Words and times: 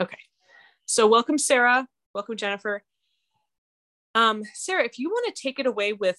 Okay. 0.00 0.18
So 0.86 1.06
welcome, 1.06 1.38
Sarah. 1.38 1.86
Welcome, 2.14 2.36
Jennifer. 2.36 2.82
Um, 4.14 4.42
Sarah, 4.54 4.84
if 4.84 4.98
you 4.98 5.08
want 5.08 5.34
to 5.34 5.42
take 5.42 5.58
it 5.58 5.66
away 5.66 5.92
with 5.92 6.18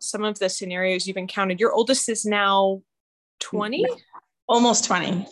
some 0.00 0.24
of 0.24 0.38
the 0.38 0.48
scenarios 0.48 1.06
you've 1.06 1.16
encountered, 1.16 1.60
your 1.60 1.72
oldest 1.72 2.08
is 2.08 2.24
now 2.24 2.82
20? 3.40 3.86
Almost 4.46 4.84
20. 4.84 5.26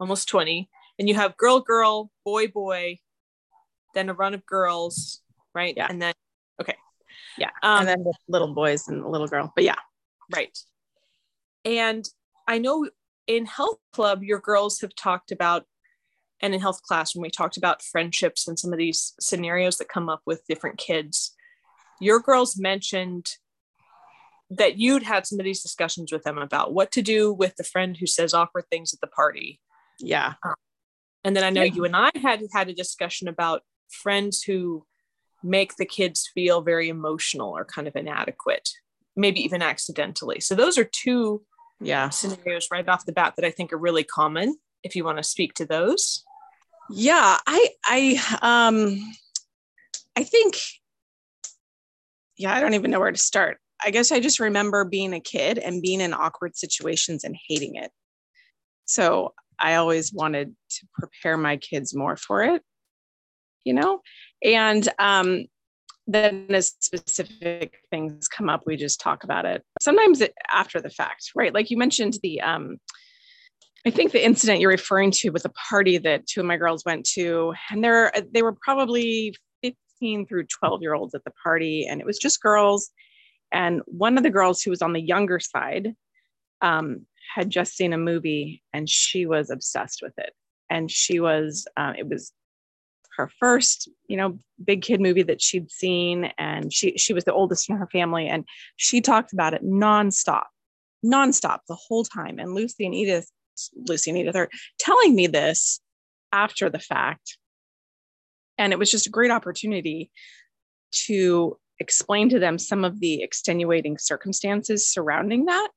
Almost 0.00 0.28
20. 0.28 0.68
And 0.98 1.08
you 1.08 1.14
have 1.14 1.36
girl, 1.36 1.60
girl, 1.60 2.10
boy, 2.24 2.48
boy, 2.48 2.98
then 3.94 4.08
a 4.08 4.14
run 4.14 4.34
of 4.34 4.44
girls, 4.46 5.20
right? 5.54 5.74
Yeah. 5.76 5.86
And 5.88 6.00
then, 6.00 6.14
okay. 6.60 6.76
Yeah. 7.38 7.50
Um, 7.62 7.80
and 7.80 7.88
then 7.88 8.04
the 8.04 8.12
little 8.28 8.54
boys 8.54 8.88
and 8.88 9.02
the 9.02 9.08
little 9.08 9.28
girl. 9.28 9.52
But 9.54 9.64
yeah. 9.64 9.78
Right. 10.34 10.56
And 11.64 12.08
I 12.46 12.58
know 12.58 12.88
in 13.26 13.46
health 13.46 13.78
club, 13.92 14.22
your 14.22 14.38
girls 14.38 14.80
have 14.80 14.94
talked 14.94 15.32
about, 15.32 15.64
and 16.44 16.52
in 16.54 16.60
health 16.60 16.82
class, 16.82 17.14
when 17.14 17.22
we 17.22 17.30
talked 17.30 17.56
about 17.56 17.80
friendships 17.80 18.46
and 18.46 18.58
some 18.58 18.70
of 18.70 18.78
these 18.78 19.14
scenarios 19.18 19.78
that 19.78 19.88
come 19.88 20.10
up 20.10 20.20
with 20.26 20.46
different 20.46 20.76
kids, 20.76 21.34
your 22.02 22.20
girls 22.20 22.58
mentioned 22.58 23.30
that 24.50 24.76
you'd 24.76 25.02
had 25.02 25.26
some 25.26 25.40
of 25.40 25.44
these 25.44 25.62
discussions 25.62 26.12
with 26.12 26.22
them 26.22 26.36
about 26.36 26.74
what 26.74 26.92
to 26.92 27.00
do 27.00 27.32
with 27.32 27.56
the 27.56 27.64
friend 27.64 27.96
who 27.96 28.06
says 28.06 28.34
awkward 28.34 28.66
things 28.70 28.92
at 28.92 29.00
the 29.00 29.06
party. 29.06 29.58
Yeah. 29.98 30.34
Um, 30.44 30.54
and 31.24 31.34
then 31.34 31.44
I 31.44 31.48
know 31.48 31.62
Yeah. 31.62 31.72
you 31.72 31.84
and 31.86 31.96
I 31.96 32.10
had 32.14 32.42
had 32.52 32.68
a 32.68 32.74
discussion 32.74 33.26
about 33.26 33.62
friends 33.88 34.42
who 34.42 34.84
make 35.42 35.76
the 35.76 35.86
kids 35.86 36.30
feel 36.34 36.60
very 36.60 36.90
emotional 36.90 37.56
or 37.56 37.64
kind 37.64 37.88
of 37.88 37.96
inadequate, 37.96 38.68
maybe 39.16 39.40
even 39.40 39.62
accidentally. 39.62 40.40
So 40.40 40.54
those 40.54 40.76
are 40.76 40.84
two 40.84 41.46
Yeah. 41.80 42.10
scenarios 42.10 42.68
right 42.70 42.86
off 42.86 43.06
the 43.06 43.12
bat 43.12 43.36
that 43.36 43.46
I 43.46 43.50
think 43.50 43.72
are 43.72 43.78
really 43.78 44.04
common. 44.04 44.58
If 44.82 44.94
you 44.94 45.04
want 45.04 45.16
to 45.16 45.24
speak 45.24 45.54
to 45.54 45.64
those, 45.64 46.22
Yeah. 46.90 47.38
I, 47.46 47.68
I, 47.84 48.38
um, 48.42 49.14
I 50.16 50.22
think, 50.22 50.56
yeah, 52.36 52.54
I 52.54 52.60
don't 52.60 52.74
even 52.74 52.90
know 52.90 53.00
where 53.00 53.12
to 53.12 53.18
start. 53.18 53.58
I 53.84 53.90
guess 53.90 54.12
I 54.12 54.20
just 54.20 54.40
remember 54.40 54.84
being 54.84 55.12
a 55.12 55.20
kid 55.20 55.58
and 55.58 55.82
being 55.82 56.00
in 56.00 56.14
awkward 56.14 56.56
situations 56.56 57.24
and 57.24 57.36
hating 57.48 57.76
it. 57.76 57.90
So 58.86 59.34
I 59.58 59.76
always 59.76 60.12
wanted 60.12 60.54
to 60.70 60.86
prepare 60.94 61.36
my 61.36 61.56
kids 61.56 61.94
more 61.94 62.16
for 62.16 62.42
it, 62.42 62.62
you 63.64 63.72
know? 63.72 64.00
And 64.44 64.88
um, 64.98 65.46
then 66.06 66.46
as 66.50 66.72
specific 66.80 67.78
things 67.90 68.28
come 68.28 68.48
up, 68.48 68.62
we 68.66 68.76
just 68.76 69.00
talk 69.00 69.24
about 69.24 69.46
it. 69.46 69.62
Sometimes 69.80 70.22
after 70.52 70.80
the 70.80 70.90
fact, 70.90 71.30
right? 71.34 71.54
Like 71.54 71.70
you 71.70 71.76
mentioned 71.76 72.18
the, 72.22 72.40
um, 72.40 72.78
I 73.86 73.90
think 73.90 74.12
the 74.12 74.24
incident 74.24 74.60
you're 74.60 74.70
referring 74.70 75.10
to 75.12 75.30
was 75.30 75.44
a 75.44 75.50
party 75.50 75.98
that 75.98 76.26
two 76.26 76.40
of 76.40 76.46
my 76.46 76.56
girls 76.56 76.84
went 76.86 77.04
to, 77.14 77.52
and 77.70 77.84
they're 77.84 78.12
they 78.32 78.42
were 78.42 78.56
probably 78.62 79.34
15 79.62 80.26
through 80.26 80.46
12 80.46 80.80
year 80.80 80.94
olds 80.94 81.14
at 81.14 81.24
the 81.24 81.32
party, 81.42 81.86
and 81.86 82.00
it 82.00 82.06
was 82.06 82.18
just 82.18 82.40
girls. 82.40 82.90
And 83.52 83.82
one 83.86 84.16
of 84.16 84.22
the 84.22 84.30
girls 84.30 84.62
who 84.62 84.70
was 84.70 84.80
on 84.80 84.94
the 84.94 85.00
younger 85.00 85.38
side 85.38 85.94
um, 86.62 87.06
had 87.34 87.50
just 87.50 87.76
seen 87.76 87.92
a 87.92 87.98
movie, 87.98 88.62
and 88.72 88.88
she 88.88 89.26
was 89.26 89.50
obsessed 89.50 90.00
with 90.02 90.14
it. 90.18 90.32
And 90.70 90.90
she 90.90 91.20
was, 91.20 91.66
uh, 91.76 91.92
it 91.96 92.08
was 92.08 92.32
her 93.18 93.30
first, 93.38 93.88
you 94.08 94.16
know, 94.16 94.38
big 94.64 94.80
kid 94.80 95.00
movie 95.00 95.22
that 95.24 95.42
she'd 95.42 95.70
seen, 95.70 96.32
and 96.38 96.72
she 96.72 96.96
she 96.96 97.12
was 97.12 97.24
the 97.24 97.34
oldest 97.34 97.68
in 97.68 97.76
her 97.76 97.88
family, 97.88 98.28
and 98.28 98.46
she 98.76 99.02
talked 99.02 99.34
about 99.34 99.52
it 99.52 99.62
nonstop, 99.62 100.44
nonstop 101.04 101.58
the 101.68 101.76
whole 101.76 102.04
time. 102.04 102.38
And 102.38 102.54
Lucy 102.54 102.86
and 102.86 102.94
Edith 102.94 103.30
Lucy 103.74 104.10
Edith 104.10 104.36
are 104.36 104.50
telling 104.78 105.14
me 105.14 105.26
this 105.26 105.80
after 106.32 106.68
the 106.68 106.78
fact. 106.78 107.38
And 108.58 108.72
it 108.72 108.78
was 108.78 108.90
just 108.90 109.06
a 109.06 109.10
great 109.10 109.30
opportunity 109.30 110.10
to 111.06 111.58
explain 111.80 112.28
to 112.28 112.38
them 112.38 112.58
some 112.58 112.84
of 112.84 113.00
the 113.00 113.22
extenuating 113.22 113.98
circumstances 113.98 114.88
surrounding 114.88 115.46
that. 115.46 115.68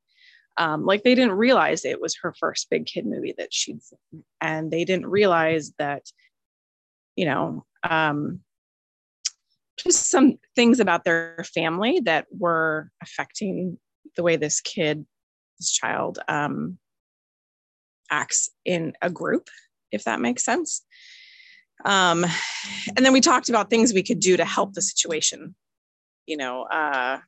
Um, 0.57 0.85
like 0.85 1.03
they 1.03 1.15
didn't 1.15 1.33
realize 1.33 1.85
it 1.85 2.01
was 2.01 2.17
her 2.21 2.33
first 2.39 2.67
big 2.69 2.88
kid 2.88 3.05
movie 3.05 3.35
that 3.38 3.53
she'd. 3.53 3.79
And 4.41 4.71
they 4.71 4.85
didn't 4.85 5.07
realize 5.07 5.73
that, 5.77 6.03
you 7.15 7.25
know, 7.25 7.65
um, 7.83 8.41
just 9.77 10.09
some 10.09 10.39
things 10.55 10.79
about 10.79 11.03
their 11.03 11.44
family 11.53 11.99
that 12.05 12.25
were 12.31 12.89
affecting 13.01 13.77
the 14.15 14.23
way 14.23 14.35
this 14.35 14.61
kid, 14.61 15.05
this 15.59 15.71
child, 15.71 16.17
um, 16.27 16.79
acts 18.09 18.50
in 18.66 18.94
a 19.01 19.09
group, 19.09 19.50
if 19.91 20.03
that 20.06 20.22
makes 20.22 20.44
sense. 20.44 20.84
Um, 21.85 22.25
and 22.95 23.06
then 23.06 23.13
we 23.13 23.22
talked 23.22 23.50
about 23.50 23.69
things 23.69 23.94
we 23.94 24.03
could 24.03 24.19
do 24.19 24.38
to 24.38 24.45
help 24.45 24.73
the 24.73 24.81
situation. 24.81 25.56
You 26.25 26.38
know, 26.38 26.63
uh, 26.63 27.19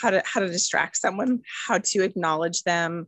how 0.00 0.10
to 0.10 0.22
how 0.24 0.40
to 0.40 0.48
distract 0.48 0.96
someone, 0.96 1.42
how 1.66 1.78
to 1.78 2.02
acknowledge 2.02 2.62
them. 2.62 3.06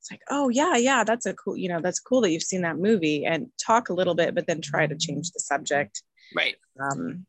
It's 0.00 0.10
like, 0.10 0.22
oh 0.30 0.48
yeah, 0.48 0.76
yeah, 0.76 1.04
that's 1.04 1.26
a 1.26 1.34
cool, 1.34 1.56
you 1.56 1.68
know, 1.68 1.80
that's 1.80 2.00
cool 2.00 2.20
that 2.22 2.30
you've 2.30 2.42
seen 2.42 2.62
that 2.62 2.78
movie, 2.78 3.24
and 3.24 3.48
talk 3.64 3.88
a 3.88 3.94
little 3.94 4.14
bit, 4.14 4.34
but 4.34 4.46
then 4.46 4.60
try 4.60 4.86
to 4.86 4.96
change 4.96 5.30
the 5.30 5.40
subject. 5.40 6.02
right? 6.34 6.56
Um, 6.80 7.26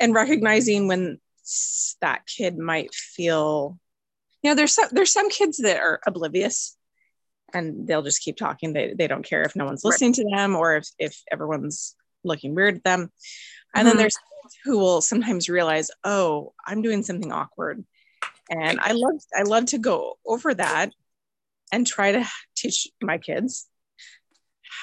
and 0.00 0.14
recognizing 0.14 0.88
when 0.88 1.20
that 2.00 2.26
kid 2.26 2.58
might 2.58 2.94
feel 2.94 3.78
you 4.42 4.50
know 4.50 4.54
there's 4.54 4.74
some 4.74 4.88
there's 4.92 5.12
some 5.12 5.30
kids 5.30 5.58
that 5.58 5.80
are 5.80 6.00
oblivious 6.06 6.76
and 7.54 7.86
they'll 7.86 8.02
just 8.02 8.22
keep 8.22 8.36
talking 8.36 8.72
they, 8.72 8.94
they 8.96 9.06
don't 9.06 9.24
care 9.24 9.42
if 9.42 9.56
no 9.56 9.64
one's 9.64 9.82
Right. 9.84 9.90
listening 9.92 10.12
to 10.14 10.24
them 10.34 10.54
or 10.56 10.76
if, 10.76 10.88
if 10.98 11.22
everyone's 11.32 11.96
looking 12.24 12.54
weird 12.54 12.76
at 12.76 12.84
them 12.84 13.10
and 13.74 13.86
then 13.86 13.94
Mhm. 13.94 13.98
there's 13.98 14.16
who 14.64 14.78
will 14.78 15.00
sometimes 15.00 15.48
realize 15.48 15.90
oh 16.04 16.52
i'm 16.66 16.82
doing 16.82 17.02
something 17.02 17.32
awkward 17.32 17.84
and 18.50 18.80
i 18.80 18.92
love 18.92 19.20
i 19.36 19.42
love 19.42 19.66
to 19.66 19.78
go 19.78 20.18
over 20.26 20.54
that 20.54 20.90
and 21.72 21.86
try 21.86 22.12
to 22.12 22.24
teach 22.56 22.88
my 23.02 23.18
kids 23.18 23.68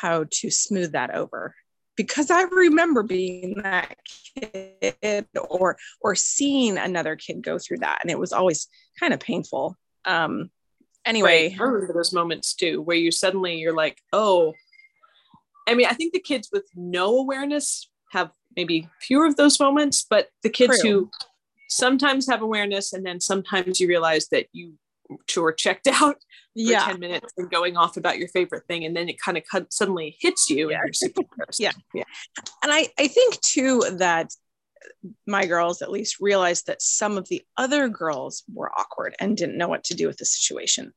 how 0.02 0.26
to 0.30 0.52
smooth 0.52 0.92
that 0.92 1.14
over 1.16 1.56
because 1.96 2.30
i 2.32 2.44
remember 2.44 3.04
being 3.04 3.56
that 3.64 3.96
kid 4.36 5.26
or 5.50 5.78
or 6.02 6.16
seeing 6.16 6.78
another 6.78 7.16
kid 7.16 7.42
go 7.42 7.58
through 7.58 7.78
that 7.78 8.00
and 8.02 8.12
it 8.12 8.20
was 8.20 8.34
always 8.34 8.68
kind 9.00 9.14
of 9.14 9.20
painful 9.20 9.78
um 10.06 10.50
anyway 11.06 11.50
Right. 11.50 11.60
I 11.60 11.64
remember 11.64 11.94
those 11.94 12.14
moments 12.14 12.54
too, 12.54 12.82
where 12.82 12.98
you 12.98 13.12
suddenly 13.12 13.58
you're 13.60 13.76
like, 13.76 14.02
oh. 14.12 14.54
I 15.68 15.74
mean, 15.74 15.88
I 15.88 15.94
think 15.94 16.14
the 16.14 16.20
kids 16.20 16.50
with 16.52 16.66
no 16.76 17.18
awareness 17.18 17.90
have 18.12 18.32
maybe 18.56 18.88
fewer 19.02 19.26
of 19.26 19.36
those 19.36 19.60
moments, 19.60 20.06
but 20.08 20.30
the 20.44 20.50
kids 20.50 20.82
True. 20.82 20.90
who 20.90 21.12
sometimes 21.70 22.28
have 22.28 22.42
awareness 22.42 22.94
and 22.94 23.06
then 23.06 23.20
sometimes 23.20 23.80
you 23.80 23.88
realize 23.88 24.28
that 24.30 24.48
you 24.52 24.74
were 25.38 25.54
checked 25.54 25.88
out 26.02 26.16
for 26.16 26.20
yeah 26.56 26.86
10 26.86 27.00
minutes 27.00 27.34
and 27.38 27.50
going 27.52 27.76
off 27.78 27.98
about 27.98 28.18
your 28.18 28.28
favorite 28.30 28.64
thing 28.68 28.86
and 28.86 28.96
then 28.96 29.10
it 29.10 29.18
kind 29.20 29.38
of 29.38 29.44
suddenly 29.70 30.16
hits 30.20 30.50
you 30.50 30.70
Yeah. 30.72 30.78
and 30.78 30.86
you're 30.88 30.94
super 30.94 31.22
embarrassed. 31.32 31.60
Yeah. 31.60 31.72
and 32.64 32.72
i 32.72 32.88
i 32.98 33.08
think 33.08 33.40
too 33.42 33.84
that 33.98 34.30
my 35.28 35.46
girls 35.46 35.82
at 35.82 35.92
least 35.92 36.20
realized 36.20 36.68
that 36.68 36.82
some 36.82 37.18
of 37.18 37.28
the 37.30 37.44
other 37.58 37.90
girls 37.90 38.44
were 38.54 38.72
awkward 38.78 39.16
and 39.20 39.36
didn't 39.38 39.58
know 39.58 39.68
what 39.68 39.84
to 39.86 39.94
do 39.96 40.08
with 40.08 40.18
the 40.18 40.26
situation 40.26 40.94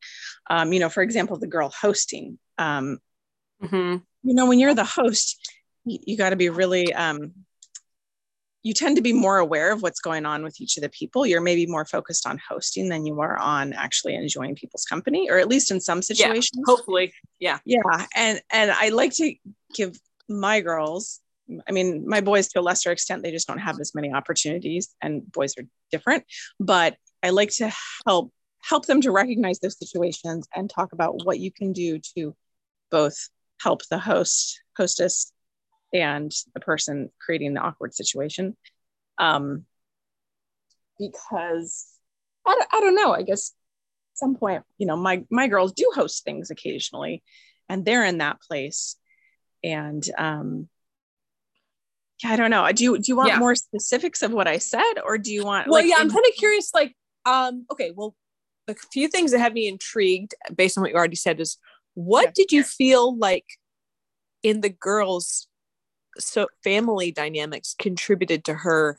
um, 0.50 0.72
you 0.72 0.80
know 0.80 0.88
for 0.88 1.02
example 1.02 1.36
the 1.38 1.46
girl 1.46 1.72
hosting 1.80 2.38
um, 2.58 2.98
Mhm. 3.62 4.02
you 4.22 4.34
know 4.34 4.46
when 4.46 4.58
you're 4.60 4.74
the 4.74 4.84
host 4.84 5.36
you, 5.84 5.98
you 6.06 6.16
got 6.16 6.30
to 6.30 6.36
be 6.36 6.48
really 6.50 6.92
um, 6.94 7.32
you 8.68 8.74
tend 8.74 8.96
to 8.96 9.02
be 9.02 9.14
more 9.14 9.38
aware 9.38 9.72
of 9.72 9.80
what's 9.82 10.00
going 10.00 10.26
on 10.26 10.44
with 10.44 10.60
each 10.60 10.76
of 10.76 10.82
the 10.82 10.90
people 10.90 11.26
you're 11.26 11.40
maybe 11.40 11.64
more 11.64 11.86
focused 11.86 12.26
on 12.26 12.38
hosting 12.46 12.90
than 12.90 13.06
you 13.06 13.18
are 13.20 13.38
on 13.38 13.72
actually 13.72 14.14
enjoying 14.14 14.54
people's 14.54 14.84
company 14.84 15.30
or 15.30 15.38
at 15.38 15.48
least 15.48 15.70
in 15.70 15.80
some 15.80 16.02
situations 16.02 16.62
Hopefully. 16.66 17.14
Yeah. 17.40 17.58
yeah 17.64 18.06
and 18.14 18.42
and 18.52 18.70
i 18.70 18.90
like 18.90 19.14
to 19.14 19.34
give 19.74 19.98
my 20.28 20.60
girls 20.60 21.20
i 21.66 21.72
mean 21.72 22.06
my 22.06 22.20
boys 22.20 22.48
to 22.48 22.60
a 22.60 22.62
lesser 22.62 22.92
extent 22.92 23.22
they 23.22 23.30
just 23.30 23.48
don't 23.48 23.58
have 23.58 23.80
as 23.80 23.94
many 23.94 24.12
opportunities 24.12 24.94
and 25.00 25.30
boys 25.32 25.54
are 25.56 25.64
different 25.90 26.24
but 26.60 26.96
i 27.22 27.30
like 27.30 27.50
to 27.56 27.72
help 28.06 28.30
help 28.60 28.84
them 28.84 29.00
to 29.00 29.10
recognize 29.10 29.58
those 29.60 29.78
situations 29.78 30.46
and 30.54 30.68
talk 30.68 30.92
about 30.92 31.24
what 31.24 31.38
you 31.38 31.50
can 31.50 31.72
do 31.72 31.98
to 32.16 32.36
both 32.90 33.16
help 33.62 33.80
the 33.88 33.98
host 33.98 34.60
hostess 34.76 35.32
and 35.92 36.32
the 36.54 36.60
person 36.60 37.10
creating 37.24 37.54
the 37.54 37.60
awkward 37.60 37.94
situation 37.94 38.56
um 39.18 39.64
because 40.98 41.86
I, 42.46 42.54
don't- 42.54 42.68
I 42.72 42.80
don't 42.80 42.94
know 42.94 43.12
i 43.12 43.22
guess 43.22 43.52
at 44.14 44.18
some 44.18 44.34
point 44.36 44.64
you 44.78 44.86
know 44.86 44.96
my 44.96 45.24
my 45.30 45.48
girls 45.48 45.72
do 45.72 45.90
host 45.94 46.24
things 46.24 46.50
occasionally 46.50 47.22
and 47.68 47.84
they're 47.84 48.04
in 48.04 48.18
that 48.18 48.40
place 48.40 48.96
and 49.62 50.04
um 50.18 50.68
yeah, 52.22 52.30
I 52.32 52.36
don't 52.36 52.50
know. 52.50 52.68
Do 52.72 52.82
you 52.82 52.96
do 52.98 53.04
you 53.06 53.16
want 53.16 53.28
Yeah. 53.28 53.38
more 53.38 53.54
specifics 53.54 54.22
of 54.22 54.32
what 54.32 54.48
I 54.48 54.58
said, 54.58 54.94
or 55.04 55.18
do 55.18 55.32
you 55.32 55.44
want? 55.44 55.68
Well, 55.68 55.80
like, 55.82 55.88
yeah, 55.88 55.98
I'm 55.98 56.10
kind 56.10 56.24
of 56.28 56.34
curious. 56.36 56.72
Like, 56.74 56.96
um, 57.24 57.64
okay, 57.70 57.92
well, 57.94 58.16
a 58.66 58.74
few 58.92 59.06
things 59.06 59.30
that 59.30 59.38
have 59.38 59.52
me 59.52 59.68
intrigued 59.68 60.34
based 60.52 60.76
on 60.76 60.82
what 60.82 60.90
you 60.90 60.96
already 60.96 61.14
said 61.14 61.38
is 61.38 61.58
what 61.94 62.24
Yeah. 62.24 62.30
did 62.34 62.50
you 62.50 62.64
feel 62.64 63.16
like 63.16 63.44
in 64.42 64.62
the 64.62 64.68
girls 64.68 65.46
so 66.18 66.46
family 66.64 67.10
dynamics 67.12 67.74
contributed 67.78 68.44
to 68.44 68.54
her 68.54 68.98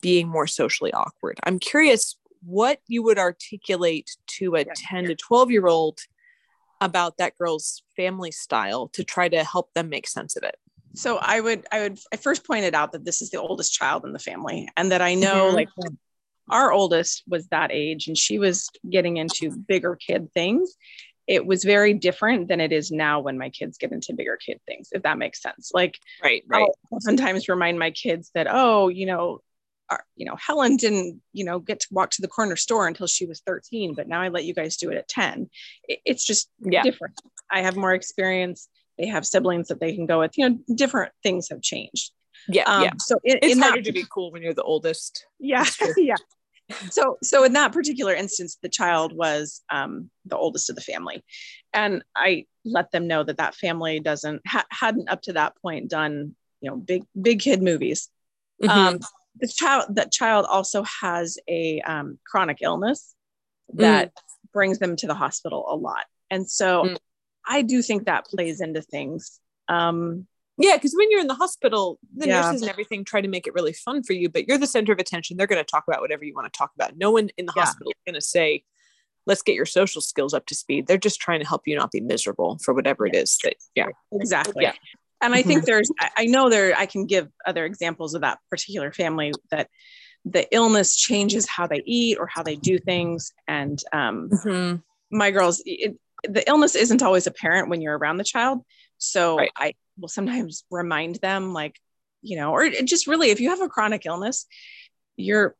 being 0.00 0.28
more 0.28 0.46
socially 0.46 0.92
awkward 0.92 1.38
i'm 1.44 1.58
curious 1.58 2.16
what 2.44 2.80
you 2.86 3.02
would 3.02 3.18
articulate 3.18 4.10
to 4.26 4.54
a 4.54 4.60
Yeah. 4.60 4.72
10 4.76 5.04
to 5.06 5.14
12 5.14 5.50
year 5.50 5.66
old 5.66 5.98
about 6.80 7.16
that 7.18 7.36
girl's 7.36 7.82
family 7.96 8.30
style 8.30 8.88
to 8.88 9.02
try 9.02 9.28
to 9.28 9.42
help 9.42 9.72
them 9.74 9.88
make 9.88 10.06
sense 10.06 10.36
of 10.36 10.42
it 10.42 10.56
so 10.94 11.18
i 11.18 11.40
would 11.40 11.66
i 11.72 11.80
would 11.80 11.98
i 12.12 12.16
first 12.16 12.46
pointed 12.46 12.74
out 12.74 12.92
that 12.92 13.04
this 13.04 13.20
is 13.22 13.30
the 13.30 13.40
oldest 13.40 13.72
child 13.72 14.04
in 14.04 14.12
the 14.12 14.18
family 14.18 14.68
and 14.76 14.92
that 14.92 15.02
i 15.02 15.14
know 15.14 15.50
Mhm. 15.50 15.54
like 15.54 15.68
our 16.50 16.72
oldest 16.72 17.24
was 17.28 17.46
that 17.48 17.70
age 17.72 18.06
and 18.08 18.16
she 18.16 18.38
was 18.38 18.70
getting 18.88 19.18
into 19.18 19.50
bigger 19.50 19.96
kid 19.96 20.32
things 20.32 20.76
it 21.28 21.46
was 21.46 21.62
very 21.62 21.92
different 21.92 22.48
than 22.48 22.60
it 22.60 22.72
is 22.72 22.90
now 22.90 23.20
when 23.20 23.38
my 23.38 23.50
kids 23.50 23.76
get 23.76 23.92
into 23.92 24.14
bigger 24.14 24.38
kid 24.44 24.58
things 24.66 24.88
if 24.92 25.02
that 25.02 25.18
makes 25.18 25.42
sense. 25.42 25.70
Like 25.72 25.98
right 26.24 26.42
right. 26.48 26.68
I'll 26.92 27.00
sometimes 27.00 27.48
remind 27.48 27.78
my 27.78 27.90
kids 27.90 28.30
that 28.34 28.48
oh 28.50 28.88
you 28.88 29.06
know 29.06 29.40
our, 29.90 30.04
you 30.16 30.26
know 30.26 30.36
helen 30.36 30.76
didn't 30.76 31.20
you 31.32 31.44
know 31.44 31.58
get 31.58 31.80
to 31.80 31.86
walk 31.90 32.10
to 32.10 32.22
the 32.22 32.28
corner 32.28 32.56
store 32.56 32.86
until 32.86 33.06
she 33.06 33.24
was 33.24 33.40
13 33.46 33.94
but 33.94 34.06
now 34.06 34.20
i 34.20 34.28
let 34.28 34.44
you 34.44 34.52
guys 34.52 34.76
do 34.76 34.90
it 34.90 34.98
at 34.98 35.08
10 35.08 35.48
it, 35.84 36.00
it's 36.04 36.26
just 36.26 36.50
yeah. 36.60 36.82
different. 36.82 37.18
I 37.50 37.62
have 37.62 37.76
more 37.76 37.94
experience. 37.94 38.68
They 38.98 39.06
have 39.06 39.24
siblings 39.24 39.68
that 39.68 39.80
they 39.80 39.94
can 39.94 40.04
go 40.04 40.18
with. 40.20 40.36
You 40.36 40.50
know 40.50 40.58
different 40.74 41.12
things 41.22 41.48
have 41.50 41.62
changed. 41.62 42.12
Yeah 42.48 42.64
um, 42.64 42.84
yeah. 42.84 42.90
so 42.98 43.16
in, 43.24 43.38
it's 43.42 43.58
harder 43.58 43.76
that 43.76 43.84
to 43.84 43.92
be 43.92 44.04
cool 44.10 44.30
when 44.32 44.42
you're 44.42 44.54
the 44.54 44.62
oldest. 44.62 45.26
Yeah 45.38 45.64
yeah 45.96 46.16
so 46.90 47.16
so 47.22 47.44
in 47.44 47.52
that 47.54 47.72
particular 47.72 48.14
instance 48.14 48.58
the 48.62 48.68
child 48.68 49.12
was 49.16 49.62
um, 49.70 50.10
the 50.26 50.36
oldest 50.36 50.70
of 50.70 50.76
the 50.76 50.82
family. 50.82 51.24
And 51.72 52.02
i 52.16 52.44
let 52.64 52.90
them 52.90 53.06
know 53.06 53.22
that 53.24 53.38
that 53.38 53.54
family 53.54 54.00
doesn't 54.00 54.42
ha- 54.46 54.66
hadn't 54.70 55.08
up 55.08 55.22
to 55.22 55.32
that 55.34 55.54
point 55.62 55.88
done 55.88 56.34
you 56.60 56.70
know 56.70 56.76
big 56.76 57.04
big 57.20 57.40
kid 57.40 57.62
movies. 57.62 58.08
Mhm. 58.62 58.68
um, 58.70 58.98
the 59.40 59.46
child 59.48 59.84
that 59.96 60.10
child 60.10 60.46
also 60.48 60.82
has 60.82 61.38
a 61.48 61.80
um, 61.82 62.18
chronic 62.26 62.58
illness 62.60 63.14
that 63.74 64.12
brings 64.52 64.78
them 64.78 64.96
to 64.96 65.06
the 65.06 65.14
hospital 65.14 65.64
a 65.68 65.76
lot. 65.76 66.04
And 66.30 66.48
so 66.50 66.84
Mm. 66.84 66.96
i 67.46 67.62
do 67.62 67.80
think 67.82 68.04
that 68.06 68.26
plays 68.26 68.60
into 68.60 68.82
things. 68.82 69.40
Um, 69.68 70.26
Yeah, 70.58 70.76
because 70.76 70.94
when 70.96 71.10
you're 71.10 71.20
in 71.20 71.26
the 71.28 71.34
hospital, 71.34 71.98
the 72.16 72.26
Yeah. 72.26 72.40
nurses 72.42 72.62
and 72.62 72.70
everything 72.70 73.04
try 73.04 73.20
to 73.20 73.28
make 73.28 73.46
it 73.46 73.54
really 73.54 73.72
fun 73.72 74.02
for 74.02 74.12
you, 74.12 74.28
but 74.28 74.48
you're 74.48 74.58
the 74.58 74.66
center 74.66 74.92
of 74.92 74.98
attention. 74.98 75.36
They're 75.36 75.46
going 75.46 75.64
to 75.64 75.70
talk 75.70 75.84
about 75.86 76.00
whatever 76.00 76.24
you 76.24 76.34
want 76.34 76.52
to 76.52 76.56
talk 76.58 76.72
about. 76.74 76.96
No 76.96 77.10
one 77.12 77.30
in 77.36 77.46
the 77.46 77.52
Yeah. 77.56 77.64
hospital 77.64 77.90
is 77.92 78.02
going 78.06 78.20
to 78.20 78.26
say, 78.26 78.64
let's 79.26 79.42
get 79.42 79.54
your 79.54 79.66
social 79.66 80.00
skills 80.00 80.34
up 80.34 80.46
to 80.46 80.54
speed. 80.54 80.86
They're 80.86 80.96
just 80.96 81.20
trying 81.20 81.40
to 81.40 81.46
help 81.46 81.62
you 81.66 81.76
not 81.76 81.90
be 81.90 82.00
miserable 82.00 82.58
for 82.64 82.72
whatever 82.74 83.06
it 83.06 83.14
is 83.14 83.38
that, 83.44 83.54
yeah. 83.74 83.86
exactly 84.12 84.64
Yeah. 84.64 84.72
and 85.20 85.34
i 85.34 85.40
Mm-hmm. 85.40 85.48
think 85.48 85.64
there's 85.64 85.90
I, 86.16 86.26
know 86.26 86.48
there 86.48 86.74
i 86.76 86.86
can 86.86 87.04
give 87.04 87.28
other 87.46 87.64
examples 87.64 88.14
of 88.14 88.20
that 88.22 88.38
particular 88.50 88.92
family 88.92 89.32
that 89.50 89.68
the 90.24 90.46
illness 90.54 90.96
changes 90.96 91.48
how 91.48 91.66
they 91.66 91.82
eat 91.84 92.18
or 92.18 92.26
how 92.26 92.42
they 92.42 92.54
do 92.56 92.78
things 92.78 93.32
and 93.48 93.82
um, 93.92 94.28
Mhm. 94.30 94.82
my 95.10 95.30
girls 95.30 95.60
it, 95.66 95.96
the 96.22 96.48
illness 96.48 96.74
isn't 96.74 97.02
always 97.02 97.26
apparent 97.26 97.68
when 97.68 97.80
you're 97.80 97.98
around 97.98 98.16
the 98.18 98.24
child 98.24 98.64
so 98.98 99.36
Right. 99.38 99.50
i 99.56 99.74
will 99.98 100.08
sometimes 100.08 100.64
remind 100.70 101.16
them 101.16 101.52
like 101.52 101.76
you 102.22 102.36
know 102.36 102.52
or 102.52 102.68
just 102.84 103.06
really 103.06 103.30
if 103.30 103.40
you 103.40 103.50
have 103.50 103.60
a 103.60 103.68
chronic 103.68 104.04
illness 104.06 104.46
you're 105.16 105.54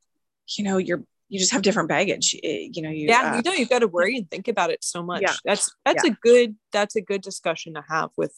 you 0.57 0.65
know 0.65 0.79
you're 0.79 1.05
you 1.29 1.39
just 1.39 1.53
have 1.53 1.63
different 1.63 1.89
baggage 1.89 2.35
Eh, 2.43 2.69
you 2.73 2.83
know 2.83 2.91
you 2.91 3.09
Yeah, 3.09 3.33
uh, 3.33 3.37
you 3.37 3.43
know, 3.43 3.53
you've 3.53 3.69
got 3.69 3.81
to 3.81 3.89
worry 3.89 4.17
and 4.17 4.31
think 4.31 4.49
about 4.49 4.71
it 4.71 4.83
so 4.83 5.03
much. 5.03 5.23
Yeah. 5.23 5.35
That's 5.45 5.71
that's 5.85 6.05
a 6.05 6.11
good 6.11 6.57
that's 6.73 6.97
a 6.97 7.03
good 7.03 7.21
discussion 7.21 7.75
to 7.75 7.85
have 7.89 8.11
with 8.17 8.33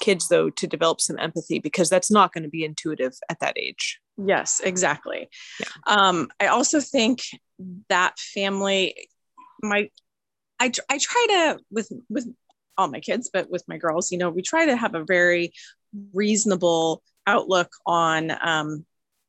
kids 0.00 0.28
though 0.28 0.50
to 0.50 0.66
develop 0.66 1.00
some 1.00 1.18
empathy 1.18 1.58
because 1.58 1.88
that's 1.88 2.10
not 2.10 2.32
going 2.32 2.44
to 2.44 2.50
be 2.50 2.64
intuitive 2.64 3.14
at 3.28 3.40
that 3.40 3.58
age. 3.58 4.00
Yes, 4.16 4.60
exactly. 4.62 5.28
Yeah. 5.60 5.66
Um, 5.86 6.28
I 6.40 6.46
also 6.46 6.80
think 6.80 7.22
that 7.88 8.18
family, 8.18 9.08
my, 9.62 9.90
I, 10.60 10.72
I 10.88 10.98
try 10.98 11.26
to 11.30 11.58
with 11.70 11.90
with 12.08 12.32
all 12.76 12.88
my 12.88 13.00
kids, 13.00 13.30
but 13.32 13.50
with 13.50 13.64
my 13.68 13.78
girls, 13.78 14.10
you 14.10 14.18
know, 14.18 14.30
we 14.30 14.42
try 14.42 14.66
to 14.66 14.76
have 14.76 14.94
a 14.94 15.04
very 15.04 15.52
reasonable 16.12 17.02
outlook 17.26 17.70
on 17.86 18.32
um, 18.42 18.84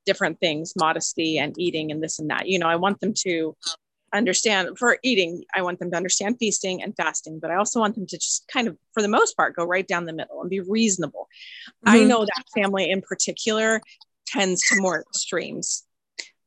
different 0.05 0.39
things, 0.39 0.73
modesty 0.75 1.37
and 1.37 1.57
eating 1.59 1.91
and 1.91 2.03
this 2.03 2.19
and 2.19 2.29
that. 2.29 2.47
You 2.47 2.59
know, 2.59 2.67
I 2.67 2.75
want 2.75 2.99
them 2.99 3.13
to 3.25 3.55
understand 4.13 4.77
for 4.77 4.97
eating. 5.03 5.43
I 5.53 5.61
want 5.61 5.79
them 5.79 5.91
to 5.91 5.97
understand 5.97 6.37
feasting 6.39 6.81
and 6.81 6.95
fasting, 6.95 7.39
but 7.39 7.51
I 7.51 7.55
also 7.55 7.79
want 7.79 7.95
them 7.95 8.07
to 8.07 8.17
just 8.17 8.47
kind 8.47 8.67
of, 8.67 8.77
for 8.93 9.01
the 9.01 9.07
most 9.07 9.35
part, 9.35 9.55
go 9.55 9.65
right 9.65 9.87
down 9.87 10.05
the 10.05 10.13
middle 10.13 10.41
and 10.41 10.49
be 10.49 10.61
reasonable. 10.61 11.27
I 11.85 12.03
Mhm. 12.03 12.07
know 12.09 12.25
that 12.25 12.45
family 12.55 12.89
in 12.89 13.01
particular 13.01 13.81
tends 14.27 14.61
to 14.69 14.81
more 14.81 15.01
extremes. 15.01 15.83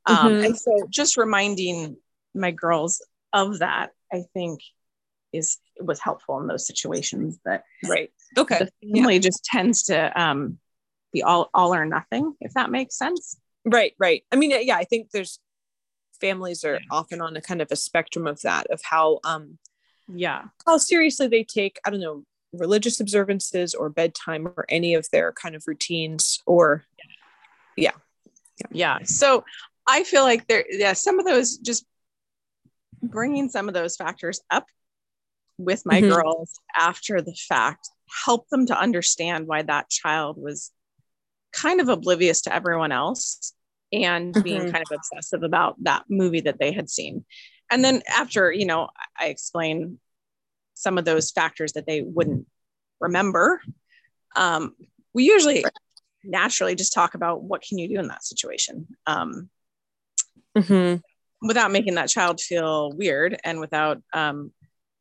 Um, 0.07 0.33
Mhm. 0.35 0.45
And 0.45 0.59
so 0.59 0.87
just 0.91 1.17
reminding 1.17 1.97
my 2.35 2.51
girls 2.51 3.05
of 3.33 3.59
that, 3.61 3.91
I 4.13 4.25
think 4.35 4.61
is 5.33 5.59
was 5.81 6.01
helpful 6.01 6.41
in 6.41 6.47
those 6.47 6.67
situations 6.67 7.39
but 7.45 7.63
Right. 7.85 8.11
Okay. 8.37 8.59
the 8.59 8.93
family 8.95 9.19
just 9.19 9.45
tends 9.45 9.85
to 9.85 10.21
um, 10.21 10.59
be 11.13 11.23
all 11.23 11.49
all 11.55 11.75
or 11.75 11.85
nothing, 11.87 12.35
if 12.41 12.53
that 12.55 12.71
makes 12.71 12.97
sense. 12.97 13.37
Right, 13.65 13.95
right. 13.99 14.25
I 14.33 14.37
mean, 14.37 14.53
yeah, 14.63 14.77
I 14.77 14.85
think 14.85 15.11
there's 15.11 15.39
families 16.21 16.65
are 16.65 16.81
often 16.91 17.21
on 17.21 17.37
a 17.37 17.41
kind 17.41 17.63
of 17.63 17.69
a 17.71 17.77
spectrum 17.77 18.27
of 18.27 18.41
that, 18.43 18.67
of 18.71 18.81
how 18.83 19.21
um 19.25 19.59
Yeah. 20.07 20.45
how 20.67 20.79
seriously 20.79 21.29
they 21.29 21.45
take, 21.45 21.79
I 21.85 21.91
don't 21.91 22.01
know, 22.01 22.25
religious 22.53 23.01
observances 23.01 23.75
or 23.75 23.89
bedtime 23.91 24.47
or 24.47 24.65
any 24.69 24.95
of 24.95 25.09
their 25.13 25.33
kind 25.33 25.55
of 25.55 25.65
routines 25.67 26.43
or 26.47 26.85
Yeah. 27.77 27.93
Yeah. 28.71 28.99
So 29.05 29.45
I 29.87 30.05
feel 30.05 30.23
like 30.23 30.47
there, 30.47 30.65
yeah, 30.69 30.93
some 30.95 31.19
of 31.19 31.25
those 31.27 31.57
just 31.59 31.87
bringing 33.03 33.49
some 33.49 33.69
of 33.69 33.75
those 33.75 33.97
factors 33.97 34.41
up 34.51 34.67
with 35.59 35.85
my 35.85 36.01
Mhm. 36.01 36.09
girls 36.09 36.59
after 36.77 37.21
the 37.21 37.35
fact 37.49 37.91
help 38.25 38.49
them 38.49 38.65
to 38.67 38.79
understand 38.79 39.47
why 39.47 39.63
that 39.63 39.91
child 39.91 40.39
was 40.39 40.71
kind 41.53 41.81
of 41.81 41.89
oblivious 41.89 42.43
to 42.43 42.55
everyone 42.55 42.93
else 42.93 43.53
and 43.93 44.35
being 44.43 44.63
Mhm. 44.63 44.73
kind 44.73 44.83
of 44.83 44.95
obsessive 44.95 45.43
about 45.43 45.83
that 45.85 46.05
movie 46.09 46.41
that 46.41 46.59
they 46.59 46.73
had 46.73 46.89
seen. 46.89 47.25
And 47.71 47.85
then 47.85 48.03
after, 48.09 48.51
you 48.51 48.65
know, 48.65 48.89
I 49.19 49.27
explain 49.27 49.99
some 50.75 50.97
of 50.97 51.05
those 51.05 51.33
factors 51.33 51.73
that 51.73 51.87
they 51.87 52.03
wouldn't 52.03 52.47
remember. 53.01 53.61
Um, 54.37 54.75
we 55.13 55.25
usually 55.25 55.65
naturally 56.25 56.75
just 56.75 56.93
talk 56.93 57.15
about 57.15 57.43
what 57.43 57.63
can 57.63 57.79
you 57.79 57.89
do 57.89 57.99
in 57.99 58.09
that 58.09 58.25
situation 58.25 58.87
um, 59.07 59.51
Mhm. 60.57 61.03
without 61.43 61.73
making 61.73 61.95
that 61.97 62.09
child 62.09 62.41
feel 62.41 62.93
weird 62.93 63.39
and 63.45 63.61
without 63.61 64.03
um, 64.13 64.53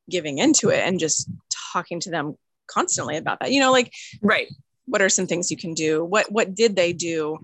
giving 0.09 0.37
into 0.37 0.69
it 0.69 0.79
and 0.79 0.99
just 0.99 1.29
talking 1.73 1.99
to 2.01 2.09
them 2.09 2.35
constantly 2.67 3.17
about 3.17 3.39
that. 3.39 3.51
You 3.51 3.59
know 3.59 3.71
like 3.71 3.93
right. 4.21 4.47
what 4.85 5.01
are 5.01 5.09
some 5.09 5.27
things 5.27 5.51
you 5.51 5.57
can 5.57 5.73
do? 5.73 6.03
What 6.03 6.31
what 6.31 6.55
did 6.55 6.75
they 6.75 6.93
do? 6.93 7.37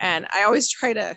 And 0.00 0.26
i 0.30 0.44
always 0.44 0.70
try 0.70 0.92
to 0.92 1.16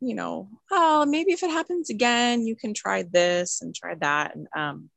you 0.00 0.14
know 0.14 0.48
oh 0.70 1.04
maybe 1.06 1.32
if 1.32 1.42
it 1.42 1.50
happens 1.50 1.90
again 1.90 2.46
you 2.46 2.56
can 2.56 2.74
try 2.74 3.02
this 3.02 3.62
and 3.62 3.74
try 3.74 3.94
that. 3.96 4.34
And 4.34 4.48
um 4.56 4.90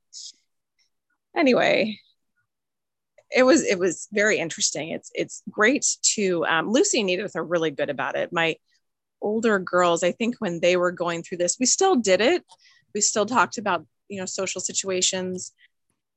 anyway 1.35 1.99
it 3.29 3.43
was 3.43 3.63
it 3.63 3.77
was 3.77 4.07
very 4.11 4.37
interesting. 4.37 4.91
It's 4.91 5.11
it's 5.13 5.43
great 5.49 5.85
to 6.15 6.45
um, 6.45 6.71
lucy 6.71 7.01
and 7.01 7.09
edith 7.09 7.35
are 7.35 7.43
really 7.43 7.71
good 7.71 7.89
about 7.89 8.15
it. 8.15 8.31
My 8.31 8.55
older 9.19 9.57
girls 9.57 10.03
i 10.03 10.11
think 10.11 10.35
when 10.37 10.59
they 10.59 10.77
were 10.77 10.91
going 10.91 11.23
through 11.23 11.39
this 11.39 11.57
we 11.59 11.65
still 11.65 11.95
did 11.95 12.21
it. 12.21 12.43
We 12.93 13.01
still 13.01 13.25
talked 13.25 13.57
about 13.57 13.85
you 14.09 14.19
know 14.19 14.25
social 14.25 14.61
situations 14.61 15.53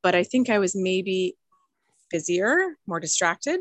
but 0.02 0.14
i 0.14 0.22
think 0.22 0.48
i 0.50 0.58
was 0.58 0.74
maybe 0.74 1.36
busier 2.10 2.76
more 2.86 3.00
distracted. 3.00 3.60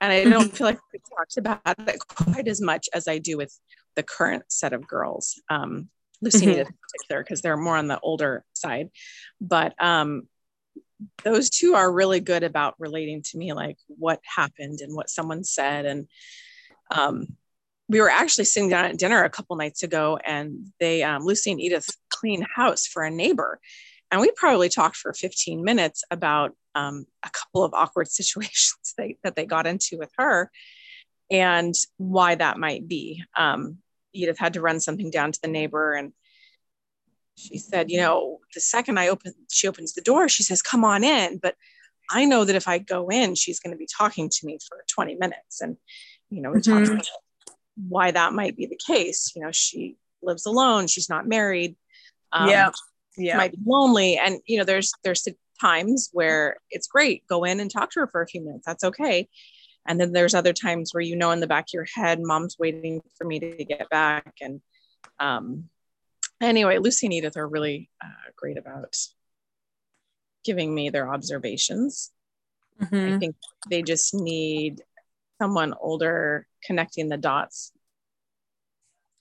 And 0.00 0.12
i 0.12 0.24
don't 0.24 0.50
feel 0.56 0.66
like 0.66 0.80
we 0.92 1.00
talked 1.16 1.36
about 1.36 1.60
it 1.88 1.98
quite 2.08 2.48
as 2.48 2.60
much 2.60 2.88
as 2.94 3.06
i 3.08 3.18
do 3.18 3.36
with 3.36 3.56
the 3.94 4.02
current 4.02 4.44
set 4.48 4.72
of 4.72 4.86
girls. 4.86 5.40
Um, 5.50 5.88
lucy 6.22 6.46
and 6.46 6.54
Mhm. 6.54 6.60
in 6.60 6.74
particular 6.80 7.22
because 7.22 7.42
they're 7.42 7.56
more 7.56 7.76
on 7.76 7.88
the 7.88 8.00
older 8.00 8.44
side. 8.54 8.88
But 9.40 9.74
um, 9.82 10.28
those 11.24 11.50
two 11.50 11.74
are 11.74 11.92
really 11.92 12.20
good 12.20 12.42
about 12.44 12.74
relating 12.78 13.22
to 13.22 13.38
me 13.38 13.52
like 13.52 13.76
what 13.88 14.20
happened 14.24 14.80
and 14.80 14.94
what 14.94 15.10
someone 15.10 15.42
said 15.44 15.84
and 15.84 16.08
um, 16.90 17.26
we 17.92 18.00
were 18.00 18.10
actually 18.10 18.46
sitting 18.46 18.70
down 18.70 18.86
at 18.86 18.98
dinner 18.98 19.22
a 19.22 19.30
couple 19.30 19.54
nights 19.54 19.82
ago 19.82 20.18
and 20.24 20.72
they 20.80 21.02
um, 21.02 21.24
lucy 21.24 21.52
and 21.52 21.60
edith 21.60 21.88
clean 22.08 22.44
house 22.54 22.86
for 22.86 23.02
a 23.02 23.10
neighbor 23.10 23.60
and 24.10 24.20
we 24.20 24.30
probably 24.34 24.68
talked 24.68 24.96
for 24.96 25.12
15 25.12 25.62
minutes 25.62 26.02
about 26.10 26.52
um, 26.74 27.06
a 27.22 27.30
couple 27.30 27.62
of 27.62 27.74
awkward 27.74 28.08
situations 28.10 28.94
they, 28.96 29.18
that 29.22 29.36
they 29.36 29.44
got 29.44 29.66
into 29.66 29.98
with 29.98 30.10
her 30.16 30.50
and 31.30 31.74
why 31.98 32.34
that 32.34 32.58
might 32.58 32.88
be 32.88 33.22
um, 33.36 33.78
edith 34.12 34.38
had 34.38 34.54
to 34.54 34.60
run 34.60 34.80
something 34.80 35.10
down 35.10 35.30
to 35.30 35.40
the 35.42 35.48
neighbor 35.48 35.92
and 35.92 36.12
she 37.34 37.56
said, 37.56 37.90
you 37.90 37.98
know, 37.98 38.40
the 38.54 38.60
second 38.60 38.98
I 38.98 39.08
open, 39.08 39.32
she 39.50 39.66
opens 39.66 39.94
the 39.94 40.02
door, 40.02 40.28
she 40.28 40.42
says, 40.42 40.60
come 40.60 40.84
on 40.84 41.02
in. 41.02 41.38
But 41.38 41.54
I 42.10 42.26
know 42.26 42.44
that 42.44 42.54
if 42.56 42.68
I 42.68 42.76
go 42.76 43.08
in, 43.08 43.34
she's 43.34 43.58
going 43.58 43.72
to 43.72 43.78
be 43.78 43.86
talking 43.86 44.28
to 44.28 44.46
me 44.46 44.58
for 44.68 44.84
20 44.88 45.14
minutes. 45.14 45.62
And, 45.62 45.78
you 46.28 46.42
know, 46.42 46.50
we 46.50 46.58
mm-hmm. 46.58 46.72
talked 46.72 46.88
about 46.88 47.08
why 47.76 48.10
that 48.10 48.32
might 48.32 48.56
be 48.56 48.66
the 48.66 48.78
case. 48.86 49.32
You 49.34 49.42
know, 49.42 49.52
she 49.52 49.96
lives 50.22 50.46
alone, 50.46 50.86
she's 50.86 51.08
not 51.08 51.26
married. 51.26 51.76
Um, 52.32 52.48
yeah. 52.48 52.70
Yeah. 53.16 53.36
Might 53.36 53.52
be 53.52 53.58
lonely. 53.66 54.16
And, 54.16 54.40
you 54.46 54.58
know, 54.58 54.64
there's, 54.64 54.92
there's 55.04 55.26
times 55.60 56.08
where 56.12 56.56
it's 56.70 56.86
great, 56.86 57.26
go 57.26 57.44
in 57.44 57.60
and 57.60 57.70
talk 57.70 57.90
to 57.90 58.00
her 58.00 58.06
for 58.06 58.22
a 58.22 58.26
few 58.26 58.42
minutes. 58.42 58.64
That's 58.66 58.84
okay. 58.84 59.28
And 59.86 60.00
then 60.00 60.12
there's 60.12 60.34
other 60.34 60.52
times 60.52 60.94
where 60.94 61.00
you 61.00 61.16
know 61.16 61.30
in 61.32 61.40
the 61.40 61.46
back 61.46 61.64
of 61.64 61.74
your 61.74 61.86
head, 61.94 62.20
mom's 62.20 62.56
waiting 62.58 63.02
for 63.16 63.26
me 63.26 63.40
to 63.40 63.64
get 63.64 63.88
back. 63.90 64.34
And 64.40 64.60
um, 65.18 65.68
anyway, 66.40 66.78
Lucy 66.78 67.06
and 67.06 67.12
Edith 67.12 67.36
are 67.36 67.48
really 67.48 67.90
uh, 68.02 68.30
great 68.36 68.58
about 68.58 68.96
giving 70.44 70.74
me 70.74 70.90
their 70.90 71.12
observations. 71.12 72.10
Mm-hmm. 72.80 73.14
I 73.14 73.18
think 73.18 73.36
they 73.68 73.82
just 73.82 74.14
need 74.14 74.82
someone 75.42 75.74
older 75.80 76.46
connecting 76.64 77.08
the 77.08 77.16
dots 77.16 77.72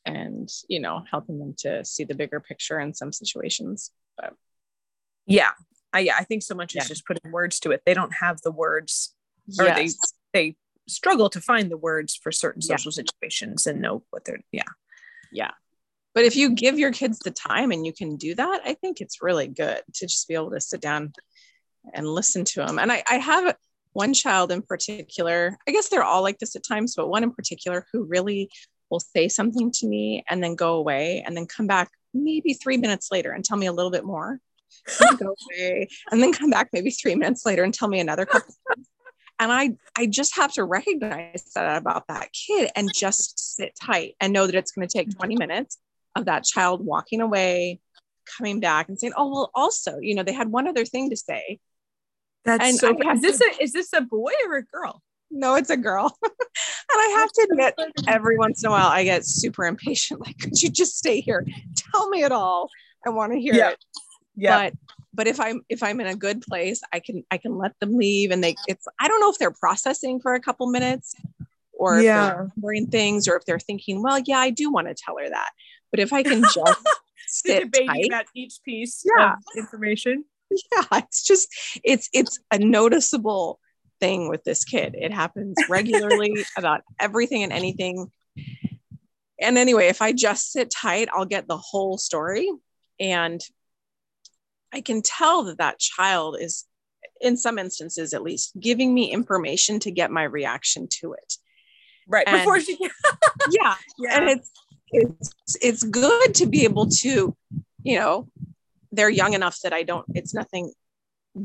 and 0.06 0.48
you 0.70 0.80
know 0.80 1.04
helping 1.10 1.40
them 1.40 1.56
to 1.58 1.84
see 1.84 2.04
the 2.04 2.14
bigger 2.14 2.40
picture 2.40 2.80
in 2.80 2.94
some 2.94 3.12
situations 3.12 3.90
but 4.16 4.36
yeah 5.26 5.50
i 5.94 6.00
yeah 6.00 6.14
i 6.20 6.24
think 6.24 6.44
so 6.44 6.54
much 6.54 6.76
yeah. 6.76 6.84
is 6.84 6.88
just 6.88 7.08
putting 7.08 7.32
words 7.32 7.60
to 7.60 7.72
it 7.72 7.82
they 7.88 7.96
don't 7.96 8.14
have 8.14 8.40
the 8.42 8.52
words 8.52 9.16
or 9.58 9.66
yes. 9.66 9.76
they 9.76 9.90
they 10.40 10.56
struggle 10.88 11.28
to 11.28 11.42
find 11.42 11.72
the 11.72 11.78
words 11.78 12.16
for 12.22 12.32
certain 12.32 12.62
social 12.62 12.92
yeah. 12.92 13.04
situations 13.04 13.66
and 13.66 13.82
know 13.82 14.04
what 14.12 14.24
they're 14.24 14.44
yeah 14.52 14.62
yeah 15.32 15.52
but 16.14 16.24
if 16.24 16.36
you 16.36 16.52
give 16.52 16.78
your 16.78 16.92
kids 16.92 17.18
the 17.18 17.32
time 17.32 17.72
and 17.72 17.84
you 17.84 17.94
can 17.94 18.16
do 18.16 18.36
that 18.36 18.62
i 18.64 18.76
think 18.76 19.02
it's 19.02 19.24
really 19.24 19.48
good 19.48 19.82
to 19.96 20.06
just 20.06 20.28
be 20.28 20.36
able 20.36 20.52
to 20.52 20.62
sit 20.62 20.82
down 20.82 21.12
and 21.96 22.08
listen 22.08 22.46
to 22.46 22.64
them 22.64 22.78
and 22.78 22.92
i, 22.92 23.04
I 23.10 23.16
have 23.16 23.56
one 23.94 24.14
child 24.14 24.52
in 24.52 24.62
particular 24.62 25.58
i 25.68 25.72
guess 25.72 25.90
they're 25.90 26.04
all 26.04 26.22
like 26.22 26.40
this 26.40 26.56
at 26.56 26.64
times 26.64 26.96
but 26.96 27.10
one 27.10 27.24
in 27.24 27.32
particular 27.32 27.86
who 27.92 28.04
really 28.04 28.50
will 28.90 29.00
say 29.00 29.28
something 29.28 29.72
to 29.72 29.88
me 29.88 30.24
and 30.30 30.44
then 30.44 30.56
go 30.56 30.76
away 30.76 31.24
and 31.26 31.36
then 31.36 31.46
come 31.46 31.68
back 31.68 31.90
maybe 32.14 32.54
three 32.54 32.78
minutes 32.78 33.10
later 33.12 33.32
and 33.32 33.44
tell 33.44 33.58
me 33.58 33.66
a 33.68 33.72
little 33.72 33.90
bit 33.90 34.04
more. 34.04 34.40
And 35.00 35.18
go 35.18 35.34
away 35.58 35.88
and 36.12 36.22
then 36.22 36.34
come 36.34 36.50
back 36.50 36.70
maybe 36.74 36.92
three 36.92 37.16
minutes 37.16 37.46
later 37.46 37.64
and 37.64 37.74
tell 37.74 37.88
me 37.88 38.00
another 38.00 38.26
couple 38.26 38.56
and 39.38 39.52
i 39.52 39.72
i 39.98 40.06
just 40.06 40.36
have 40.38 40.54
to 40.54 40.64
recognize 40.64 41.44
that 41.54 41.78
about 41.78 42.08
that 42.08 42.30
kid 42.32 42.72
and 42.76 42.90
just 42.96 43.56
sit 43.56 43.74
tight 43.76 44.16
and 44.22 44.32
know 44.32 44.46
that 44.46 44.56
it's 44.56 44.72
going 44.72 44.88
to 44.88 44.98
take 44.98 45.10
mm-hmm. 45.10 45.20
20 45.20 45.36
minutes 45.36 45.78
of 46.16 46.26
that 46.26 46.44
child 46.44 46.86
walking 46.86 47.22
away, 47.22 47.80
coming 48.38 48.60
back 48.60 48.90
and 48.90 49.00
saying, 49.00 49.14
"Oh, 49.16 49.30
well, 49.30 49.52
also, 49.54 49.98
you 50.00 50.16
know, 50.16 50.24
they 50.24 50.34
had 50.34 50.52
one 50.52 50.68
other 50.68 50.86
thing 50.86 51.10
to 51.10 51.18
say." 51.18 51.60
That's 52.46 52.64
and 52.64 52.78
so. 52.78 52.96
Is 53.12 53.22
this 53.22 53.42
a 53.42 53.64
is 53.64 53.74
this 53.74 53.94
a 53.94 54.02
boy 54.02 54.32
or 54.48 54.58
a 54.58 54.64
girl? 54.64 55.02
No, 55.32 55.56
it's 55.56 55.70
a 55.70 55.78
girl. 55.78 56.18
and 56.24 56.34
I 56.90 57.16
have 57.20 57.32
to 57.32 57.48
admit, 57.50 57.76
every 58.08 58.38
once 58.38 58.64
in 58.64 58.68
a 58.68 58.72
while, 58.72 58.88
I 58.88 59.04
get 59.04 59.26
super 59.26 59.66
impatient. 59.66 60.20
Like, 60.26 60.38
could 60.38 60.62
you 60.62 60.70
just 60.70 60.98
stay 60.98 61.22
here? 61.22 61.46
Tell 61.92 62.10
me 62.10 62.24
it 62.24 62.32
all. 62.32 62.70
I 63.06 63.10
want 63.10 63.32
to 63.32 63.40
hear 63.40 63.54
yeah. 63.54 63.70
it. 63.72 63.86
Yeah. 64.36 64.58
But 64.58 64.74
but 65.14 65.28
if 65.28 65.40
I'm 65.40 65.62
if 65.70 65.84
I'm 65.84 66.00
in 66.00 66.08
a 66.08 66.16
good 66.16 66.42
place, 66.42 66.82
I 66.92 67.00
can 67.00 67.24
I 67.32 67.38
can 67.38 67.58
let 67.58 67.80
them 67.80 67.98
leave, 67.98 68.32
and 68.32 68.44
they 68.44 68.56
it's 68.68 68.86
I 69.00 69.08
don't 69.08 69.20
know 69.22 69.30
if 69.30 69.38
they're 69.38 69.52
processing 69.52 70.20
for 70.20 70.34
a 70.34 70.40
couple 70.40 70.68
minutes, 70.68 71.16
or 71.74 72.02
yeah. 72.02 72.44
if 72.44 72.52
they're 72.58 72.86
things, 72.90 73.28
or 73.28 73.36
if 73.36 73.46
they're 73.46 73.60
thinking, 73.60 74.02
well, 74.02 74.20
yeah, 74.26 74.40
I 74.40 74.50
do 74.52 74.72
want 74.72 74.88
to 74.88 74.94
tell 74.94 75.18
her 75.18 75.30
that. 75.30 75.50
But 75.92 76.00
if 76.00 76.14
I 76.14 76.24
can 76.24 76.42
just 76.54 76.88
sit 77.28 77.74
tight, 77.74 78.08
about 78.08 78.26
each 78.36 78.60
piece 78.64 79.04
yeah. 79.18 79.34
of 79.34 79.40
information. 79.58 80.26
Yeah, 80.72 80.84
it's 81.00 81.24
just 81.24 81.48
it's 81.84 82.10
it's 82.14 82.40
a 82.52 82.60
noticeable 82.60 83.60
thing 84.00 84.30
with 84.30 84.44
this 84.44 84.66
kid. 84.66 84.96
It 84.98 85.14
happens 85.14 85.56
regularly 85.70 86.46
about 86.58 86.82
everything 87.00 87.44
and 87.44 87.54
anything. 87.54 88.12
And 89.40 89.58
anyway, 89.58 89.88
if 89.88 90.02
I 90.02 90.12
just 90.12 90.52
sit 90.52 90.70
tight, 90.70 91.10
I'll 91.14 91.26
get 91.26 91.48
the 91.48 91.58
whole 91.58 91.98
story 91.98 92.50
and 93.00 93.42
I 94.74 94.82
can 94.82 95.02
tell 95.02 95.44
that 95.44 95.58
that 95.58 95.80
child 95.80 96.38
is 96.40 96.66
in 97.20 97.38
some 97.38 97.60
instances 97.60 98.14
at 98.14 98.24
least 98.24 98.54
giving 98.60 98.94
me 98.94 99.12
information 99.12 99.80
to 99.80 99.92
get 99.92 100.12
my 100.12 100.24
reaction 100.24 100.88
to 100.90 101.14
it 101.14 101.34
right 102.08 102.28
and, 102.28 102.40
before 102.40 102.60
she 102.60 102.78
yeah 103.52 103.76
yeah 104.00 104.18
and 104.18 104.30
it's 104.30 104.52
it's 104.92 105.34
it's 105.62 105.84
good 105.84 106.34
to 106.34 106.46
be 106.48 106.64
able 106.64 106.88
to 106.88 107.36
you 107.84 108.00
know 108.00 108.28
they're 108.92 109.10
young 109.10 109.34
enough 109.34 109.60
that 109.64 109.74
i 109.74 109.84
don't 109.84 110.06
it's 110.14 110.34
nothing 110.34 110.72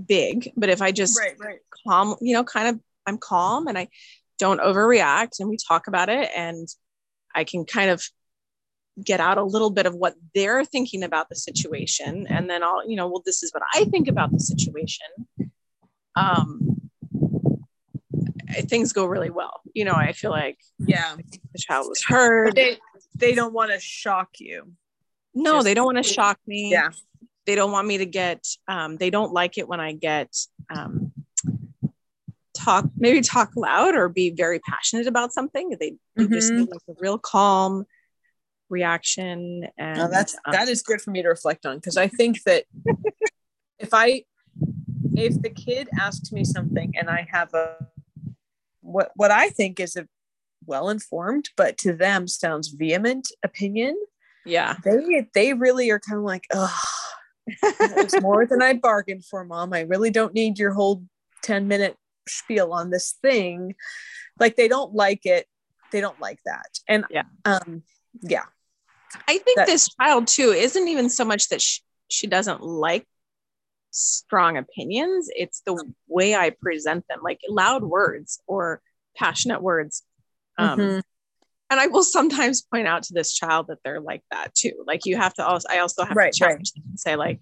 big 0.06 0.52
but 0.56 0.68
if 0.68 0.82
i 0.82 0.90
just 0.90 1.18
right, 1.18 1.36
right. 1.38 1.58
calm 1.86 2.16
you 2.20 2.34
know 2.34 2.44
kind 2.44 2.68
of 2.68 2.80
i'm 3.06 3.18
calm 3.18 3.66
and 3.68 3.78
i 3.78 3.88
don't 4.38 4.60
overreact 4.60 5.38
and 5.40 5.48
we 5.48 5.56
talk 5.68 5.86
about 5.86 6.08
it 6.08 6.28
and 6.36 6.68
i 7.34 7.44
can 7.44 7.64
kind 7.64 7.90
of 7.90 8.02
get 9.02 9.20
out 9.20 9.38
a 9.38 9.44
little 9.44 9.70
bit 9.70 9.86
of 9.86 9.94
what 9.94 10.14
they're 10.34 10.64
thinking 10.64 11.02
about 11.02 11.28
the 11.28 11.36
situation 11.36 12.26
and 12.28 12.48
then 12.48 12.62
i'll 12.62 12.88
you 12.88 12.96
know 12.96 13.06
well 13.06 13.22
this 13.24 13.42
is 13.42 13.52
what 13.52 13.62
i 13.74 13.84
think 13.84 14.08
about 14.08 14.32
the 14.32 14.40
situation. 14.40 15.06
Um 16.14 16.90
things 18.68 18.92
go 18.94 19.04
really 19.04 19.28
well. 19.28 19.60
You 19.74 19.84
know 19.84 19.92
i 19.92 20.12
feel 20.12 20.30
like 20.30 20.58
yeah. 20.78 21.14
the 21.52 21.58
child 21.58 21.86
was 21.88 22.02
heard 22.04 22.54
they, 22.56 22.78
they 23.14 23.34
don't 23.34 23.52
want 23.52 23.70
to 23.70 23.78
shock 23.78 24.30
you. 24.38 24.72
No 25.34 25.56
Just, 25.56 25.64
they 25.64 25.74
don't 25.74 25.84
want 25.84 25.98
to 25.98 26.02
shock 26.02 26.38
me. 26.46 26.70
Yeah 26.70 26.90
they 27.46 27.54
don't 27.54 27.72
want 27.72 27.86
me 27.86 27.98
to 27.98 28.06
get 28.06 28.44
um, 28.68 28.96
they 28.96 29.10
don't 29.10 29.32
like 29.32 29.58
it 29.58 29.68
when 29.68 29.80
i 29.80 29.92
get 29.92 30.34
um, 30.74 31.12
talk 32.66 32.86
maybe 32.96 33.20
talk 33.20 33.50
loud 33.54 33.94
or 33.94 34.08
be 34.08 34.30
very 34.30 34.58
passionate 34.58 35.06
about 35.06 35.32
something. 35.32 35.70
They, 35.70 35.94
they 36.16 36.24
mm-hmm. 36.24 36.32
just 36.32 36.52
need 36.52 36.68
like 36.68 36.80
a 36.88 36.94
real 36.98 37.18
calm 37.18 37.86
reaction 38.68 39.68
and 39.78 39.98
no, 39.98 40.08
that's 40.10 40.34
um, 40.44 40.50
that 40.52 40.68
is 40.68 40.82
good 40.82 41.00
for 41.00 41.12
me 41.12 41.22
to 41.22 41.28
reflect 41.28 41.64
on 41.64 41.76
because 41.76 41.96
i 41.96 42.08
think 42.08 42.42
that 42.42 42.64
if 43.78 43.90
i 43.94 44.24
if 45.14 45.40
the 45.40 45.50
kid 45.50 45.88
asks 46.00 46.32
me 46.32 46.42
something 46.42 46.92
and 46.96 47.08
i 47.08 47.24
have 47.30 47.54
a 47.54 47.76
what 48.80 49.12
what 49.14 49.30
i 49.30 49.50
think 49.50 49.78
is 49.78 49.94
a 49.94 50.08
well 50.66 50.88
informed 50.88 51.48
but 51.56 51.78
to 51.78 51.92
them 51.92 52.26
sounds 52.26 52.66
vehement 52.70 53.28
opinion 53.44 53.96
yeah. 54.44 54.74
they 54.82 55.28
they 55.32 55.54
really 55.54 55.88
are 55.90 56.00
kind 56.00 56.18
of 56.18 56.24
like 56.24 56.46
oh 56.52 56.76
it's 57.62 58.20
more 58.20 58.46
than 58.46 58.62
i 58.62 58.72
bargained 58.72 59.24
for 59.24 59.44
mom 59.44 59.72
i 59.72 59.80
really 59.82 60.10
don't 60.10 60.34
need 60.34 60.58
your 60.58 60.72
whole 60.72 61.02
10 61.42 61.68
minute 61.68 61.96
spiel 62.28 62.72
on 62.72 62.90
this 62.90 63.14
thing 63.22 63.74
like 64.40 64.56
they 64.56 64.68
don't 64.68 64.94
like 64.94 65.24
it 65.26 65.46
they 65.92 66.00
don't 66.00 66.20
like 66.20 66.40
that 66.44 66.66
and 66.88 67.04
yeah 67.10 67.22
um 67.44 67.82
yeah 68.22 68.44
I 69.28 69.38
think 69.38 69.56
that, 69.56 69.66
this 69.66 69.88
child 70.00 70.26
too 70.26 70.50
isn't 70.50 70.88
even 70.88 71.08
so 71.08 71.24
much 71.24 71.48
that 71.48 71.62
she, 71.62 71.80
she 72.08 72.26
doesn't 72.26 72.62
like 72.62 73.06
strong 73.90 74.56
opinions. 74.56 75.28
It's 75.34 75.60
the 75.60 75.82
way 76.06 76.34
I 76.34 76.50
present 76.50 77.04
them, 77.08 77.20
like 77.22 77.40
loud 77.48 77.82
words 77.82 78.40
or 78.46 78.80
passionate 79.16 79.62
words. 79.62 80.02
Um, 80.58 80.78
mm-hmm. 80.78 80.98
And 81.68 81.80
I 81.80 81.88
will 81.88 82.04
sometimes 82.04 82.62
point 82.62 82.87
out 82.87 83.02
to 83.04 83.14
this 83.14 83.32
child 83.32 83.66
that 83.68 83.78
they're 83.85 84.00
like 84.00 84.23
that 84.30 84.54
too. 84.54 84.85
Like 84.87 85.04
you 85.04 85.16
have 85.16 85.35
to 85.35 85.46
also, 85.46 85.66
I 85.68 85.78
also 85.78 86.04
have 86.04 86.16
right, 86.16 86.32
to 86.32 86.38
challenge 86.38 86.73
right. 86.76 86.82
them 86.82 86.90
and 86.90 87.00
say 87.00 87.16
like, 87.16 87.40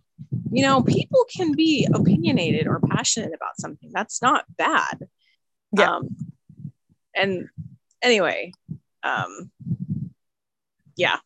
you 0.50 0.62
know, 0.62 0.83
people 0.83 1.26
can 1.35 1.52
be 1.52 1.87
opinionated 1.93 2.66
or 2.66 2.81
passionate 2.81 3.33
about 3.35 3.59
something. 3.59 3.90
That's 3.93 4.23
not 4.23 4.45
bad. 4.57 5.07
Yeah. 5.76 5.97
Um, 5.97 6.16
and 7.14 7.49
anyway, 8.02 8.52
um, 9.02 9.50
yeah, 10.97 11.19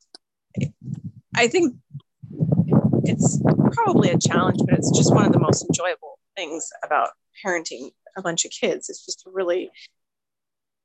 I 1.37 1.47
think 1.47 1.77
it's 3.05 3.41
probably 3.73 4.11
a 4.11 4.19
challenge, 4.19 4.59
but 4.65 4.77
it's 4.77 4.97
just 4.97 5.15
one 5.15 5.25
of 5.25 5.33
the 5.33 5.39
most 5.39 5.65
enjoyable 5.65 6.19
things 6.37 6.69
about 6.85 7.11
parenting 7.45 7.91
a 8.17 8.23
bunch 8.23 8.45
of 8.45 8.51
kids. 8.51 8.89
It's 8.89 9.05
just 9.05 9.21
to 9.21 9.31
really 9.31 9.71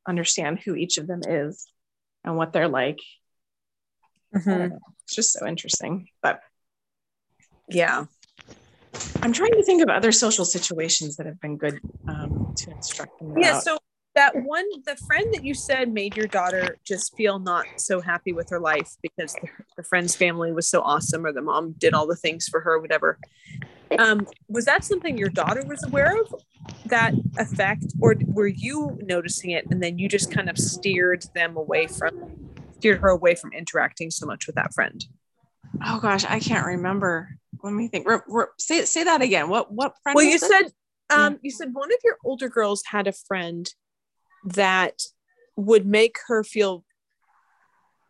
understand 0.08 0.60
who 0.60 0.76
each 0.76 0.98
of 0.98 1.08
them 1.08 1.22
is 1.28 1.68
and 2.24 2.38
what 2.38 2.54
they're 2.54 2.68
like. 2.68 3.00
Mm-hmm. 4.36 4.76
It's 5.04 5.16
just 5.16 5.34
so 5.34 5.46
interesting. 5.46 6.08
But 6.22 6.42
yeah, 7.70 8.06
I'm 9.22 9.34
trying 9.34 9.54
to 9.54 9.64
think 9.64 9.82
of 9.82 9.90
other 9.90 10.12
social 10.12 10.46
situations 10.46 11.16
that 11.18 11.26
have 11.26 11.40
been 11.40 11.58
good 11.58 11.80
um, 12.08 12.54
to 12.58 12.72
instruct 12.72 13.20
them. 13.20 13.38
Yeah. 13.38 13.60
So 13.60 13.78
that 14.16 14.36
one 14.36 14.66
the 14.86 14.96
friend 15.08 15.34
that 15.34 15.44
you 15.44 15.54
said 15.54 15.92
made 15.92 16.16
your 16.16 16.28
daughter 16.28 16.78
just 16.84 17.16
feel 17.16 17.40
not 17.40 17.66
so 17.78 18.02
happy 18.02 18.32
with 18.34 18.50
her 18.50 18.60
life 18.60 18.92
because 19.02 19.34
the, 19.34 19.48
the 19.78 19.84
friend's 19.84 20.16
family 20.16 20.52
was 20.52 20.68
so 20.68 20.82
awesome 20.82 21.26
or 21.26 21.32
the 21.32 21.42
mom 21.42 21.74
did 21.78 21.94
all 21.94 22.08
the 22.08 22.16
things 22.16 22.48
for 22.48 22.62
her 22.62 22.80
whatever 22.80 23.18
um, 24.00 24.26
was 24.48 24.66
that 24.66 24.84
something 24.84 25.18
your 25.18 25.30
daughter 25.30 25.64
was 25.68 25.84
aware 25.84 26.20
of 26.22 26.34
that 26.86 27.14
effect 27.38 27.86
or 28.02 28.16
were 28.28 28.48
you 28.48 28.98
noticing 29.04 29.52
it 29.52 29.66
and 29.70 29.82
then 29.82 29.98
you 30.00 30.08
just 30.08 30.32
kind 30.32 30.50
of 30.50 30.58
steered 30.58 31.26
them 31.36 31.58
away 31.58 31.88
from 31.88 32.10
steered 32.78 33.00
her 33.00 33.10
away 33.10 33.36
from 33.36 33.52
interacting 33.54 34.10
so 34.10 34.26
much 34.26 34.48
with 34.48 34.56
that 34.56 34.74
friend 34.74 35.06
Oh 35.82 36.00
gosh, 36.00 36.26
I 36.26 36.40
can't 36.40 36.66
remember. 36.66 37.30
Let 37.64 37.74
me 37.74 37.88
think. 37.88 38.08
Re- 38.08 38.20
re- 38.28 38.46
say 38.58 38.86
say 38.86 39.04
that 39.04 39.22
again. 39.22 39.50
What 39.50 39.72
what 39.72 39.96
friend? 40.04 40.16
Well, 40.16 40.26
you 40.26 40.36
it? 40.36 40.42
said 40.42 40.72
um, 41.10 41.40
you 41.42 41.52
said 41.52 41.74
one 41.74 41.92
of 41.92 41.98
your 42.04 42.18
older 42.24 42.50
girls 42.50 42.84
had 42.86 43.08
a 43.08 43.14
friend 43.14 43.70
that 44.44 45.02
would 45.56 45.86
make 45.86 46.18
her 46.28 46.44
feel 46.44 46.84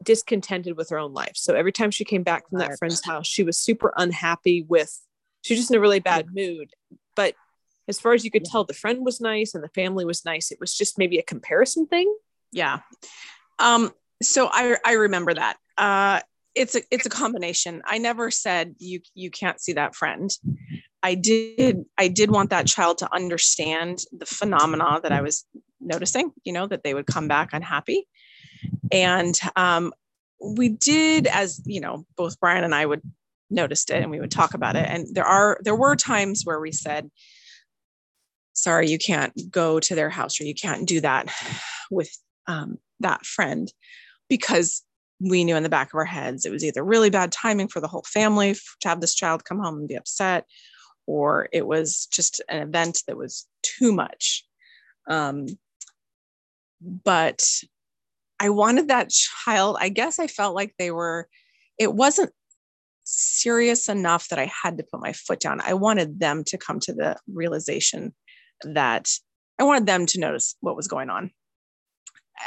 discontented 0.03 0.77
with 0.77 0.89
her 0.89 0.99
own 0.99 1.13
life. 1.13 1.33
So 1.35 1.53
every 1.53 1.71
time 1.71 1.91
she 1.91 2.03
came 2.03 2.23
back 2.23 2.49
from 2.49 2.59
that 2.59 2.77
friend's 2.77 3.03
house, 3.03 3.27
she 3.27 3.43
was 3.43 3.57
super 3.57 3.93
unhappy 3.95 4.65
with 4.67 4.99
she 5.41 5.53
was 5.53 5.61
just 5.61 5.71
in 5.71 5.77
a 5.77 5.81
really 5.81 5.99
bad 5.99 6.27
mood. 6.33 6.71
But 7.15 7.35
as 7.87 7.99
far 7.99 8.13
as 8.13 8.23
you 8.23 8.31
could 8.31 8.45
tell, 8.45 8.63
the 8.63 8.73
friend 8.73 9.05
was 9.05 9.19
nice 9.19 9.53
and 9.53 9.63
the 9.63 9.69
family 9.69 10.05
was 10.05 10.23
nice. 10.25 10.51
It 10.51 10.59
was 10.59 10.73
just 10.73 10.97
maybe 10.97 11.17
a 11.17 11.23
comparison 11.23 11.85
thing. 11.87 12.13
yeah. 12.51 12.79
Um. 13.59 13.91
So 14.21 14.49
I 14.51 14.77
I 14.85 14.93
remember 14.93 15.33
that. 15.33 15.57
Uh. 15.77 16.21
It's 16.55 16.75
a 16.75 16.81
it's 16.91 17.07
a 17.07 17.09
combination. 17.09 17.81
I 17.83 17.97
never 17.97 18.29
said 18.29 18.75
you 18.77 19.01
you 19.15 19.31
can't 19.31 19.59
see 19.59 19.73
that 19.73 19.95
friend. 19.95 20.29
I 21.01 21.15
did 21.15 21.83
I 21.97 22.07
did 22.07 22.29
want 22.29 22.51
that 22.51 22.67
child 22.67 22.99
to 22.99 23.13
understand 23.13 24.03
the 24.15 24.27
phenomena 24.27 24.99
that 25.01 25.11
I 25.11 25.21
was 25.21 25.45
noticing. 25.85 26.31
You 26.43 26.53
know 26.53 26.67
that 26.67 26.83
they 26.83 26.93
would 26.93 27.07
come 27.07 27.27
back 27.27 27.49
unhappy, 27.53 28.07
and 28.91 29.37
um, 29.55 29.93
we 30.41 30.69
did 30.69 31.27
as 31.27 31.61
you 31.65 31.79
know 31.79 32.05
both 32.15 32.39
Brian 32.39 32.63
and 32.63 32.75
I 32.75 32.85
would 32.85 33.01
noticed 33.53 33.89
it 33.89 34.01
and 34.01 34.11
we 34.11 34.19
would 34.19 34.31
talk 34.31 34.53
about 34.53 34.75
it. 34.75 34.87
And 34.87 35.07
there 35.13 35.25
are 35.25 35.59
there 35.61 35.75
were 35.75 35.95
times 35.95 36.41
where 36.43 36.59
we 36.59 36.71
said, 36.71 37.09
sorry, 38.53 38.89
you 38.89 38.97
can't 38.97 39.33
go 39.49 39.79
to 39.79 39.95
their 39.95 40.09
house 40.09 40.41
or 40.41 40.45
you 40.45 40.55
can't 40.55 40.87
do 40.87 41.01
that 41.01 41.33
with 41.91 42.09
um, 42.47 42.77
that 42.99 43.25
friend 43.25 43.71
because 44.29 44.81
we 45.19 45.43
knew 45.43 45.55
in 45.55 45.63
the 45.63 45.69
back 45.69 45.93
of 45.93 45.97
our 45.97 46.05
heads 46.05 46.45
it 46.45 46.51
was 46.51 46.65
either 46.65 46.83
really 46.83 47.09
bad 47.09 47.31
timing 47.31 47.67
for 47.67 47.79
the 47.79 47.87
whole 47.87 48.03
family 48.03 48.53
to 48.81 48.89
have 48.89 48.99
this 48.99 49.15
child 49.15 49.45
come 49.45 49.59
home 49.59 49.77
and 49.77 49.87
be 49.87 49.95
upset, 49.95 50.45
or 51.05 51.47
it 51.53 51.65
was 51.65 52.07
just 52.11 52.41
an 52.49 52.61
event 52.61 53.03
that 53.07 53.17
was 53.17 53.47
too 53.61 53.93
much. 53.93 54.43
Um, 55.07 55.47
but 56.83 57.41
I 58.39 58.49
wanted 58.49 58.89
that 58.89 59.09
child, 59.09 59.77
I 59.79 59.89
guess 59.89 60.19
I 60.19 60.27
felt 60.27 60.55
like 60.55 60.73
they 60.77 60.91
were, 60.91 61.27
it 61.77 61.93
wasn't 61.93 62.31
serious 63.03 63.89
enough 63.89 64.29
that 64.29 64.39
I 64.39 64.51
had 64.63 64.77
to 64.77 64.83
put 64.83 65.01
my 65.01 65.13
foot 65.13 65.39
down. 65.39 65.61
I 65.61 65.73
wanted 65.73 66.19
them 66.19 66.43
to 66.45 66.57
come 66.57 66.79
to 66.81 66.93
the 66.93 67.17
realization 67.27 68.13
that 68.63 69.09
I 69.59 69.63
wanted 69.63 69.85
them 69.85 70.05
to 70.07 70.19
notice 70.19 70.55
what 70.61 70.75
was 70.75 70.87
going 70.87 71.09
on 71.09 71.31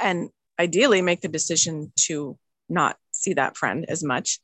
and 0.02 0.30
ideally 0.58 1.02
make 1.02 1.20
the 1.20 1.28
decision 1.28 1.92
to 2.00 2.38
not 2.68 2.96
see 3.12 3.34
that 3.34 3.56
friend 3.56 3.86
as 3.88 4.02
much 4.02 4.38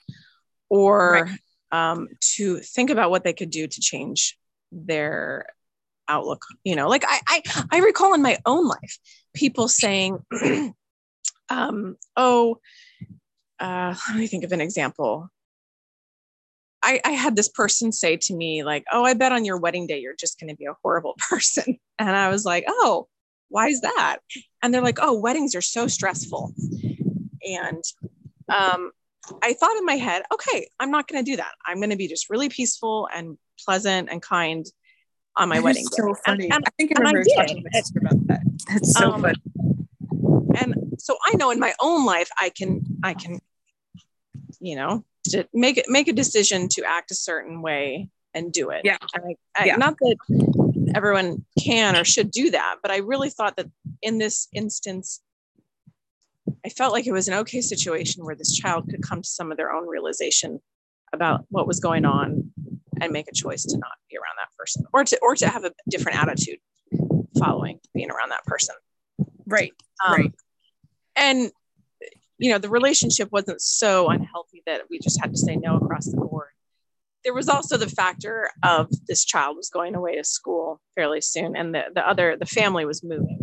or 0.68 1.28
um, 1.70 2.08
to 2.36 2.58
think 2.58 2.90
about 2.90 3.10
what 3.10 3.24
they 3.24 3.32
could 3.32 3.50
do 3.50 3.66
to 3.66 3.80
change 3.80 4.38
their 4.70 5.46
outlook 6.08 6.44
you 6.64 6.74
know 6.76 6.88
like 6.88 7.04
i 7.06 7.20
i, 7.28 7.42
I 7.70 7.78
recall 7.78 8.14
in 8.14 8.22
my 8.22 8.38
own 8.44 8.66
life 8.66 8.98
people 9.34 9.68
saying 9.68 10.18
um 11.48 11.96
oh 12.16 12.58
uh 13.60 13.94
let 14.08 14.18
me 14.18 14.26
think 14.26 14.44
of 14.44 14.52
an 14.52 14.60
example. 14.60 15.28
I, 16.84 17.00
I 17.04 17.10
had 17.10 17.36
this 17.36 17.48
person 17.48 17.92
say 17.92 18.16
to 18.16 18.34
me 18.34 18.64
like 18.64 18.84
oh 18.90 19.04
i 19.04 19.14
bet 19.14 19.30
on 19.30 19.44
your 19.44 19.58
wedding 19.58 19.86
day 19.86 20.00
you're 20.00 20.16
just 20.16 20.40
going 20.40 20.50
to 20.50 20.56
be 20.56 20.66
a 20.66 20.74
horrible 20.82 21.14
person. 21.30 21.78
And 21.98 22.10
i 22.10 22.28
was 22.28 22.44
like 22.44 22.64
oh 22.66 23.08
why 23.48 23.68
is 23.68 23.82
that? 23.82 24.16
And 24.62 24.72
they're 24.72 24.82
like 24.82 24.98
oh 25.00 25.18
weddings 25.18 25.54
are 25.54 25.62
so 25.62 25.86
stressful. 25.86 26.54
And 27.44 27.84
um 28.48 28.90
I 29.40 29.52
thought 29.52 29.76
in 29.76 29.84
my 29.84 29.94
head, 29.94 30.24
okay, 30.34 30.68
I'm 30.80 30.90
not 30.90 31.06
going 31.06 31.24
to 31.24 31.30
do 31.30 31.36
that. 31.36 31.52
I'm 31.64 31.76
going 31.76 31.90
to 31.90 31.96
be 31.96 32.08
just 32.08 32.28
really 32.28 32.48
peaceful 32.48 33.08
and 33.14 33.38
pleasant 33.64 34.08
and 34.10 34.20
kind 34.20 34.66
on 35.36 35.48
my 35.48 35.60
wedding 35.60 35.84
day. 35.84 35.90
so 35.92 36.06
And- 36.08 36.16
funny. 36.26 36.50
and- 36.50 36.64
I 36.66 36.70
think 36.76 36.92
I 36.92 37.00
and 37.00 37.08
I 37.08 37.10
remember 37.10 37.28
talking 37.36 37.56
to 37.56 37.62
my 37.72 37.80
sister 37.80 38.00
about 38.00 38.26
that. 38.28 38.40
That's 38.68 38.92
so 38.92 39.12
Um, 39.12 39.22
funny. 39.22 39.34
and 40.60 40.94
so 40.98 41.16
I 41.26 41.34
know 41.36 41.50
in 41.50 41.58
my 41.60 41.74
own 41.80 42.04
life, 42.04 42.30
I 42.40 42.50
can, 42.50 42.84
I 43.02 43.14
can, 43.14 43.40
you 44.60 44.76
know, 44.76 45.04
to 45.30 45.46
make 45.54 45.78
it, 45.78 45.86
make 45.88 46.08
a 46.08 46.12
decision 46.12 46.68
to 46.72 46.84
act 46.84 47.10
a 47.10 47.14
certain 47.14 47.62
way 47.62 48.08
and 48.34 48.52
do 48.52 48.70
it. 48.70 48.82
Yeah. 48.84 48.98
I, 49.14 49.36
I, 49.56 49.64
Yeah. 49.66 49.76
Not 49.76 49.96
that 49.98 50.16
everyone 50.94 51.44
can 51.62 51.96
or 51.96 52.04
should 52.04 52.30
do 52.30 52.50
that, 52.50 52.76
but 52.82 52.90
I 52.90 52.98
really 52.98 53.30
thought 53.30 53.56
that 53.56 53.66
in 54.02 54.18
this 54.18 54.48
instance, 54.52 55.22
I 56.64 56.68
felt 56.68 56.92
like 56.92 57.06
it 57.06 57.12
was 57.12 57.28
an 57.28 57.34
okay 57.34 57.60
situation 57.60 58.24
where 58.24 58.34
this 58.34 58.52
child 58.56 58.88
could 58.90 59.02
come 59.02 59.22
to 59.22 59.28
some 59.28 59.50
of 59.50 59.56
their 59.56 59.72
own 59.72 59.86
realization 59.88 60.60
about 61.12 61.44
what 61.50 61.66
was 61.66 61.78
going 61.80 62.04
on 62.04 62.52
and 63.00 63.12
make 63.12 63.28
a 63.28 63.32
choice 63.34 63.64
to 63.64 63.76
not 63.78 63.92
be 64.00 64.01
around 64.22 64.36
that 64.38 64.56
person 64.58 64.84
or 64.92 65.04
to 65.04 65.18
or 65.22 65.34
to 65.36 65.48
have 65.48 65.64
a 65.64 65.72
different 65.88 66.18
attitude 66.18 66.58
following 67.38 67.78
being 67.94 68.10
around 68.10 68.30
that 68.30 68.44
person. 68.44 68.74
Right. 69.46 69.72
Um, 70.06 70.12
Right. 70.14 70.32
And 71.16 71.50
you 72.38 72.50
know, 72.50 72.58
the 72.58 72.70
relationship 72.70 73.28
wasn't 73.30 73.60
so 73.60 74.08
unhealthy 74.08 74.62
that 74.66 74.82
we 74.90 74.98
just 74.98 75.20
had 75.20 75.30
to 75.30 75.38
say 75.38 75.54
no 75.56 75.76
across 75.76 76.06
the 76.06 76.16
board. 76.16 76.48
There 77.22 77.34
was 77.34 77.48
also 77.48 77.76
the 77.76 77.88
factor 77.88 78.50
of 78.64 78.88
this 79.06 79.24
child 79.24 79.56
was 79.56 79.70
going 79.70 79.94
away 79.94 80.16
to 80.16 80.24
school 80.24 80.80
fairly 80.96 81.20
soon, 81.20 81.54
and 81.56 81.72
the, 81.72 81.84
the 81.94 82.06
other 82.06 82.36
the 82.36 82.46
family 82.46 82.84
was 82.84 83.04
moving. 83.04 83.38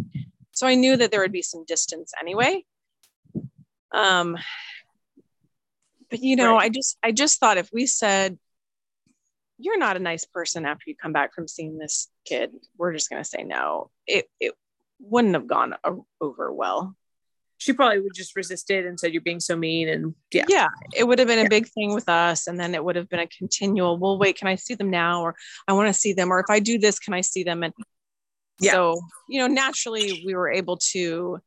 So 0.51 0.67
I 0.67 0.75
knew 0.75 0.97
that 0.97 1.11
there 1.11 1.21
would 1.21 1.31
be 1.31 1.41
some 1.41 1.63
distance 1.65 2.11
anyway. 2.19 2.65
Um, 3.93 4.37
but 6.09 6.19
you 6.19 6.35
know, 6.35 6.55
Right. 6.55 6.63
I 6.65 6.69
just 6.69 6.97
I 7.01 7.11
just 7.13 7.39
thought 7.39 7.57
if 7.57 7.69
we 7.71 7.85
said 7.85 8.37
you're 9.59 9.77
not 9.77 9.97
a 9.97 9.99
nice 9.99 10.25
person 10.25 10.65
after 10.65 10.83
you 10.87 10.95
come 10.95 11.11
back 11.13 11.33
from 11.33 11.47
seeing 11.47 11.77
this 11.77 12.07
kid, 12.25 12.51
we're 12.77 12.93
just 12.93 13.09
going 13.09 13.21
to 13.21 13.27
say 13.29 13.43
no. 13.43 13.91
It 14.07 14.29
it 14.39 14.53
wouldn't 14.99 15.33
have 15.33 15.47
gone 15.47 15.75
o- 15.83 16.05
over 16.21 16.51
well. 16.51 16.95
She 17.57 17.73
probably 17.73 17.99
would 17.99 18.13
just 18.13 18.37
resist 18.37 18.71
it 18.71 18.85
and 18.85 18.97
said 18.97 19.11
you're 19.11 19.21
being 19.21 19.41
so 19.41 19.55
mean 19.57 19.89
and 19.89 20.15
yeah. 20.31 20.45
yeah 20.47 20.67
it 20.95 21.03
would 21.03 21.19
have 21.19 21.27
been 21.27 21.39
Yeah. 21.39 21.45
a 21.45 21.49
big 21.49 21.67
thing 21.67 21.93
with 21.93 22.07
us 22.07 22.47
and 22.47 22.57
then 22.57 22.73
it 22.73 22.81
would 22.83 22.95
have 22.95 23.09
been 23.09 23.19
a 23.19 23.27
continual 23.27 23.97
well 23.97 24.17
wait 24.17 24.37
can 24.37 24.47
i 24.47 24.55
see 24.55 24.75
them 24.75 24.89
now 24.89 25.21
or 25.23 25.35
i 25.67 25.73
want 25.73 25.87
to 25.87 25.93
see 25.93 26.13
them 26.13 26.31
or 26.31 26.39
if 26.39 26.45
i 26.49 26.59
do 26.61 26.79
this 26.79 26.99
can 26.99 27.13
i 27.13 27.19
see 27.19 27.43
them 27.43 27.63
and 27.63 27.73
Yeah. 28.61 28.71
so 28.71 29.01
you 29.27 29.41
know 29.41 29.47
naturally 29.47 30.23
we 30.25 30.35
were 30.35 30.49
able 30.49 30.77
to 30.93 31.39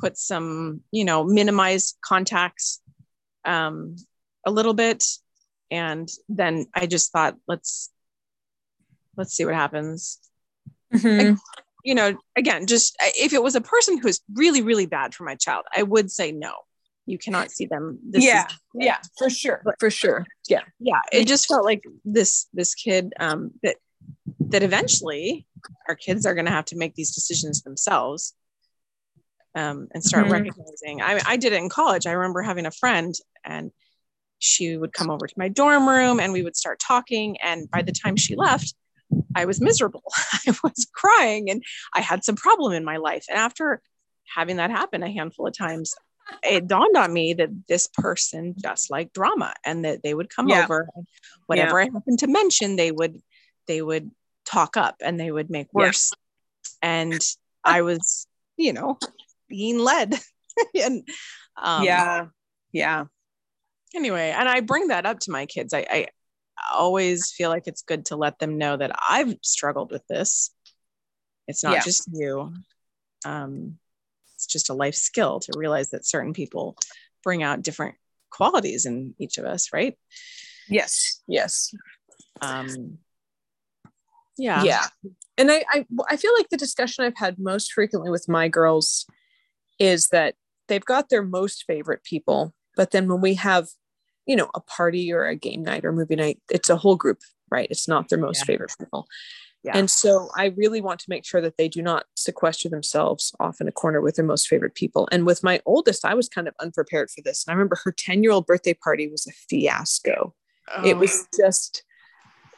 put 0.00 0.18
some 0.18 0.80
you 0.90 1.04
know 1.04 1.22
minimize 1.22 1.94
contacts 2.04 2.80
um 3.44 3.94
a 4.44 4.50
little 4.50 4.74
bit 4.74 5.04
and 5.70 6.08
then 6.28 6.66
i 6.74 6.86
just 6.86 7.12
thought 7.12 7.36
let's 7.48 7.90
let's 9.16 9.32
see 9.34 9.44
what 9.44 9.54
happens 9.54 10.18
Mhm. 10.92 11.38
you 11.84 11.94
know 11.94 12.16
again 12.36 12.66
just 12.66 12.96
if 13.16 13.32
it 13.32 13.42
was 13.42 13.54
a 13.54 13.60
person 13.60 13.98
who's 13.98 14.20
really 14.34 14.62
really 14.62 14.86
bad 14.86 15.14
for 15.14 15.24
my 15.24 15.34
child 15.36 15.64
i 15.76 15.82
would 15.82 16.10
say 16.10 16.32
no 16.32 16.52
you 17.06 17.18
cannot 17.18 17.50
see 17.50 17.66
them 17.66 17.98
this 18.08 18.22
is 18.24 18.28
yeah. 18.28 18.46
Yeah. 18.74 18.96
For 19.18 19.28
sure. 19.30 19.62
For 19.80 19.90
sure. 19.90 20.26
Yeah. 20.48 20.60
yeah 20.78 21.00
it 21.12 21.26
just 21.26 21.48
felt 21.48 21.64
like 21.64 21.82
this 22.04 22.46
this 22.52 22.74
kid 22.74 23.12
um 23.18 23.52
that 23.62 23.76
that 24.52 24.62
eventually 24.62 25.46
our 25.88 25.94
kids 25.96 26.24
are 26.26 26.34
going 26.34 26.46
to 26.46 26.52
have 26.52 26.66
to 26.66 26.76
make 26.76 26.94
these 26.94 27.12
decisions 27.14 27.62
themselves 27.62 28.34
um 29.54 29.88
and 29.92 30.04
start 30.04 30.26
Mhm. 30.26 30.32
recognizing 30.32 31.02
i 31.02 31.20
i 31.26 31.36
did 31.36 31.52
it 31.52 31.56
in 31.62 31.68
college 31.68 32.06
i 32.06 32.12
remember 32.12 32.42
having 32.42 32.66
a 32.66 32.70
friend 32.70 33.14
and 33.44 33.72
she 34.40 34.76
would 34.76 34.92
come 34.92 35.10
over 35.10 35.26
to 35.26 35.34
my 35.36 35.48
dorm 35.48 35.88
room 35.88 36.18
and 36.18 36.32
we 36.32 36.42
would 36.42 36.56
start 36.56 36.80
talking 36.80 37.36
and 37.40 37.70
by 37.70 37.82
the 37.82 37.92
time 37.92 38.16
she 38.16 38.34
left 38.34 38.74
i 39.36 39.44
was 39.44 39.60
miserable 39.60 40.02
i 40.46 40.52
was 40.64 40.88
crying 40.92 41.48
and 41.50 41.62
i 41.94 42.00
had 42.00 42.24
some 42.24 42.36
problem 42.36 42.72
in 42.72 42.84
my 42.84 42.96
life 42.96 43.24
and 43.28 43.38
after 43.38 43.80
having 44.34 44.56
that 44.56 44.70
happen 44.70 45.02
a 45.02 45.10
handful 45.12 45.46
of 45.46 45.56
times 45.56 45.94
it 46.42 46.66
dawned 46.66 46.96
on 46.96 47.12
me 47.12 47.34
that 47.34 47.50
this 47.68 47.88
person 47.94 48.54
just 48.60 48.90
liked 48.90 49.12
drama 49.14 49.52
and 49.64 49.84
that 49.84 50.02
they 50.02 50.14
would 50.14 50.28
come 50.28 50.48
Yeah. 50.48 50.64
over 50.64 50.88
and 50.94 51.06
whatever 51.46 51.80
I 51.80 51.84
happened 51.84 52.20
to 52.20 52.26
mention, 52.28 52.76
they 52.76 52.92
would 52.92 53.20
they 53.66 53.82
would 53.82 54.10
talk 54.44 54.76
up 54.76 54.96
and 55.02 55.18
they 55.18 55.30
would 55.30 55.50
make 55.50 55.68
Yeah. 55.74 55.86
worse. 55.86 56.12
And 56.82 57.20
I 57.64 57.82
was, 57.82 58.26
you 58.56 58.72
know, 58.72 58.98
being 59.48 59.78
led. 59.78 60.14
and 60.80 61.06
um, 61.56 61.84
yeah. 61.84 62.26
Yeah. 62.72 63.04
Anyway, 63.94 64.34
and 64.36 64.48
I 64.48 64.60
bring 64.60 64.88
that 64.88 65.06
up 65.06 65.20
to 65.20 65.30
my 65.30 65.46
kids. 65.46 65.74
I, 65.74 65.86
I 65.90 66.06
always 66.72 67.30
feel 67.32 67.50
like 67.50 67.66
it's 67.66 67.82
good 67.82 68.06
to 68.06 68.16
let 68.16 68.38
them 68.38 68.58
know 68.58 68.76
that 68.76 68.92
I've 69.08 69.34
struggled 69.42 69.90
with 69.90 70.06
this. 70.08 70.50
It's 71.48 71.64
not 71.64 71.74
Yeah. 71.74 71.80
just 71.80 72.08
you. 72.12 72.52
Um, 73.24 73.78
it's 74.34 74.46
just 74.46 74.70
a 74.70 74.74
life 74.74 74.94
skill 74.94 75.40
to 75.40 75.52
realize 75.56 75.90
that 75.90 76.06
certain 76.06 76.32
people 76.32 76.76
bring 77.22 77.42
out 77.42 77.62
different 77.62 77.96
qualities 78.30 78.86
in 78.86 79.14
each 79.18 79.38
of 79.38 79.44
us, 79.44 79.72
right? 79.72 79.98
Yes. 80.68 81.22
Yes. 81.26 81.74
Um, 82.40 82.98
yeah. 84.38 84.62
yeah 84.64 84.86
and 85.36 85.50
I, 85.50 85.64
I 85.70 85.86
i 86.08 86.16
feel 86.16 86.32
like 86.36 86.48
the 86.48 86.56
discussion 86.56 87.04
i've 87.04 87.16
had 87.16 87.38
most 87.38 87.72
frequently 87.72 88.10
with 88.10 88.28
my 88.28 88.48
girls 88.48 89.06
is 89.78 90.08
that 90.08 90.34
they've 90.68 90.84
got 90.84 91.08
their 91.08 91.22
most 91.22 91.64
favorite 91.66 92.02
people 92.04 92.54
but 92.76 92.90
then 92.90 93.08
when 93.08 93.20
we 93.20 93.34
have 93.34 93.68
you 94.26 94.36
know 94.36 94.50
a 94.54 94.60
party 94.60 95.12
or 95.12 95.26
a 95.26 95.36
game 95.36 95.62
night 95.62 95.84
or 95.84 95.92
movie 95.92 96.16
night 96.16 96.40
it's 96.50 96.70
a 96.70 96.76
whole 96.76 96.96
group 96.96 97.18
right 97.50 97.68
it's 97.70 97.88
not 97.88 98.08
their 98.08 98.18
most 98.18 98.40
yeah. 98.40 98.44
favorite 98.44 98.72
people 98.78 99.06
yeah. 99.62 99.76
And 99.76 99.90
so 99.90 100.30
I 100.36 100.46
really 100.56 100.80
want 100.80 101.00
to 101.00 101.10
make 101.10 101.26
sure 101.26 101.40
that 101.42 101.58
they 101.58 101.68
do 101.68 101.82
not 101.82 102.06
sequester 102.16 102.68
themselves 102.68 103.34
off 103.40 103.60
in 103.60 103.68
a 103.68 103.72
corner 103.72 104.00
with 104.00 104.16
their 104.16 104.24
most 104.24 104.48
favorite 104.48 104.74
people. 104.74 105.06
And 105.12 105.26
with 105.26 105.42
my 105.42 105.60
oldest, 105.66 106.04
I 106.04 106.14
was 106.14 106.28
kind 106.28 106.48
of 106.48 106.54
unprepared 106.60 107.10
for 107.10 107.20
this. 107.20 107.44
And 107.46 107.52
I 107.52 107.54
remember 107.54 107.78
her 107.84 107.92
10 107.92 108.22
year 108.22 108.32
old 108.32 108.46
birthday 108.46 108.74
party 108.74 109.08
was 109.08 109.26
a 109.26 109.32
fiasco. 109.32 110.34
Oh. 110.74 110.84
It 110.84 110.96
was 110.96 111.26
oh. 111.26 111.36
just, 111.36 111.82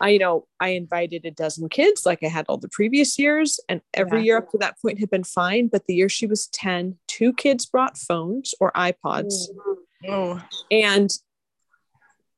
I, 0.01 0.11
you 0.11 0.20
know, 0.20 0.46
I 0.61 0.68
invited 0.70 1.25
a 1.25 1.33
dozen 1.33 1.68
kids 1.68 2.07
like 2.07 2.22
I 2.22 2.29
had 2.29 2.46
all 2.48 2.59
the 2.59 2.68
previous 2.68 3.18
years. 3.18 3.59
And 3.68 3.81
every 3.94 4.20
yeah. 4.20 4.25
year 4.25 4.37
up 4.38 4.51
to 4.51 4.59
that 4.59 4.81
point 4.81 5.01
had 5.01 5.11
been 5.11 5.25
fine. 5.25 5.66
But 5.66 5.87
the 5.87 5.94
year 5.94 6.09
she 6.09 6.27
was 6.27 6.46
10, 6.48 6.98
two 7.09 7.33
kids 7.33 7.66
brought 7.66 7.98
phones 7.98 8.55
or 8.61 8.70
iPods. 8.72 9.35
Oh. 10.09 10.43
And 10.71 11.11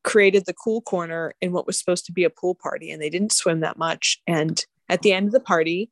created 0.05 0.44
the 0.44 0.53
cool 0.53 0.83
corner 0.83 1.35
in 1.40 1.50
what 1.50 1.66
was 1.66 1.79
supposed 1.79 2.05
to 2.07 2.12
be 2.12 2.24
a 2.24 2.31
pool 2.31 2.55
party 2.55 2.90
and 2.90 3.03
they 3.03 3.11
didn't 3.11 3.33
swim 3.33 3.61
that 3.61 3.79
much. 3.79 4.20
And 4.27 4.64
at 4.88 5.03
the 5.03 5.12
end 5.12 5.27
of 5.27 5.33
the 5.33 5.40
party 5.40 5.90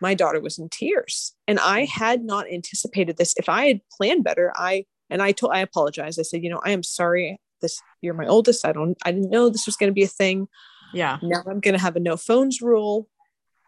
my 0.00 0.14
daughter 0.14 0.40
was 0.40 0.58
in 0.58 0.68
tears. 0.68 1.34
And 1.48 1.58
i 1.58 1.84
had 1.84 2.22
not 2.22 2.46
anticipated 2.48 3.16
this. 3.16 3.34
If 3.36 3.48
i 3.48 3.66
had 3.66 3.80
planned 3.96 4.22
better 4.22 4.52
i 4.54 4.84
and 5.10 5.22
i 5.22 5.32
told 5.32 5.52
i 5.52 5.60
apologized. 5.60 6.20
I 6.20 6.22
said 6.22 6.44
you 6.44 6.50
know 6.50 6.60
i 6.64 6.70
am 6.70 6.82
sorry. 6.82 7.40
This 7.60 7.80
you're 8.02 8.14
my 8.14 8.26
oldest. 8.26 8.66
I 8.66 8.72
don't 8.72 8.96
i 9.04 9.10
didn't 9.10 9.30
know 9.30 9.48
this 9.48 9.66
was 9.66 9.76
going 9.76 9.90
to 9.90 9.94
be 9.94 10.04
a 10.04 10.08
thing. 10.08 10.46
Yeah. 10.92 11.18
Now 11.22 11.42
i'm 11.48 11.60
going 11.60 11.74
to 11.74 11.80
have 11.80 11.96
a 11.96 12.00
no 12.00 12.16
phones 12.16 12.60
rule. 12.60 13.08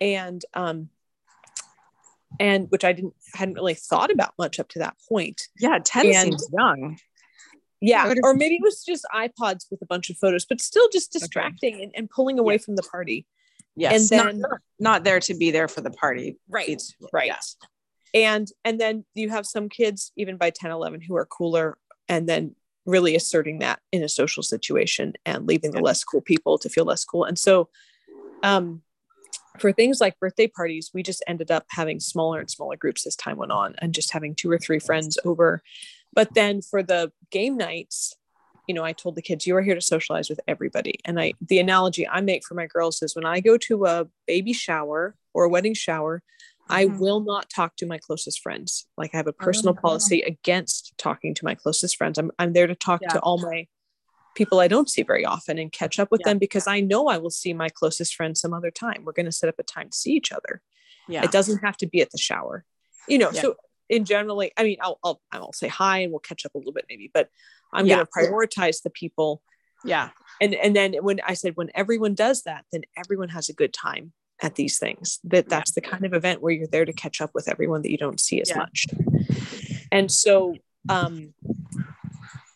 And 0.00 0.44
um 0.54 0.90
and 2.38 2.70
which 2.70 2.84
i 2.84 2.92
didn't 2.92 3.14
hadn't 3.34 3.54
really 3.54 3.74
thought 3.74 4.12
about 4.12 4.34
much 4.38 4.60
up 4.60 4.68
to 4.70 4.80
that 4.80 4.96
point. 5.08 5.48
Yeah 5.58 5.78
10 5.82 6.06
and, 6.06 6.14
seems 6.14 6.48
young 6.52 6.98
yeah 7.80 8.12
or 8.22 8.34
maybe 8.34 8.56
it 8.56 8.62
was 8.62 8.84
just 8.84 9.06
ipods 9.14 9.66
with 9.70 9.80
a 9.82 9.86
bunch 9.86 10.10
of 10.10 10.16
photos 10.16 10.44
but 10.44 10.60
still 10.60 10.88
just 10.92 11.12
distracting 11.12 11.74
okay. 11.74 11.84
and, 11.84 11.92
and, 11.96 12.10
pulling 12.10 12.38
away 12.38 12.54
yeah. 12.54 12.58
from 12.58 12.76
the 12.76 12.82
party. 12.82 13.26
Yes. 13.76 14.10
And 14.10 14.20
then 14.20 14.40
not, 14.40 14.60
not, 14.78 15.04
there 15.04 15.20
to 15.20 15.34
be 15.34 15.50
there 15.50 15.68
for 15.68 15.80
the 15.80 15.90
party. 15.90 16.36
Right 16.48 16.82
right. 17.12 17.26
yes. 17.26 17.56
and 18.12 18.48
and 18.64 18.80
then 18.80 19.04
you 19.14 19.30
have 19.30 19.46
some 19.46 19.68
kids 19.68 20.12
even 20.16 20.36
by 20.36 20.50
10 20.50 20.70
11 20.70 21.00
who 21.00 21.16
are 21.16 21.26
cooler 21.26 21.78
and 22.08 22.28
then 22.28 22.54
really 22.84 23.14
asserting 23.14 23.60
that 23.60 23.80
in 23.92 24.02
a 24.02 24.08
social 24.08 24.42
situation 24.42 25.12
and 25.24 25.46
leaving 25.46 25.70
the 25.70 25.80
less 25.80 26.02
cool 26.02 26.20
people 26.20 26.58
to 26.58 26.68
feel 26.68 26.84
less 26.84 27.04
cool. 27.04 27.24
And 27.24 27.38
so 27.38 27.68
um 28.42 28.82
for 29.58 29.72
things 29.72 30.00
like 30.00 30.18
birthday 30.18 30.46
parties, 30.46 30.90
we 30.94 31.02
just 31.02 31.24
ended 31.26 31.50
up 31.50 31.66
having 31.70 32.00
smaller 32.00 32.40
and 32.40 32.50
smaller 32.50 32.76
groups 32.76 33.06
as 33.06 33.16
time 33.16 33.36
went 33.36 33.52
on 33.52 33.74
and 33.78 33.94
just 33.94 34.12
having 34.12 34.34
two 34.34 34.50
or 34.50 34.58
three 34.58 34.78
friends 34.78 35.18
over 35.24 35.62
but 36.12 36.34
then 36.34 36.62
for 36.62 36.82
the 36.82 37.12
game 37.30 37.56
nights, 37.56 38.16
you 38.66 38.74
know, 38.74 38.84
I 38.84 38.92
told 38.92 39.16
the 39.16 39.22
kids, 39.22 39.46
you 39.46 39.56
are 39.56 39.62
here 39.62 39.74
to 39.74 39.80
socialize 39.80 40.28
with 40.28 40.40
everybody. 40.46 41.00
And 41.04 41.20
I, 41.20 41.32
the 41.40 41.58
analogy 41.58 42.06
I 42.06 42.20
make 42.20 42.44
for 42.44 42.54
my 42.54 42.66
girls 42.66 43.02
is 43.02 43.16
when 43.16 43.26
I 43.26 43.40
go 43.40 43.56
to 43.58 43.86
a 43.86 44.06
baby 44.26 44.52
shower 44.52 45.16
or 45.34 45.44
a 45.44 45.48
wedding 45.48 45.74
shower, 45.74 46.22
I 46.68 46.86
mm-hmm. 46.86 46.98
will 46.98 47.20
not 47.20 47.50
talk 47.50 47.76
to 47.76 47.86
my 47.86 47.98
closest 47.98 48.40
friends. 48.40 48.86
Like 48.96 49.10
I 49.12 49.16
have 49.16 49.26
a 49.26 49.32
personal 49.32 49.74
oh, 49.76 49.80
policy 49.80 50.22
against 50.22 50.92
talking 50.98 51.34
to 51.34 51.44
my 51.44 51.54
closest 51.56 51.96
friends. 51.96 52.16
I'm, 52.16 52.30
I'm 52.38 52.52
there 52.52 52.68
to 52.68 52.76
talk 52.76 53.00
yeah. 53.02 53.08
to 53.08 53.20
all 53.20 53.38
my 53.38 53.66
people 54.36 54.60
I 54.60 54.68
don't 54.68 54.88
see 54.88 55.02
very 55.02 55.24
often 55.24 55.58
and 55.58 55.72
catch 55.72 55.98
up 55.98 56.12
with 56.12 56.20
yeah. 56.20 56.30
them 56.30 56.38
because 56.38 56.68
I 56.68 56.80
know 56.80 57.08
I 57.08 57.18
will 57.18 57.30
see 57.30 57.52
my 57.52 57.68
closest 57.68 58.14
friends 58.14 58.40
some 58.40 58.54
other 58.54 58.70
time. 58.70 59.02
We're 59.04 59.12
going 59.12 59.26
to 59.26 59.32
set 59.32 59.48
up 59.48 59.58
a 59.58 59.64
time 59.64 59.90
to 59.90 59.96
see 59.96 60.12
each 60.12 60.30
other. 60.30 60.62
Yeah. 61.08 61.24
It 61.24 61.32
doesn't 61.32 61.58
have 61.58 61.76
to 61.78 61.86
be 61.86 62.00
at 62.00 62.10
the 62.10 62.18
shower. 62.18 62.64
You 63.08 63.18
know, 63.18 63.30
yeah. 63.32 63.40
so 63.40 63.56
in 63.90 64.04
generally, 64.04 64.52
I 64.56 64.62
mean, 64.62 64.78
I'll, 64.80 64.98
I'll, 65.02 65.20
I'll 65.32 65.52
say 65.52 65.68
hi 65.68 65.98
and 65.98 66.12
we'll 66.12 66.20
catch 66.20 66.46
up 66.46 66.54
a 66.54 66.58
little 66.58 66.72
bit 66.72 66.86
maybe, 66.88 67.10
but 67.12 67.28
I'm 67.72 67.86
yeah. 67.86 67.96
going 67.96 68.06
to 68.06 68.12
prioritize 68.12 68.82
the 68.82 68.90
people. 68.90 69.42
Yeah. 69.84 70.10
And, 70.40 70.54
and 70.54 70.74
then 70.74 70.94
when 71.00 71.20
I 71.26 71.34
said, 71.34 71.56
when 71.56 71.70
everyone 71.74 72.14
does 72.14 72.42
that, 72.44 72.64
then 72.72 72.82
everyone 72.96 73.28
has 73.30 73.48
a 73.48 73.52
good 73.52 73.74
time 73.74 74.12
at 74.42 74.54
these 74.54 74.78
things 74.78 75.18
that 75.24 75.48
that's 75.48 75.72
the 75.72 75.80
kind 75.80 76.06
of 76.06 76.14
event 76.14 76.40
where 76.40 76.52
you're 76.52 76.68
there 76.68 76.84
to 76.84 76.92
catch 76.92 77.20
up 77.20 77.30
with 77.34 77.48
everyone 77.48 77.82
that 77.82 77.90
you 77.90 77.98
don't 77.98 78.20
see 78.20 78.40
as 78.40 78.50
yeah. 78.50 78.58
much. 78.58 78.86
And 79.92 80.10
so, 80.10 80.54
um, 80.88 81.34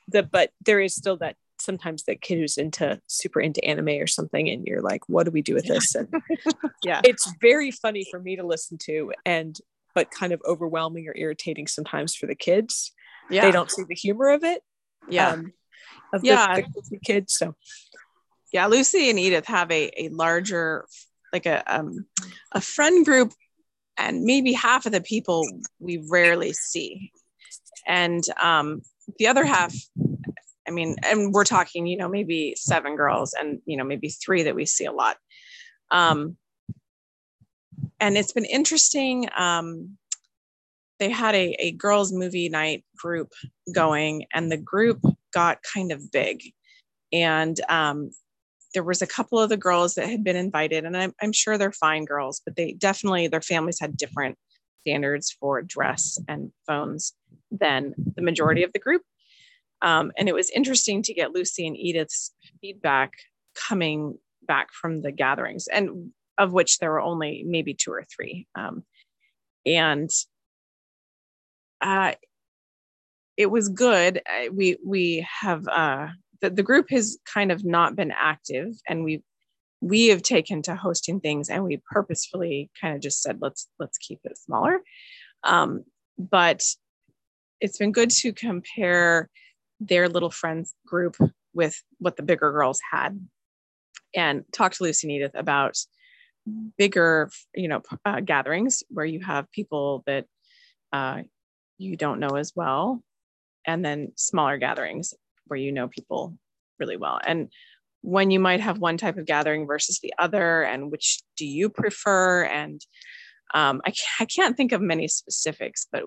the, 0.08 0.22
but 0.22 0.50
there 0.64 0.80
is 0.80 0.94
still 0.94 1.16
that 1.18 1.36
sometimes 1.58 2.04
the 2.04 2.14
kid 2.14 2.38
who's 2.38 2.56
into 2.58 3.00
super 3.06 3.40
into 3.40 3.64
anime 3.64 3.88
or 3.88 4.06
something 4.06 4.48
and 4.48 4.66
you're 4.66 4.82
like 4.82 5.00
what 5.08 5.24
do 5.24 5.30
we 5.30 5.40
do 5.40 5.54
with 5.54 5.66
this 5.66 5.94
and 5.94 6.12
yeah 6.82 7.00
it's 7.04 7.32
very 7.40 7.70
funny 7.70 8.04
for 8.10 8.20
me 8.20 8.36
to 8.36 8.44
listen 8.44 8.76
to 8.76 9.12
and 9.24 9.60
but 9.94 10.10
kind 10.10 10.32
of 10.32 10.42
overwhelming 10.46 11.08
or 11.08 11.14
irritating 11.16 11.66
sometimes 11.66 12.14
for 12.14 12.26
the 12.26 12.34
kids. 12.34 12.92
Yeah. 13.30 13.44
They 13.44 13.52
don't 13.52 13.70
see 13.70 13.84
the 13.88 13.94
humor 13.94 14.28
of 14.30 14.44
it. 14.44 14.62
Yeah. 15.08 15.30
Um, 15.30 15.52
of 16.12 16.24
yeah. 16.24 16.56
The, 16.56 16.82
the 16.90 16.98
kids. 16.98 17.34
So 17.34 17.54
yeah, 18.52 18.66
Lucy 18.66 19.10
and 19.10 19.18
Edith 19.18 19.46
have 19.46 19.70
a, 19.70 19.90
a 20.04 20.08
larger, 20.10 20.86
like 21.32 21.46
a, 21.46 21.62
um, 21.66 22.06
a 22.52 22.60
friend 22.60 23.04
group 23.04 23.32
and 23.96 24.24
maybe 24.24 24.52
half 24.52 24.86
of 24.86 24.92
the 24.92 25.00
people 25.00 25.48
we 25.78 26.04
rarely 26.10 26.52
see. 26.52 27.10
And 27.86 28.22
um, 28.42 28.82
the 29.18 29.26
other 29.26 29.44
half, 29.44 29.74
I 30.66 30.70
mean, 30.70 30.96
and 31.02 31.32
we're 31.32 31.44
talking, 31.44 31.86
you 31.86 31.96
know, 31.96 32.08
maybe 32.08 32.54
seven 32.56 32.96
girls 32.96 33.34
and, 33.38 33.60
you 33.66 33.76
know, 33.76 33.84
maybe 33.84 34.08
three 34.08 34.44
that 34.44 34.54
we 34.54 34.66
see 34.66 34.86
a 34.86 34.92
lot. 34.92 35.16
Um, 35.90 36.36
and 38.04 38.18
it's 38.18 38.32
been 38.32 38.44
interesting. 38.44 39.28
Um, 39.34 39.96
they 41.00 41.08
had 41.08 41.34
a, 41.34 41.56
a 41.58 41.72
girls' 41.72 42.12
movie 42.12 42.50
night 42.50 42.84
group 42.98 43.32
going, 43.74 44.26
and 44.34 44.52
the 44.52 44.58
group 44.58 45.00
got 45.32 45.58
kind 45.74 45.90
of 45.90 46.12
big. 46.12 46.42
And 47.14 47.58
um, 47.70 48.10
there 48.74 48.84
was 48.84 49.00
a 49.00 49.06
couple 49.06 49.38
of 49.40 49.48
the 49.48 49.56
girls 49.56 49.94
that 49.94 50.06
had 50.06 50.22
been 50.22 50.36
invited, 50.36 50.84
and 50.84 50.94
I'm, 50.94 51.14
I'm 51.22 51.32
sure 51.32 51.56
they're 51.56 51.72
fine 51.72 52.04
girls, 52.04 52.42
but 52.44 52.56
they 52.56 52.72
definitely, 52.72 53.26
their 53.26 53.40
families 53.40 53.80
had 53.80 53.96
different 53.96 54.36
standards 54.82 55.34
for 55.40 55.62
dress 55.62 56.18
and 56.28 56.52
phones 56.66 57.14
than 57.50 57.94
the 58.16 58.22
majority 58.22 58.64
of 58.64 58.72
the 58.74 58.78
group. 58.78 59.00
Um, 59.80 60.12
and 60.18 60.28
it 60.28 60.34
was 60.34 60.50
interesting 60.50 61.02
to 61.04 61.14
get 61.14 61.32
Lucy 61.32 61.66
and 61.66 61.76
Edith's 61.76 62.34
feedback 62.60 63.12
coming 63.54 64.18
back 64.46 64.68
from 64.74 65.00
the 65.00 65.10
gatherings. 65.10 65.68
And 65.68 66.10
of 66.38 66.52
which 66.52 66.78
there 66.78 66.90
were 66.90 67.00
only 67.00 67.44
maybe 67.46 67.74
two 67.74 67.92
or 67.92 68.04
three. 68.04 68.46
Um, 68.54 68.84
and 69.66 70.10
uh, 71.80 72.12
it 73.36 73.50
was 73.50 73.68
good. 73.68 74.22
We 74.52 74.78
we 74.84 75.26
have 75.40 75.66
uh, 75.68 76.08
the, 76.40 76.50
the 76.50 76.62
group 76.62 76.90
has 76.90 77.18
kind 77.32 77.50
of 77.50 77.64
not 77.64 77.96
been 77.96 78.12
active, 78.12 78.74
and 78.88 79.04
we 79.04 79.22
we 79.80 80.08
have 80.08 80.22
taken 80.22 80.62
to 80.62 80.74
hosting 80.74 81.20
things, 81.20 81.50
and 81.50 81.64
we 81.64 81.82
purposefully 81.90 82.70
kind 82.80 82.94
of 82.94 83.02
just 83.02 83.22
said 83.22 83.38
let's 83.40 83.68
let's 83.78 83.98
keep 83.98 84.20
it 84.24 84.38
smaller. 84.38 84.80
Um, 85.42 85.84
but 86.18 86.62
it's 87.60 87.78
been 87.78 87.92
good 87.92 88.10
to 88.10 88.32
compare 88.32 89.28
their 89.80 90.08
little 90.08 90.30
friends 90.30 90.74
group 90.86 91.16
with 91.52 91.80
what 91.98 92.16
the 92.16 92.22
bigger 92.22 92.50
girls 92.50 92.80
had 92.90 93.18
and 94.14 94.44
talk 94.52 94.72
to 94.72 94.82
Lucy 94.82 95.08
and 95.08 95.16
Edith 95.16 95.34
about 95.34 95.76
bigger, 96.76 97.30
you 97.54 97.68
know, 97.68 97.82
uh, 98.04 98.20
gatherings 98.20 98.82
where 98.88 99.06
you 99.06 99.20
have 99.20 99.50
people 99.50 100.02
that 100.06 100.26
uh, 100.92 101.22
you 101.78 101.96
don't 101.96 102.20
know 102.20 102.36
as 102.36 102.52
well, 102.54 103.02
and 103.66 103.84
then 103.84 104.12
smaller 104.16 104.58
gatherings 104.58 105.14
where 105.46 105.58
you 105.58 105.72
know 105.72 105.88
people 105.88 106.36
really 106.78 106.96
well. 106.96 107.20
And 107.24 107.50
when 108.02 108.30
you 108.30 108.38
might 108.38 108.60
have 108.60 108.78
one 108.78 108.98
type 108.98 109.16
of 109.16 109.26
gathering 109.26 109.66
versus 109.66 109.98
the 110.02 110.12
other, 110.18 110.62
and 110.62 110.90
which 110.90 111.22
do 111.36 111.46
you 111.46 111.70
prefer? 111.70 112.44
And 112.44 112.80
um, 113.54 113.80
I, 113.84 113.90
can't, 113.90 114.20
I 114.20 114.24
can't 114.26 114.56
think 114.56 114.72
of 114.72 114.80
many 114.80 115.08
specifics, 115.08 115.86
but 115.90 116.02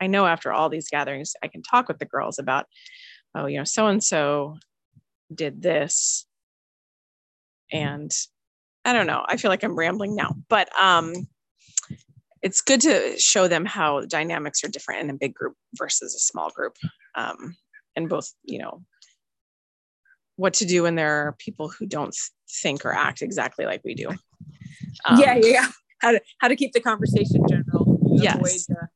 I 0.00 0.06
know 0.06 0.26
after 0.26 0.52
all 0.52 0.68
these 0.68 0.88
gatherings, 0.88 1.34
I 1.42 1.48
can 1.48 1.62
talk 1.62 1.88
with 1.88 1.98
the 1.98 2.06
girls 2.06 2.38
about, 2.38 2.66
oh, 3.34 3.46
you 3.46 3.58
know, 3.58 3.64
so 3.64 3.86
and 3.86 4.02
so 4.02 4.56
did 5.34 5.60
this. 5.60 6.26
And 7.70 8.10
I 8.84 8.92
don't 8.92 9.06
know. 9.06 9.24
I 9.26 9.36
feel 9.36 9.50
like 9.50 9.62
I'm 9.62 9.76
rambling 9.76 10.16
now, 10.16 10.34
but 10.48 10.68
um, 10.78 11.14
it's 12.42 12.60
good 12.60 12.80
to 12.82 13.18
show 13.18 13.46
them 13.46 13.64
how 13.64 14.00
dynamics 14.02 14.64
are 14.64 14.68
different 14.68 15.02
in 15.02 15.10
a 15.10 15.14
big 15.14 15.34
group 15.34 15.54
versus 15.76 16.14
a 16.14 16.18
small 16.18 16.50
group, 16.50 16.76
um, 17.14 17.56
and 17.94 18.08
both, 18.08 18.32
you 18.44 18.58
know, 18.58 18.82
what 20.36 20.54
to 20.54 20.64
do 20.64 20.82
when 20.82 20.96
there 20.96 21.28
are 21.28 21.32
people 21.38 21.68
who 21.68 21.86
don't 21.86 22.16
think 22.62 22.84
or 22.84 22.92
act 22.92 23.22
exactly 23.22 23.64
like 23.64 23.82
we 23.84 23.94
do. 23.94 24.08
Um, 25.04 25.18
yeah, 25.18 25.36
yeah. 25.36 25.68
How 26.00 26.12
to 26.12 26.20
how 26.38 26.48
to 26.48 26.56
keep 26.56 26.72
the 26.72 26.80
conversation 26.80 27.44
general. 27.48 27.98
Yes. 28.16 28.66
The, 28.66 28.88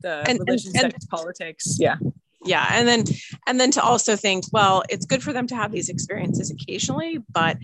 the 0.00 0.24
and, 0.26 0.38
religion, 0.40 0.72
and, 0.74 0.80
sex, 0.92 0.94
and, 0.94 1.10
politics. 1.10 1.76
Yeah. 1.78 1.96
Yeah, 2.44 2.66
and 2.70 2.86
then 2.86 3.04
and 3.46 3.60
then 3.60 3.70
to 3.72 3.82
also 3.82 4.16
think, 4.16 4.44
well, 4.52 4.82
it's 4.88 5.04
good 5.04 5.22
for 5.22 5.32
them 5.32 5.46
to 5.48 5.56
have 5.56 5.72
these 5.72 5.88
experiences 5.88 6.50
occasionally, 6.50 7.18
but 7.32 7.58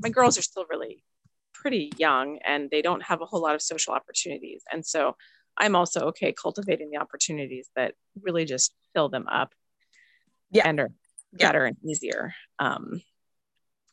my 0.00 0.08
girls 0.10 0.38
are 0.38 0.42
still 0.42 0.66
really 0.70 0.99
pretty 1.60 1.92
young 1.98 2.38
and 2.46 2.70
they 2.70 2.82
don't 2.82 3.02
have 3.02 3.20
a 3.20 3.26
whole 3.26 3.42
lot 3.42 3.54
of 3.54 3.62
social 3.62 3.92
opportunities. 3.92 4.62
And 4.72 4.84
so 4.84 5.16
I'm 5.58 5.76
also 5.76 6.00
okay 6.08 6.32
cultivating 6.32 6.90
the 6.90 6.98
opportunities 6.98 7.68
that 7.76 7.94
really 8.22 8.44
just 8.44 8.72
fill 8.94 9.08
them 9.08 9.26
up. 9.28 9.52
Yeah. 10.50 10.66
And 10.68 10.80
are 10.80 10.90
better 11.32 11.64
and 11.66 11.76
easier. 11.84 12.34
Um, 12.58 13.02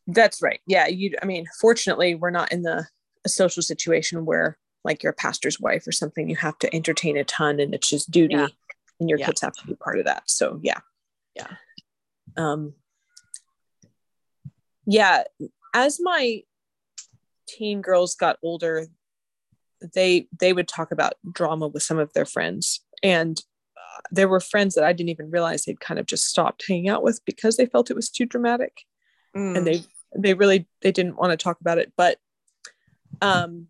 That's 0.08 0.42
right. 0.42 0.62
Yeah. 0.66 0.88
You, 0.88 1.16
I 1.22 1.26
mean, 1.26 1.46
fortunately, 1.60 2.16
we're 2.16 2.30
not 2.32 2.52
in 2.52 2.62
the 2.62 2.88
a 3.26 3.30
social 3.30 3.62
situation 3.62 4.26
where 4.26 4.58
like 4.86 5.04
you're 5.04 5.12
a 5.12 5.16
pastor's 5.16 5.60
wife 5.60 5.86
or 5.86 5.92
something, 5.92 6.30
you 6.30 6.38
have 6.38 6.58
to 6.60 6.74
entertain 6.74 7.18
a 7.18 7.26
ton 7.26 7.60
and 7.60 7.74
it's 7.76 7.90
just 7.90 8.10
duty 8.10 8.36
Yeah. 8.36 8.48
and 9.00 9.10
your 9.10 9.20
Yeah. 9.20 9.26
kids 9.26 9.42
have 9.42 9.56
to 9.58 9.68
be 9.68 9.76
part 9.76 10.00
of 10.00 10.06
that. 10.06 10.24
So 10.30 10.60
yeah. 10.64 10.80
Yeah. 11.36 11.48
Um, 12.38 12.74
yeah. 14.86 15.24
As 15.74 16.00
my 16.02 16.44
teen 17.48 17.82
girls 17.82 18.16
got 18.16 18.38
older, 18.44 18.88
they 19.94 20.28
they 20.38 20.54
would 20.54 20.68
talk 20.68 20.92
about 20.92 21.14
drama 21.32 21.68
with 21.68 21.84
some 21.84 22.00
of 22.00 22.14
their 22.14 22.26
friends. 22.26 22.82
And 23.04 23.40
uh, 23.78 24.02
there 24.12 24.28
were 24.28 24.40
friends 24.40 24.76
that 24.76 24.84
I 24.84 24.94
didn't 24.94 25.10
even 25.10 25.32
realize 25.32 25.66
they'd 25.66 25.80
kind 25.80 26.00
of 26.00 26.06
just 26.06 26.26
stopped 26.26 26.66
hanging 26.68 26.90
out 26.90 27.04
with 27.04 27.22
because 27.26 27.58
they 27.58 27.66
felt 27.66 27.92
it 27.92 27.96
was 27.96 28.10
too 28.10 28.26
dramatic. 28.26 28.82
Mm, 29.36 29.58
and 29.58 29.68
they 29.68 29.84
they 30.16 30.34
really 30.34 30.68
they 30.82 30.92
didn't 30.92 31.18
want 31.18 31.32
to 31.32 31.38
talk 31.38 31.60
about 31.62 31.78
it. 31.78 31.94
But 31.96 32.18
um 33.22 33.68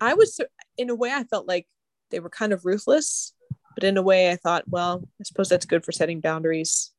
i 0.00 0.14
was 0.14 0.40
in 0.76 0.90
a 0.90 0.94
way 0.94 1.10
i 1.12 1.24
felt 1.24 1.48
like 1.48 1.66
they 2.10 2.20
were 2.20 2.30
kind 2.30 2.52
of 2.52 2.64
ruthless. 2.64 3.32
But 3.74 3.84
in 3.84 3.96
a 3.96 4.02
way 4.02 4.30
i 4.30 4.36
thought 4.36 4.64
well 4.68 5.02
i 5.20 5.24
suppose 5.24 5.48
that's 5.48 5.66
good 5.66 5.84
for 5.84 5.92
setting 5.92 6.20
boundaries 6.20 6.92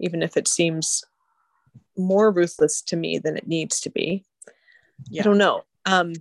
even 0.00 0.22
if 0.22 0.36
it 0.36 0.48
seems 0.48 1.04
more 1.96 2.32
ruthless 2.32 2.82
to 2.82 2.96
me 2.96 3.18
than 3.18 3.36
it 3.36 3.46
needs 3.46 3.80
to 3.80 3.90
be 3.90 4.24
Yeah. 5.08 5.22
i 5.22 5.24
don't 5.24 5.38
know 5.38 5.62
um 5.86 6.12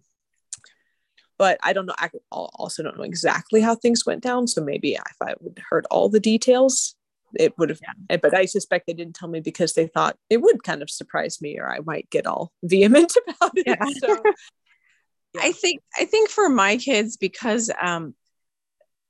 but 1.38 1.58
i 1.64 1.74
don't 1.74 1.86
know 1.86 1.96
i 1.98 2.10
also 2.32 2.84
don't 2.84 2.98
know 2.98 3.04
exactly 3.04 3.62
how 3.62 3.76
things 3.76 4.06
went 4.06 4.24
down 4.24 4.48
so 4.48 4.64
maybe 4.64 4.94
if 4.94 5.18
i 5.22 5.34
would 5.40 5.62
heard 5.70 5.86
all 5.92 6.10
the 6.10 6.20
details 6.20 6.96
it 7.36 7.58
would 7.58 7.70
have 7.70 7.80
eh, 8.10 8.18
but 8.18 8.36
i 8.36 8.46
suspect 8.46 8.86
they 8.88 8.94
didn't 8.94 9.16
tell 9.16 9.30
me 9.30 9.40
because 9.40 9.74
they 9.74 9.88
thought 9.88 10.18
it 10.30 10.42
would 10.42 10.64
kind 10.64 10.82
of 10.82 10.90
surprise 10.90 11.42
me 11.42 11.58
or 11.60 11.72
i 11.72 11.80
might 11.86 12.10
get 12.10 12.28
all 12.28 12.52
vehement 12.64 13.14
about 13.28 13.52
it 13.56 13.66
Yeah. 13.68 13.86
so 14.00 14.22
I 15.42 15.52
think 15.52 15.82
I 15.98 16.06
think 16.06 16.30
for 16.30 16.48
my 16.48 16.78
kids 16.78 17.18
because 17.18 17.72
um 17.82 18.14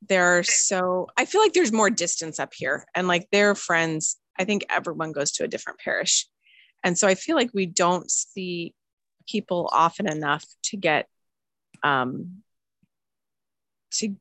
they're 0.07 0.43
so 0.43 1.07
I 1.17 1.25
feel 1.25 1.41
like 1.41 1.51
there's 1.51 1.73
more 1.73 1.89
distance 1.89 2.39
up 2.39 2.53
here 2.53 2.85
and 2.95 3.09
like 3.09 3.27
their 3.31 3.55
friends 3.55 4.17
I 4.39 4.45
think 4.45 4.65
everyone 4.69 5.11
goes 5.11 5.31
to 5.33 5.43
a 5.43 5.47
different 5.49 5.79
parish. 5.79 6.27
And 6.83 6.97
so 6.97 7.07
I 7.09 7.15
feel 7.15 7.35
like 7.35 7.51
we 7.53 7.65
don't 7.65 8.09
see 8.09 8.73
people 9.27 9.69
often 9.71 10.07
enough 10.11 10.43
to 10.63 10.77
get 10.77 11.07
um 11.83 12.43
to 13.91 14.15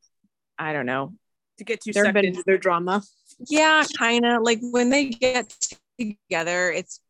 I 0.58 0.72
don't 0.72 0.86
know. 0.86 1.14
to 1.58 1.64
get 1.64 1.80
There 1.84 2.04
sucked 2.04 2.14
been- 2.14 2.24
into 2.26 2.42
their 2.46 2.58
drama 2.58 3.02
Yeah, 3.48 3.84
kind 3.98 4.24
of 4.24 4.42
like 4.42 4.60
when 4.60 4.90
they 4.90 5.06
get 5.06 5.54
together 5.98 6.70
it's 6.70 7.00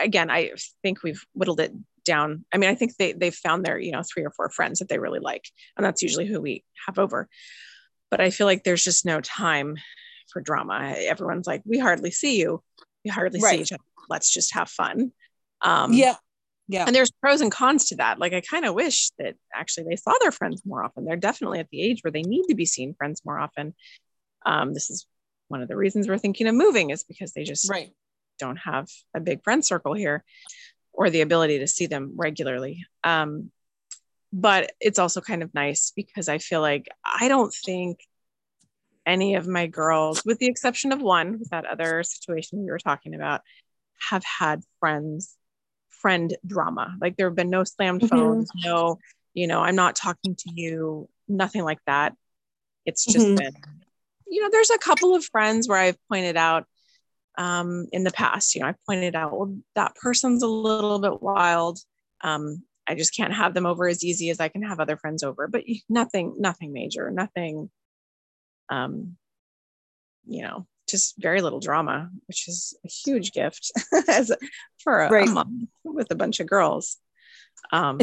again 0.00 0.30
I 0.30 0.52
think 0.82 1.02
we've 1.02 1.22
whittled 1.34 1.60
it 1.60 1.72
down. 2.04 2.44
I 2.52 2.58
mean, 2.58 2.68
I 2.68 2.74
think 2.74 2.96
they 2.96 3.12
they've 3.12 3.34
found 3.34 3.64
their, 3.64 3.78
you 3.78 3.90
know, 3.92 4.02
three 4.02 4.24
or 4.24 4.30
four 4.30 4.50
friends 4.50 4.78
that 4.80 4.88
they 4.90 4.98
really 4.98 5.20
like. 5.20 5.44
And 5.76 5.86
that's 5.86 6.02
usually 6.02 6.26
who 6.26 6.38
we 6.40 6.62
have 6.86 6.98
over. 6.98 7.28
But 8.10 8.20
I 8.20 8.28
feel 8.30 8.46
like 8.46 8.62
there's 8.62 8.84
just 8.84 9.06
no 9.06 9.20
time 9.22 9.76
for 10.30 10.42
drama. 10.42 10.94
Everyone's 10.98 11.46
like, 11.46 11.62
we 11.64 11.78
hardly 11.78 12.10
see 12.10 12.38
you. 12.38 12.62
We 13.04 13.10
hardly 13.10 13.40
Right. 13.40 13.56
see 13.56 13.62
each 13.62 13.72
other. 13.72 13.82
Let's 14.10 14.30
just 14.32 14.52
have 14.54 14.68
fun. 14.68 15.12
Um 15.62 15.92
yeah 15.94 16.16
yeah 16.68 16.84
and 16.86 16.94
there's 16.94 17.10
pros 17.20 17.40
and 17.40 17.52
cons 17.52 17.88
to 17.88 17.96
that. 17.96 18.18
Like 18.18 18.32
I 18.32 18.40
kind 18.40 18.64
of 18.64 18.74
wish 18.74 19.10
that 19.18 19.34
actually 19.54 19.86
they 19.88 19.96
saw 19.96 20.12
their 20.20 20.32
friends 20.32 20.62
more 20.64 20.82
often. 20.84 21.04
They're 21.04 21.16
definitely 21.16 21.58
at 21.58 21.68
the 21.70 21.82
age 21.82 22.02
where 22.02 22.12
they 22.12 22.22
need 22.22 22.46
to 22.48 22.54
be 22.54 22.66
seeing 22.66 22.94
friends 22.94 23.22
more 23.24 23.38
often. 23.38 23.74
Um, 24.46 24.74
this 24.74 24.90
is 24.90 25.06
one 25.48 25.62
of 25.62 25.68
the 25.68 25.76
reasons 25.76 26.08
we're 26.08 26.18
thinking 26.18 26.46
of 26.46 26.54
moving 26.54 26.90
is 26.90 27.04
because 27.04 27.32
they 27.32 27.44
just 27.44 27.70
right 27.70 27.90
don't 28.38 28.56
have 28.56 28.88
a 29.14 29.20
big 29.20 29.42
friend 29.44 29.64
circle 29.64 29.94
here 29.94 30.24
or 30.92 31.10
the 31.10 31.20
ability 31.20 31.58
to 31.58 31.66
see 31.66 31.86
them 31.86 32.12
regularly. 32.16 32.84
Um, 33.02 33.50
but 34.32 34.72
it's 34.80 34.98
also 34.98 35.20
kind 35.20 35.42
of 35.42 35.54
nice 35.54 35.92
because 35.94 36.28
I 36.28 36.38
feel 36.38 36.60
like 36.60 36.88
I 37.04 37.28
don't 37.28 37.54
think 37.64 38.00
any 39.06 39.34
of 39.34 39.46
my 39.46 39.66
girls, 39.66 40.24
with 40.24 40.38
the 40.38 40.46
exception 40.46 40.92
of 40.92 41.00
one, 41.00 41.38
with 41.38 41.50
that 41.50 41.66
other 41.66 42.02
situation 42.02 42.64
we 42.64 42.70
were 42.70 42.78
talking 42.78 43.14
about, 43.14 43.42
have 44.10 44.24
had 44.24 44.62
friends, 44.80 45.36
friend 46.04 46.36
drama. 46.46 46.94
Like 47.00 47.16
there 47.16 47.28
have 47.28 47.34
been 47.34 47.48
no 47.48 47.64
slammed 47.64 48.02
Mhm. 48.02 48.10
phones, 48.10 48.50
no, 48.62 48.98
you 49.32 49.46
know, 49.46 49.60
I'm 49.62 49.74
not 49.74 49.96
talking 49.96 50.36
to 50.36 50.50
you, 50.52 51.08
nothing 51.26 51.64
like 51.64 51.78
that. 51.86 52.14
It's 52.84 53.06
just 53.06 53.24
Mhm. 53.24 53.36
been, 53.36 53.56
you 54.26 54.42
know, 54.42 54.50
there's 54.52 54.68
a 54.68 54.76
couple 54.76 55.14
of 55.14 55.24
friends 55.24 55.66
where 55.66 55.78
I've 55.78 55.96
pointed 56.10 56.36
out 56.36 56.66
um, 57.38 57.86
in 57.90 58.04
the 58.04 58.10
past, 58.10 58.54
you 58.54 58.60
know, 58.60 58.66
I've 58.66 58.84
pointed 58.84 59.16
out, 59.16 59.32
well, 59.32 59.56
that 59.76 59.96
person's 59.96 60.42
a 60.42 60.46
little 60.46 60.98
bit 60.98 61.22
wild. 61.22 61.78
Um, 62.20 62.64
I 62.86 62.94
just 62.94 63.16
can't 63.16 63.32
have 63.32 63.54
them 63.54 63.64
over 63.64 63.88
as 63.88 64.04
easy 64.04 64.28
as 64.28 64.40
I 64.40 64.48
can 64.48 64.62
have 64.62 64.80
other 64.80 64.98
friends 64.98 65.22
over, 65.22 65.48
but 65.48 65.64
nothing, 65.88 66.34
nothing 66.38 66.74
major, 66.74 67.10
nothing, 67.10 67.70
um, 68.68 69.16
you 70.26 70.42
know, 70.42 70.66
just 70.94 71.14
very 71.18 71.42
little 71.42 71.58
drama, 71.58 72.08
which 72.26 72.46
is 72.46 72.76
a 72.84 72.88
huge 72.88 73.32
gift 73.32 73.72
as 74.08 74.30
a, 74.30 74.36
for 74.78 75.00
a, 75.00 75.24
a 75.24 75.26
mom 75.26 75.68
with 75.82 76.08
a 76.12 76.14
bunch 76.14 76.38
of 76.38 76.46
girls. 76.46 76.98
Um, 77.72 77.98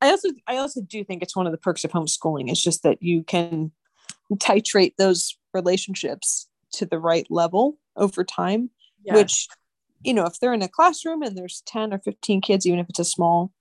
I 0.00 0.10
also 0.10 0.28
I 0.46 0.58
also 0.58 0.80
do 0.80 1.02
think 1.02 1.22
it's 1.22 1.34
one 1.34 1.46
of 1.46 1.52
the 1.52 1.58
perks 1.58 1.84
of 1.84 1.90
homeschooling. 1.90 2.50
It's 2.50 2.62
just 2.62 2.84
that 2.84 3.02
you 3.02 3.24
can 3.24 3.72
titrate 4.34 4.94
those 4.96 5.36
relationships 5.52 6.48
to 6.74 6.86
the 6.86 7.00
right 7.00 7.26
level 7.30 7.78
over 7.96 8.22
time. 8.22 8.70
yeah. 9.02 9.14
Which, 9.14 9.48
you 10.02 10.14
know, 10.14 10.26
if 10.26 10.38
they're 10.38 10.54
in 10.54 10.62
a 10.62 10.68
classroom 10.68 11.22
and 11.22 11.36
there's 11.36 11.62
10 11.66 11.92
or 11.92 11.98
15 11.98 12.40
kids, 12.42 12.66
even 12.66 12.78
if 12.78 12.88
it's 12.88 13.00
a 13.00 13.04
small 13.04 13.52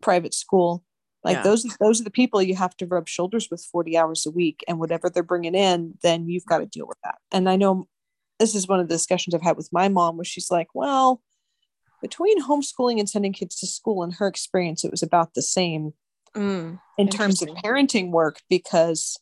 private 0.00 0.32
school, 0.32 0.82
like 1.24 1.38
Yeah. 1.38 1.42
those 1.42 1.64
those 1.80 2.00
are 2.00 2.04
the 2.04 2.10
people 2.10 2.42
you 2.42 2.54
have 2.54 2.76
to 2.76 2.86
rub 2.86 3.08
shoulders 3.08 3.48
with 3.50 3.64
40 3.64 3.96
hours 3.96 4.26
a 4.26 4.30
week. 4.30 4.62
And 4.68 4.78
whatever 4.78 5.08
they're 5.08 5.22
bringing 5.22 5.54
in, 5.54 5.94
then 6.02 6.28
you've 6.28 6.46
got 6.46 6.58
to 6.58 6.66
deal 6.66 6.86
with 6.86 6.98
that. 7.02 7.16
And 7.32 7.48
I 7.48 7.56
know 7.56 7.88
this 8.38 8.54
is 8.54 8.68
one 8.68 8.80
of 8.80 8.88
the 8.88 8.94
discussions 8.94 9.34
I've 9.34 9.42
had 9.42 9.56
with 9.56 9.72
my 9.72 9.88
mom 9.88 10.16
where 10.16 10.24
she's 10.24 10.50
like, 10.50 10.68
well, 10.74 11.22
between 12.02 12.42
homeschooling 12.42 12.98
and 12.98 13.08
sending 13.08 13.32
kids 13.32 13.56
to 13.60 13.66
school, 13.66 14.02
in 14.02 14.10
her 14.12 14.26
experience, 14.26 14.84
it 14.84 14.90
was 14.90 15.02
about 15.02 15.34
the 15.34 15.42
same 15.42 15.94
Mm, 16.34 16.80
in 16.98 17.08
terms 17.08 17.42
of 17.42 17.48
parenting 17.64 18.10
work 18.10 18.40
because 18.50 19.20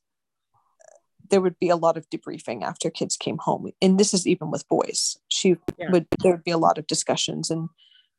there 1.29 1.43
would 1.43 1.59
be 1.59 1.69
a 1.69 1.77
lot 1.77 1.99
of 1.99 2.09
debriefing 2.09 2.63
after 2.63 2.89
kids 2.91 3.17
came 3.19 3.37
home 3.39 3.71
and 3.83 4.01
this 4.01 4.15
is 4.15 4.27
even 4.27 4.51
with 4.51 4.67
boys 4.69 5.19
she 5.29 5.57
Yeah. 5.79 5.91
would 5.91 6.07
there 6.23 6.33
would 6.33 6.45
be 6.45 6.51
a 6.51 6.59
lot 6.59 6.79
of 6.79 6.87
discussions 6.87 7.51
and 7.51 7.69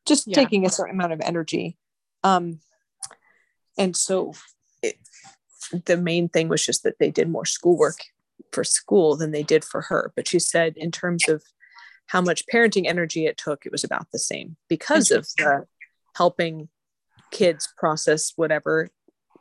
just 0.06 0.28
Yeah. 0.28 0.36
taking 0.36 0.64
a 0.64 0.70
certain 0.70 0.94
amount 0.94 1.12
of 1.12 1.20
energy 1.22 1.76
um 2.22 2.60
and 3.78 3.96
so 3.96 4.32
it, 4.82 4.96
the 5.86 5.96
main 5.96 6.28
thing 6.28 6.48
was 6.48 6.64
just 6.64 6.82
that 6.82 6.98
they 6.98 7.10
did 7.10 7.28
more 7.28 7.44
schoolwork 7.44 7.96
for 8.52 8.64
school 8.64 9.16
than 9.16 9.30
they 9.30 9.42
did 9.42 9.64
for 9.64 9.82
her 9.82 10.12
but 10.16 10.28
she 10.28 10.38
said 10.38 10.74
in 10.76 10.90
terms 10.90 11.28
of 11.28 11.42
how 12.06 12.20
much 12.20 12.44
parenting 12.52 12.86
energy 12.86 13.26
it 13.26 13.36
took 13.36 13.64
it 13.64 13.72
was 13.72 13.84
about 13.84 14.06
the 14.12 14.18
same 14.18 14.56
because 14.68 15.10
of 15.10 15.26
the 15.38 15.64
helping 16.16 16.68
kids 17.30 17.72
process 17.76 18.32
whatever 18.36 18.90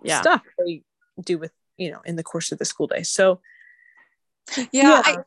Yeah. 0.04 0.22
stuff 0.22 0.42
they 0.58 0.84
do 1.22 1.38
with 1.38 1.52
you 1.78 1.92
know 1.92 2.02
in 2.06 2.16
the 2.16 2.24
course 2.24 2.52
of 2.52 2.60
the 2.60 2.66
school 2.66 2.88
day 2.88 3.04
so 3.04 3.42
yeah, 4.58 4.66
Yeah. 4.72 5.02
I, 5.06 5.18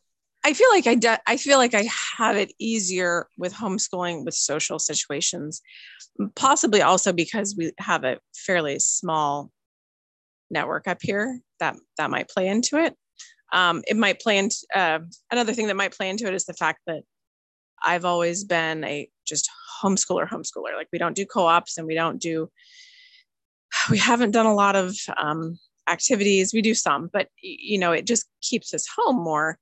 I 0.46 0.52
feel 0.52 0.68
like 0.70 0.86
I 0.86 0.94
de- 0.94 1.20
I 1.26 1.38
feel 1.38 1.58
like 1.58 1.74
I 1.74 1.88
have 2.18 2.36
it 2.36 2.52
easier 2.60 3.26
with 3.36 3.52
homeschooling 3.52 4.24
with 4.24 4.34
social 4.34 4.78
situations, 4.78 5.60
possibly 6.36 6.82
also 6.82 7.12
because 7.12 7.56
we 7.58 7.72
have 7.78 8.04
a 8.04 8.18
fairly 8.32 8.78
small 8.78 9.50
network 10.48 10.86
up 10.86 10.98
here 11.02 11.40
that 11.58 11.74
that 11.98 12.10
might 12.10 12.28
play 12.28 12.46
into 12.46 12.78
it. 12.78 12.94
Um, 13.52 13.82
it 13.88 13.96
might 13.96 14.20
play 14.20 14.38
into 14.38 14.56
uh, 14.72 15.00
another 15.32 15.52
thing 15.52 15.66
that 15.66 15.74
might 15.74 15.96
play 15.96 16.08
into 16.08 16.28
it 16.28 16.34
is 16.34 16.44
the 16.44 16.54
fact 16.54 16.78
that 16.86 17.02
I've 17.82 18.04
always 18.04 18.44
been 18.44 18.84
a 18.84 19.08
just 19.26 19.50
homeschooler 19.82 20.28
homeschooler. 20.28 20.76
Like 20.76 20.88
we 20.92 21.00
don't 21.00 21.16
do 21.16 21.26
co-ops 21.26 21.76
and 21.76 21.88
we 21.88 21.96
don't 21.96 22.22
do 22.22 22.48
we 23.90 23.98
haven't 23.98 24.30
done 24.30 24.46
a 24.46 24.54
lot 24.54 24.76
of 24.76 24.94
um, 25.16 25.58
activities. 25.88 26.54
We 26.54 26.62
do 26.62 26.74
some, 26.74 27.10
but 27.12 27.30
you 27.42 27.80
know, 27.80 27.90
it 27.90 28.06
just 28.06 28.26
keeps 28.42 28.72
us 28.72 28.86
home 28.96 29.16
more. 29.16 29.58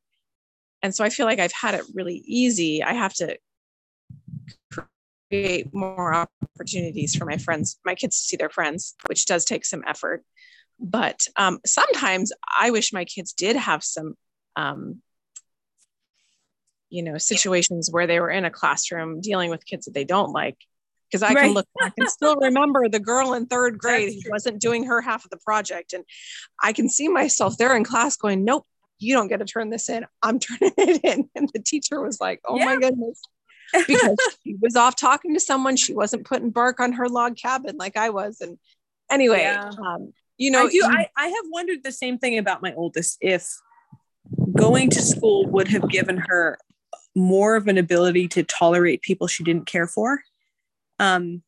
And 0.85 0.95
so 0.95 1.03
I 1.03 1.09
feel 1.09 1.25
like 1.25 1.39
I've 1.39 1.51
had 1.51 1.75
it 1.75 1.87
really 1.95 2.23
easy. 2.27 2.83
I 2.83 2.93
have 2.93 3.15
to 3.15 3.39
create 5.31 5.73
more 5.73 6.15
opportunities 6.15 7.17
for 7.17 7.25
my 7.25 7.39
friends, 7.39 7.81
my 7.87 7.95
kids 7.95 8.19
to 8.19 8.25
see 8.25 8.37
their 8.37 8.51
friends, 8.51 8.95
which 9.07 9.25
does 9.25 9.47
take 9.47 9.65
some 9.65 9.83
effort. 9.87 10.23
But 10.79 11.21
um, 11.37 11.61
sometimes 11.65 12.33
I 12.59 12.71
wish 12.71 12.93
my 12.93 13.07
kids 13.07 13.33
did 13.33 13.57
have 13.57 13.83
some, 13.83 14.13
um, 14.57 15.01
you 16.91 17.03
know, 17.03 17.17
situations 17.17 17.89
where 17.91 18.07
they 18.07 18.21
were 18.21 18.31
in 18.31 18.45
a 18.45 18.51
classroom 18.51 19.23
dealing 19.23 19.49
with 19.49 19.65
kids 19.65 19.87
that 19.87 19.95
they 19.95 20.05
don't 20.05 20.33
like. 20.33 20.59
Because 21.11 21.23
I 21.23 21.33
can 21.33 21.55
look 21.55 21.69
back 21.81 21.95
and 21.97 22.09
still 22.11 22.37
remember 22.37 22.91
the 22.91 23.01
girl 23.01 23.33
in 23.33 23.47
third 23.47 23.79
grade 23.79 24.21
who 24.23 24.31
wasn't 24.31 24.61
doing 24.61 24.85
her 24.85 25.01
half 25.01 25.25
of 25.25 25.31
the 25.31 25.39
project. 25.39 25.95
And 25.95 26.05
I 26.63 26.75
can 26.75 26.91
see 26.91 27.09
myself 27.09 27.57
there 27.57 27.75
in 27.75 27.85
class 27.85 28.17
going, 28.17 28.45
Nope, 28.45 28.67
you 28.99 29.15
don't 29.15 29.29
get 29.29 29.39
to 29.39 29.45
turn 29.45 29.71
this 29.71 29.89
in. 29.89 30.07
I'm 30.23 30.39
turning 30.41 30.73
it 30.77 31.01
in. 31.05 31.31
And 31.35 31.51
the 31.53 31.61
teacher 31.61 32.01
was 32.01 32.21
like, 32.21 32.41
Oh 32.47 32.59
my 32.59 32.77
goodness. 32.77 33.21
because 33.87 34.17
she 34.45 34.57
was 34.61 34.77
off 34.77 34.97
talking 34.97 35.35
to 35.35 35.41
someone. 35.41 35.77
She 35.77 35.95
wasn't 35.95 36.27
putting 36.27 36.51
bark 36.51 36.81
on 36.81 36.93
her 36.93 37.09
log 37.09 37.37
cabin 37.37 37.77
like 37.77 37.97
I 37.97 38.11
was. 38.11 38.41
And 38.41 38.59
anyway, 39.11 39.43
yeah. 39.43 39.71
um, 39.85 40.13
you 40.39 40.51
know, 40.51 40.67
I 40.67 40.69
do. 40.69 40.77
You, 40.77 40.85
I, 40.85 41.09
I 41.17 41.27
have 41.29 41.45
wondered 41.51 41.85
the 41.85 41.93
same 41.93 42.19
thing 42.19 42.39
about 42.39 42.63
my 42.63 42.73
oldest. 42.75 43.19
If 43.21 43.49
going 44.57 44.91
to 44.91 45.03
school 45.03 45.47
would 45.47 45.69
have 45.69 45.89
given 45.89 46.17
her 46.17 46.59
more 47.15 47.57
of 47.57 47.69
an 47.69 47.79
ability 47.79 48.29
to 48.29 48.43
tolerate 48.43 49.03
people 49.03 49.27
she 49.27 49.45
didn't 49.45 49.67
care 49.67 49.87
for. 49.87 50.23
Um, 50.99 51.43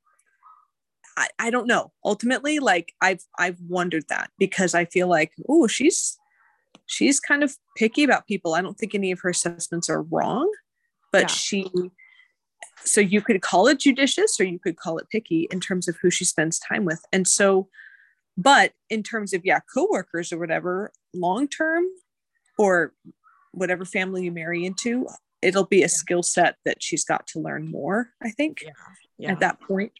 I, 1.16 1.28
I 1.38 1.50
don't 1.50 1.66
know. 1.66 1.92
Ultimately, 2.04 2.59
like 2.59 2.92
I've 3.00 3.24
I've 3.38 3.61
wondered 3.61 4.04
that 4.09 4.30
because 4.38 4.74
I 4.74 4.85
feel 4.85 5.09
like, 5.09 5.32
oh, 5.48 5.66
she's 5.66 6.18
she's 6.87 7.20
kind 7.20 7.42
of 7.42 7.55
picky 7.77 8.05
about 8.05 8.27
people. 8.27 8.55
I 8.55 8.62
don't 8.62 8.79
think 8.79 8.94
any 8.94 9.12
of 9.12 9.20
her 9.20 9.31
assessments 9.31 9.90
are 9.90 10.03
wrong, 10.03 10.51
but 11.12 11.22
yeah. 11.22 11.27
she 11.27 11.70
so 12.85 13.01
you 13.01 13.20
could 13.20 13.42
call 13.42 13.66
it 13.66 13.81
judicious 13.81 14.38
or 14.40 14.44
you 14.44 14.59
could 14.59 14.77
call 14.77 14.99
it 14.99 15.11
picky 15.11 15.49
in 15.51 15.61
terms 15.61 15.88
of 15.88 15.96
who 16.01 16.11
she 16.11 16.25
spends 16.25 16.59
time 16.59 16.85
with. 16.85 17.01
And 17.12 17.27
so, 17.27 17.68
but 18.37 18.72
in 18.90 19.03
terms 19.03 19.33
of 19.33 19.44
yeah, 19.44 19.61
coworkers 19.75 20.33
or 20.33 20.38
whatever, 20.38 20.92
long 21.12 21.49
term 21.49 21.85
or 22.59 22.92
whatever 23.53 23.85
family 23.85 24.25
you 24.25 24.33
marry 24.33 24.64
into, 24.64 25.07
it'll 25.42 25.66
be 25.66 25.83
a 25.83 25.88
skill 25.88 26.22
set 26.22 26.57
that 26.64 26.83
she's 26.83 27.05
got 27.05 27.27
to 27.29 27.40
learn 27.40 27.70
more, 27.70 28.11
I 28.22 28.31
think, 28.31 28.62
yeah. 28.62 28.70
Yeah. 29.18 29.33
at 29.33 29.40
that 29.40 29.61
point. 29.61 29.92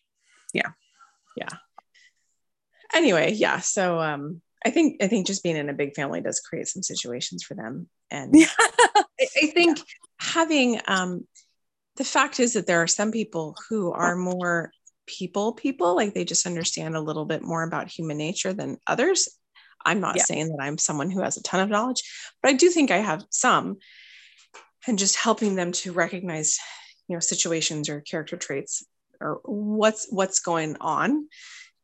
Yeah. 0.53 0.70
Yeah. 1.37 1.49
Anyway, 2.94 3.33
yeah. 3.33 3.61
So 3.61 4.01
um 4.01 4.42
I 4.66 4.70
think 4.70 5.02
I 5.02 5.07
think 5.07 5.26
just 5.26 5.44
being 5.44 5.57
in 5.57 5.68
a 5.68 5.74
big 5.74 5.94
family 5.94 6.20
does 6.20 6.40
create 6.40 6.66
some 6.66 6.83
situations 6.83 7.44
for 7.44 7.55
them. 7.55 7.88
And 8.11 8.35
yeah. 8.35 8.46
I, 8.59 9.05
I, 9.20 9.46
think 9.55 9.79
yeah. 9.79 9.85
having 10.18 10.81
um 10.88 11.26
the 11.96 12.05
fact 12.05 12.40
is 12.40 12.55
that 12.55 12.66
there 12.66 12.83
are 12.83 12.88
some 12.88 13.12
people 13.12 13.57
who 13.68 13.92
are 13.92 14.16
more 14.16 14.72
people 15.07 15.52
people 15.52 15.94
like 15.94 16.14
they 16.14 16.24
just 16.24 16.46
understand 16.46 16.96
a 16.96 17.00
little 17.00 17.24
bit 17.24 17.42
more 17.42 17.62
about 17.62 17.88
human 17.88 18.18
nature 18.18 18.52
than 18.52 18.76
others 18.88 19.29
i'm 19.85 20.00
not 20.00 20.16
yeah. 20.16 20.24
saying 20.24 20.48
that 20.48 20.61
i'm 20.61 20.79
someone 20.79 21.11
who 21.11 21.22
has 21.22 21.37
a 21.37 21.42
ton 21.44 21.61
of 21.61 21.68
knowledge 21.68 22.02
but 22.42 22.50
i 22.50 22.52
do 22.52 22.68
think 22.70 22.90
i 22.90 22.96
have 22.96 23.24
some 23.31 23.76
and 24.88 24.98
just 24.98 25.16
helping 25.16 25.55
them 25.55 25.70
to 25.70 25.92
recognize 25.92 26.59
you 27.07 27.14
know 27.14 27.20
situations 27.20 27.88
or 27.88 28.00
character 28.00 28.37
traits 28.37 28.85
or 29.20 29.40
what's 29.44 30.09
what's 30.11 30.40
going 30.40 30.76
on 30.81 31.29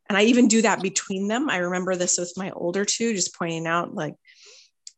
and 0.09 0.17
i 0.17 0.23
even 0.23 0.47
do 0.47 0.61
that 0.61 0.81
between 0.81 1.27
them 1.27 1.49
i 1.49 1.57
remember 1.57 1.95
this 1.95 2.17
with 2.17 2.33
my 2.37 2.51
older 2.51 2.85
two 2.85 3.13
just 3.13 3.35
pointing 3.35 3.67
out 3.67 3.93
like 3.93 4.15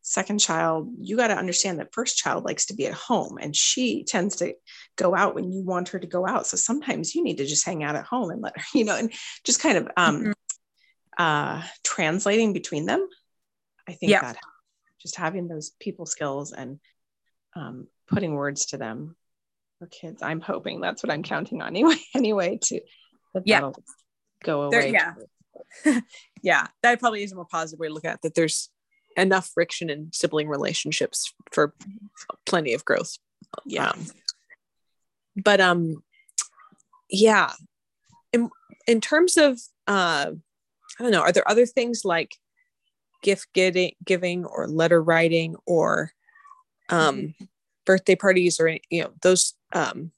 second 0.02 0.40
child 0.40 0.90
you 1.00 1.18
got 1.18 1.30
to 1.30 1.38
understand 1.38 1.80
that 1.80 1.92
first 1.92 2.16
child 2.16 2.46
likes 2.46 2.68
to 2.68 2.76
be 2.76 2.86
at 2.86 2.94
home 2.94 3.38
and 3.42 3.56
she 3.56 4.04
tends 4.04 4.36
to 4.36 4.54
go 4.98 5.16
out 5.16 5.34
when 5.34 5.52
you 5.52 5.64
want 5.64 5.90
her 5.90 5.98
to 5.98 6.06
go 6.06 6.28
out 6.28 6.46
so 6.46 6.56
sometimes 6.56 7.16
you 7.16 7.24
need 7.24 7.38
to 7.38 7.46
just 7.46 7.66
hang 7.66 7.84
out 7.84 7.96
at 7.96 8.06
home 8.06 8.30
and 8.30 8.42
let 8.42 8.56
her 8.56 8.64
you 8.78 8.86
know 8.86 8.96
and 8.96 9.12
just 9.44 9.60
kind 9.60 9.78
of 9.78 9.88
um 9.98 10.22
mm-hmm. 10.22 10.32
uh 11.18 11.64
translating 11.84 12.54
between 12.54 12.86
them 12.86 13.08
i 13.88 13.94
think 13.94 14.12
yeah. 14.12 14.22
that 14.22 14.38
just 15.06 15.16
having 15.18 15.48
those 15.48 15.72
people 15.80 16.08
skills 16.08 16.52
and 16.52 16.80
um, 17.56 17.88
putting 18.08 18.34
words 18.34 18.68
to 18.68 18.78
them 18.78 19.16
for 19.80 19.88
kids. 19.88 20.22
I'm 20.22 20.42
hoping 20.42 20.82
that's 20.82 21.04
what 21.04 21.12
I'm 21.12 21.24
counting 21.24 21.62
on 21.62 21.68
anyway. 21.68 21.96
Anyway, 22.16 22.60
to 22.64 22.82
yeah 23.44 23.72
go 24.46 24.64
away. 24.64 24.92
There, 24.92 25.16
yeah, 25.86 26.00
yeah. 26.42 26.68
That 26.84 27.00
probably 27.00 27.24
is 27.24 27.32
a 27.32 27.36
more 27.36 27.46
positive 27.46 27.80
way 27.80 27.88
to 27.88 27.94
look 27.94 28.06
at 28.06 28.16
it, 28.16 28.22
that. 28.24 28.36
There's 28.36 28.70
enough 29.18 29.50
friction 29.54 29.90
in 29.90 30.12
sibling 30.12 30.48
relationships 30.50 31.34
for 31.52 31.74
plenty 32.46 32.74
of 32.74 32.86
growth. 32.86 33.18
Yeah, 33.66 33.90
um, 33.90 34.06
but 35.36 35.60
um, 35.60 36.04
yeah. 37.10 37.52
In 38.34 38.50
in 38.88 39.02
terms 39.02 39.38
of 39.38 39.60
uh, 39.88 40.32
I 41.00 41.04
don't 41.04 41.12
know, 41.12 41.22
are 41.22 41.32
there 41.32 41.50
other 41.50 41.66
things 41.66 42.04
like 42.06 42.36
gift 43.22 43.48
getting, 43.54 43.94
giving 44.06 44.46
or 44.46 44.68
letter 44.68 45.02
writing 45.02 45.56
or 45.66 46.12
um, 46.90 47.18
mm-hmm. 47.18 47.46
birthday 47.86 48.16
parties 48.16 48.60
or 48.60 48.78
you 48.90 49.04
know 49.04 49.12
those 49.22 49.54
um, 49.74 50.12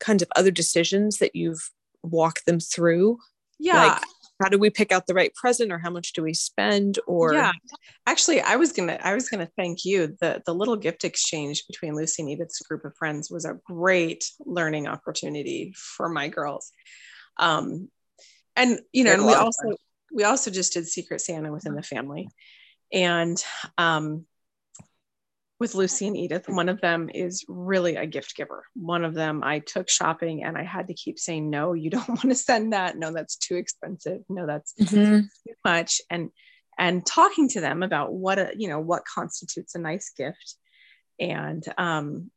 kinds 0.00 0.22
of 0.22 0.28
other 0.36 0.50
decisions 0.50 1.18
that 1.18 1.34
you've 1.34 1.70
walked 2.04 2.46
them 2.46 2.60
through 2.60 3.18
yeah. 3.58 3.86
like 3.86 4.02
how 4.42 4.48
do 4.48 4.58
we 4.58 4.70
pick 4.70 4.92
out 4.92 5.06
the 5.06 5.14
right 5.14 5.34
present 5.34 5.72
or 5.72 5.78
how 5.78 5.90
much 5.90 6.12
do 6.12 6.22
we 6.22 6.34
spend 6.34 6.98
or 7.06 7.34
yeah. 7.34 7.52
Actually 8.06 8.40
i 8.40 8.56
was 8.56 8.72
gonna 8.72 8.98
i 9.02 9.14
was 9.14 9.28
gonna 9.28 9.48
thank 9.56 9.84
you. 9.84 10.16
The 10.20 10.42
the 10.44 10.54
little 10.54 10.76
gift 10.76 11.04
exchange 11.04 11.66
between 11.66 11.94
lucy 11.94 12.22
and 12.22 12.30
edith's 12.30 12.60
group 12.60 12.84
of 12.84 12.96
friends 12.96 13.30
was 13.30 13.44
a 13.44 13.58
great 13.64 14.30
learning 14.40 14.86
opportunity 14.86 15.72
for 15.76 16.08
my 16.08 16.28
girls. 16.28 16.72
Um 17.38 17.88
and 18.56 18.80
you 18.92 19.04
know 19.04 19.12
and 19.12 19.26
we 19.26 19.34
also 19.34 19.76
we 20.12 20.24
also 20.24 20.50
just 20.50 20.72
did 20.72 20.86
secret 20.86 21.20
santa 21.20 21.52
within 21.52 21.74
the 21.74 21.82
family. 21.82 22.28
And 22.92 23.42
um 23.78 24.26
with 25.60 25.74
Lucy 25.74 26.06
and 26.06 26.16
Edith. 26.16 26.48
One 26.48 26.68
of 26.68 26.80
them 26.80 27.10
is 27.12 27.44
really 27.48 27.96
a 27.96 28.06
gift 28.06 28.36
giver. 28.36 28.64
One 28.74 29.04
of 29.04 29.14
them 29.14 29.42
I 29.44 29.60
took 29.60 29.88
shopping 29.88 30.42
and 30.44 30.58
I 30.58 30.64
had 30.64 30.88
to 30.88 30.94
keep 30.94 31.18
saying, 31.18 31.48
no, 31.48 31.72
you 31.72 31.90
don't 31.90 32.08
want 32.08 32.22
to 32.22 32.34
send 32.34 32.72
that. 32.72 32.96
No, 32.96 33.12
that's 33.12 33.36
too 33.36 33.56
expensive. 33.56 34.22
No, 34.28 34.46
that's 34.46 34.74
mm-hmm. 34.80 35.20
too 35.20 35.54
much. 35.64 36.00
And 36.10 36.30
and 36.76 37.06
talking 37.06 37.48
to 37.50 37.60
them 37.60 37.84
about 37.84 38.12
what 38.12 38.38
a, 38.38 38.52
you 38.56 38.68
know, 38.68 38.80
what 38.80 39.04
constitutes 39.04 39.76
a 39.76 39.78
nice 39.78 40.10
gift. 40.16 40.56
And 41.20 41.64
um, 41.78 42.32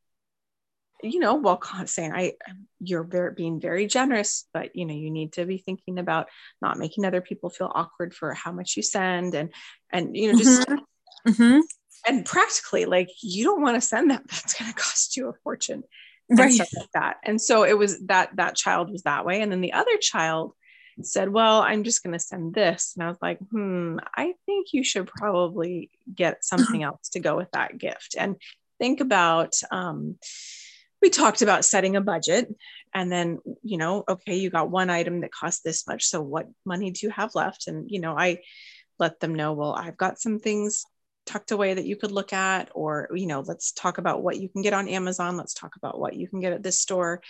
you 1.01 1.19
know, 1.19 1.36
while 1.36 1.60
saying 1.86 2.13
I 2.13 2.34
you're 2.80 3.03
very 3.03 3.34
being 3.34 3.60
very 3.60 3.88
generous, 3.88 4.47
but 4.53 4.75
you 4.75 4.86
know, 4.86 4.93
you 4.93 5.10
need 5.10 5.34
to 5.34 5.45
be 5.45 5.58
thinking 5.58 5.97
about 5.97 6.27
not 6.62 6.77
making 6.77 7.06
other 7.06 7.21
people 7.21 7.49
feel 7.49 7.71
awkward 7.73 8.13
for 8.13 8.36
how 8.36 8.51
much 8.51 8.77
you 8.77 8.84
send 8.84 9.34
and 9.34 9.51
and 9.91 10.15
you 10.15 10.32
know, 10.32 10.38
just 10.38 10.67
mm-hmm. 10.67 11.30
Mm-hmm 11.32 11.60
and 12.08 12.26
practically 12.26 12.86
like 12.86 13.10
you 13.22 13.43
don't 13.43 13.62
want 13.62 13.76
to 13.76 13.82
send 13.82 14.12
that 14.12 14.24
that's 14.28 14.54
going 14.54 14.72
to 14.72 14.78
cost 14.78 15.17
you 15.17 15.30
a 15.30 15.34
fortune 15.43 15.84
and 16.30 16.39
right. 16.39 16.52
stuff 16.52 16.70
like 16.76 16.91
that. 16.93 17.17
And 17.24 17.41
so 17.41 17.63
it 17.63 17.78
was 17.78 18.00
that 18.08 18.36
that 18.36 18.56
child 18.56 18.91
was 18.91 19.04
that 19.04 19.26
way. 19.26 19.41
And 19.41 19.52
then 19.52 19.62
the 19.62 19.74
other 19.74 19.98
child 19.98 20.54
said 21.04 21.30
well 21.30 21.62
i'm 21.62 21.84
just 21.84 22.02
going 22.02 22.13
to 22.13 22.20
send 22.20 22.56
this. 22.56 22.93
And 22.96 23.04
i 23.04 23.08
was 23.08 23.20
like 23.22 23.39
hmm 23.52 23.98
i 24.15 24.34
think 24.46 24.74
you 24.74 24.84
should 24.84 25.08
probably 25.08 25.91
get 26.13 26.43
something 26.43 26.82
else 26.82 27.10
to 27.10 27.20
go 27.20 27.36
with 27.36 27.52
that 27.52 27.78
gift. 27.78 28.15
And 28.17 28.38
think 28.80 29.00
about 29.00 29.54
um, 29.72 30.17
we 31.02 31.10
talked 31.10 31.41
about 31.41 31.65
setting 31.65 31.96
a 31.96 32.02
budget 32.02 32.54
and 32.93 33.12
then 33.12 33.39
you 33.63 33.78
know 33.78 34.04
okay 34.10 34.38
you 34.38 34.50
got 34.50 34.72
one 34.72 34.89
item 34.89 35.22
that 35.22 35.32
costs 35.32 35.62
this 35.62 35.88
much 35.88 36.06
so 36.06 36.22
what 36.22 36.48
money 36.65 36.91
do 36.91 37.06
you 37.06 37.12
have 37.12 37.36
left? 37.36 37.67
And 37.67 37.89
you 37.91 38.00
know 38.00 38.17
i 38.17 38.39
let 39.00 39.20
them 39.20 39.36
know 39.36 39.54
well 39.54 39.74
i've 39.74 39.98
got 39.98 40.20
some 40.20 40.39
things 40.39 40.84
tucked 41.28 41.52
away 41.52 41.74
that 41.74 41.86
you 41.86 41.96
could 41.96 42.12
look 42.12 42.34
at 42.34 42.70
or 42.74 43.10
you 43.13 43.28
know 43.28 43.42
let's 43.42 43.72
talk 43.72 43.98
about 43.98 44.24
what 44.24 44.38
you 44.38 44.50
can 44.50 44.62
get 44.62 44.74
on 44.74 44.88
amazon 44.88 45.38
let's 45.38 45.54
talk 45.54 45.76
about 45.76 46.00
what 46.00 46.16
you 46.16 46.28
can 46.28 46.40
get 46.40 46.54
at 46.54 46.63
this 46.63 46.80
store 46.80 47.22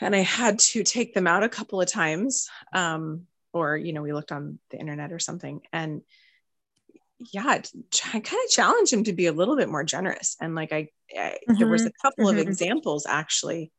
and 0.00 0.14
i 0.14 0.20
had 0.20 0.58
to 0.58 0.82
take 0.82 1.12
them 1.12 1.26
out 1.26 1.42
a 1.42 1.48
couple 1.48 1.80
of 1.80 1.88
times 1.88 2.48
um, 2.72 3.26
or 3.52 3.76
you 3.76 3.92
know 3.92 4.02
we 4.02 4.12
looked 4.12 4.32
on 4.32 4.58
the 4.70 4.78
internet 4.78 5.12
or 5.12 5.18
something 5.18 5.60
and 5.72 6.02
yeah 7.32 7.44
i 7.46 8.20
kind 8.20 8.24
of 8.44 8.50
challenged 8.50 8.92
him 8.92 9.04
to 9.04 9.12
be 9.12 9.26
a 9.26 9.32
little 9.32 9.56
bit 9.56 9.68
more 9.68 9.84
generous 9.84 10.36
and 10.40 10.54
like 10.54 10.72
i, 10.72 10.88
I 11.16 11.38
mm-hmm. 11.48 11.54
there 11.58 11.68
was 11.68 11.82
a 11.82 11.86
mm-hmm. 11.86 12.06
couple 12.06 12.26
mm-hmm. 12.26 12.38
of 12.38 12.46
examples 12.46 13.06
actually 13.06 13.72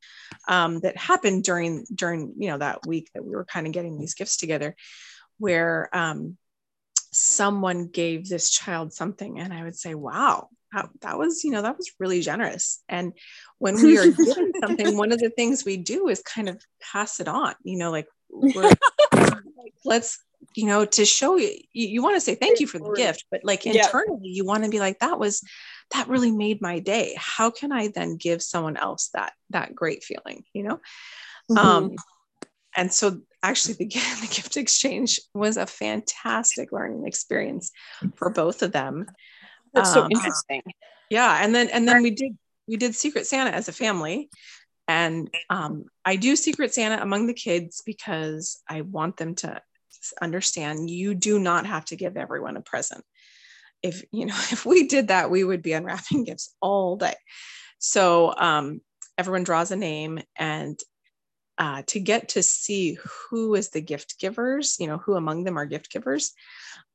um, 0.47 0.79
that 0.81 0.97
happened 0.97 1.43
during 1.43 1.85
during 1.93 2.33
you 2.37 2.49
know 2.49 2.57
that 2.57 2.85
week 2.85 3.09
that 3.13 3.25
we 3.25 3.35
were 3.35 3.45
kind 3.45 3.67
of 3.67 3.73
getting 3.73 3.97
these 3.97 4.13
gifts 4.13 4.37
together 4.37 4.75
where 5.37 5.89
um, 5.93 6.37
someone 7.15 7.87
gave 7.87 8.27
this 8.27 8.49
child 8.49 8.93
something 8.93 9.39
and 9.39 9.53
i 9.53 9.63
would 9.63 9.75
say 9.75 9.95
wow 9.95 10.49
that, 10.75 10.89
that 11.01 11.17
was 11.17 11.43
you 11.43 11.51
know 11.51 11.61
that 11.61 11.77
was 11.77 11.91
really 11.99 12.21
generous. 12.21 12.83
And 12.89 13.13
when 13.59 13.75
we 13.75 13.97
are 13.97 14.07
given 14.07 14.51
something 14.61 14.97
one 14.97 15.11
of 15.11 15.19
the 15.19 15.29
things 15.29 15.65
we 15.65 15.77
do 15.77 16.07
is 16.09 16.21
kind 16.21 16.49
of 16.49 16.61
pass 16.81 17.19
it 17.19 17.27
on 17.27 17.55
you 17.63 17.77
know 17.77 17.91
like 17.91 18.07
let's 19.85 20.19
you 20.55 20.65
know 20.65 20.85
to 20.85 21.05
show 21.05 21.37
you 21.37 21.57
you, 21.73 21.87
you 21.87 22.03
want 22.03 22.15
to 22.15 22.21
say 22.21 22.35
thank 22.35 22.59
you 22.59 22.67
for 22.67 22.79
the 22.79 22.93
gift 22.95 23.25
but 23.31 23.41
like 23.43 23.65
internally 23.65 24.19
yeah. 24.21 24.35
you 24.35 24.45
want 24.45 24.63
to 24.63 24.69
be 24.69 24.79
like 24.79 24.99
that 24.99 25.17
was 25.17 25.41
that 25.93 26.07
really 26.07 26.31
made 26.31 26.61
my 26.61 26.79
day. 26.79 27.15
How 27.17 27.51
can 27.51 27.71
i 27.71 27.87
then 27.87 28.17
give 28.17 28.41
someone 28.41 28.77
else 28.77 29.09
that 29.13 29.33
that 29.51 29.73
great 29.73 30.03
feeling? 30.03 30.43
You 30.53 30.63
know? 30.63 30.79
Mm-hmm. 31.49 31.57
um 31.57 31.95
and 32.75 32.91
so 32.91 33.21
actually 33.49 33.75
the, 33.75 33.85
the 34.21 34.27
gift 34.29 34.57
exchange 34.57 35.19
was 35.33 35.57
a 35.57 35.65
fantastic 35.65 36.71
learning 36.71 37.07
experience 37.07 37.71
for 38.15 38.29
both 38.29 38.61
of 38.61 38.71
them. 38.71 39.05
That's 39.73 39.95
um, 39.95 40.03
so 40.03 40.09
interesting. 40.09 40.61
yeah 41.09 41.39
and 41.43 41.53
then 41.53 41.69
and 41.69 41.87
then 41.87 42.01
we 42.01 42.11
did 42.11 42.37
we 42.67 42.77
did 42.77 42.95
secret 42.95 43.27
santa 43.27 43.51
as 43.51 43.67
a 43.67 43.73
family. 43.73 44.29
And 44.87 45.33
um, 45.49 45.85
i 46.03 46.15
do 46.15 46.35
secret 46.35 46.73
santa 46.73 47.01
among 47.01 47.27
the 47.27 47.33
kids 47.33 47.81
because 47.85 48.61
i 48.69 48.81
want 48.81 49.17
them 49.17 49.35
to 49.35 49.61
understand 50.21 50.89
you 50.89 51.15
do 51.15 51.39
not 51.39 51.65
have 51.65 51.85
to 51.85 51.95
give 51.95 52.17
everyone 52.17 52.57
a 52.57 52.61
present. 52.61 53.03
If 53.81 54.03
you 54.11 54.25
know 54.25 54.35
if 54.51 54.65
we 54.65 54.87
did 54.87 55.09
that 55.09 55.29
we 55.29 55.43
would 55.43 55.61
be 55.61 55.73
unwrapping 55.73 56.23
gifts 56.25 56.55
all 56.61 56.97
day. 56.97 57.15
So 57.77 58.33
um, 58.35 58.81
everyone 59.17 59.43
draws 59.43 59.71
a 59.71 59.75
name 59.75 60.19
and 60.37 60.79
uh, 61.57 61.83
to 61.87 61.99
get 61.99 62.29
to 62.29 62.43
see 62.43 62.97
who 63.29 63.55
is 63.55 63.69
the 63.69 63.81
gift 63.81 64.19
givers, 64.19 64.77
you 64.79 64.87
know, 64.87 64.97
who 64.97 65.15
among 65.15 65.43
them 65.43 65.57
are 65.57 65.65
gift 65.65 65.91
givers 65.91 66.33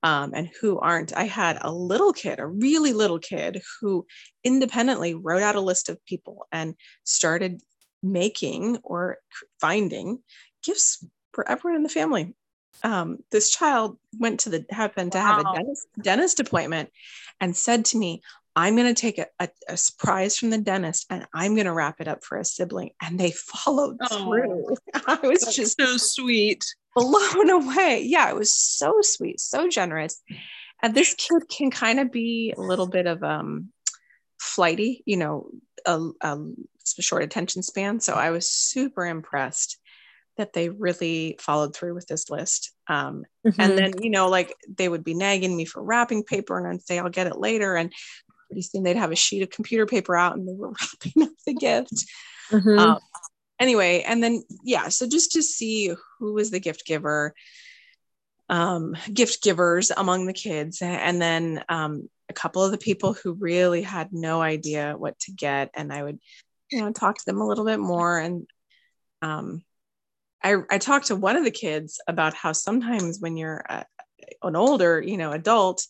um, 0.03 0.33
and 0.35 0.51
who 0.61 0.79
aren't. 0.79 1.17
I 1.17 1.25
had 1.25 1.59
a 1.61 1.73
little 1.73 2.13
kid, 2.13 2.39
a 2.39 2.47
really 2.47 2.93
little 2.93 3.19
kid, 3.19 3.63
who 3.81 4.07
independently 4.45 5.15
wrote 5.15 5.43
out 5.43 5.57
a 5.57 5.61
list 5.61 5.89
of 5.89 6.05
people 6.05 6.47
and 6.53 6.75
started 7.05 7.61
making 8.03 8.79
or 8.83 9.19
finding 9.61 10.19
gifts 10.63 11.05
for 11.33 11.49
everyone 11.49 11.77
in 11.77 11.83
the 11.83 11.89
family. 11.89 12.35
Um, 12.83 13.19
this 13.31 13.51
child 13.51 13.99
went 14.19 14.41
to 14.41 14.51
the 14.51 14.65
happened 14.71 15.13
wow. 15.15 15.21
to 15.21 15.27
have 15.27 15.39
a 15.41 15.57
dentist, 15.57 15.87
dentist 16.01 16.41
appointment 16.41 16.91
and 17.41 17.57
said 17.57 17.85
to 17.87 17.99
me, 17.99 18.23
I'm 18.57 18.77
going 18.77 18.93
to 18.93 19.01
take 19.01 19.19
a, 19.19 19.27
a, 19.39 19.49
a, 19.69 19.77
surprise 19.77 20.37
from 20.37 20.51
the 20.51 20.59
dentist 20.59 21.07
and 21.09 21.27
I'm 21.33 21.55
going 21.55 21.67
to 21.67 21.73
wrap 21.73 22.01
it 22.01 22.09
up 22.09 22.25
for 22.25 22.39
a 22.39 22.45
sibling. 22.45 22.91
And 23.01 23.19
they 23.19 23.31
followed 23.31 23.97
oh, 24.11 24.25
through. 24.25 24.77
I 25.07 25.19
was 25.27 25.55
just 25.55 25.81
so 25.81 25.97
sweet. 25.97 26.65
Blown 26.97 27.51
away. 27.51 28.03
Yeah, 28.05 28.29
it 28.29 28.35
was 28.35 28.53
so 28.53 28.97
sweet, 29.03 29.39
so 29.39 29.69
generous. 29.69 30.21
And 30.83 30.95
this 30.95 31.15
kid 31.15 31.49
can 31.49 31.71
kind 31.71 32.01
of 32.01 32.11
be 32.11 32.53
a 32.57 32.61
little 32.61 32.89
bit 32.89 33.07
of 33.07 33.23
um 33.23 33.71
flighty, 34.41 35.03
you 35.07 35.17
know, 35.17 35.51
a, 35.87 36.01
a 36.23 36.39
short 37.01 37.23
attention 37.23 37.63
span. 37.63 38.01
So 38.01 38.15
I 38.15 38.31
was 38.31 38.51
super 38.51 39.07
impressed 39.07 39.79
that 40.37 40.53
they 40.55 40.71
really 40.71 41.37
followed 41.39 41.77
through 41.77 41.95
with 41.95 42.07
this 42.07 42.31
list. 42.31 42.73
Um, 42.89 43.25
mm-hmm. 43.47 43.61
And 43.61 43.79
then, 43.79 43.93
you 44.01 44.11
know, 44.11 44.29
like 44.29 44.55
they 44.75 44.89
would 44.89 45.05
be 45.05 45.15
nagging 45.15 45.55
me 45.55 45.67
for 45.67 45.83
wrapping 45.83 46.25
paper 46.25 46.59
and 46.59 46.67
I'd 46.67 46.83
say, 46.83 46.99
I'll 46.99 47.11
get 47.11 47.27
it 47.27 47.39
later. 47.39 47.77
And 47.77 47.93
pretty 48.51 48.63
soon 48.63 48.83
they'd 48.83 48.97
have 48.97 49.13
a 49.13 49.17
sheet 49.17 49.43
of 49.43 49.51
computer 49.51 49.87
paper 49.87 50.17
out 50.17 50.37
and 50.37 50.47
they 50.47 50.55
were 50.55 50.73
wrapping 51.05 51.23
up 51.23 51.33
the 51.47 51.55
gift. 51.55 52.05
Mm-hmm. 52.51 52.79
Um, 52.79 52.99
anyway, 53.61 54.03
and 54.03 54.23
then, 54.23 54.43
yeah, 54.65 54.89
so 54.89 55.07
just 55.07 55.33
to 55.33 55.43
see 55.43 55.95
who 56.19 56.33
was 56.33 56.51
the 56.51 56.59
gift 56.59 56.85
giver, 56.85 57.33
um, 58.49 58.97
gift 59.13 59.45
givers 59.45 59.93
among 59.97 60.27
the 60.27 60.33
kids, 60.33 60.83
and 60.83 61.23
then 61.23 61.63
um, 61.69 62.09
a 62.29 62.33
couple 62.33 62.65
of 62.65 62.73
the 62.73 62.79
people 62.79 63.13
who 63.13 63.35
really 63.35 63.83
had 63.83 64.09
no 64.13 64.43
idea 64.43 64.95
what 64.97 65.17
to 65.21 65.33
get. 65.33 65.71
And 65.75 65.93
I 65.93 66.03
would, 66.03 66.19
you 66.71 66.81
know, 66.81 66.93
talk 66.93 67.19
to 67.19 67.25
them 67.27 67.41
a 67.41 67.47
little 67.47 67.65
bit 67.65 67.79
more. 67.79 68.19
And 68.19 68.49
um, 69.23 69.63
I, 70.43 70.57
I 70.69 70.79
talked 70.79 71.07
to 71.07 71.17
one 71.17 71.37
of 71.37 71.45
the 71.45 71.53
kids 71.53 72.01
about 72.09 72.35
how 72.35 72.51
sometimes 72.51 73.21
when 73.21 73.37
you're 73.37 73.65
a, 73.69 73.85
an 74.43 74.57
older, 74.57 75.01
you 75.01 75.17
know, 75.17 75.31
adult, 75.31 75.87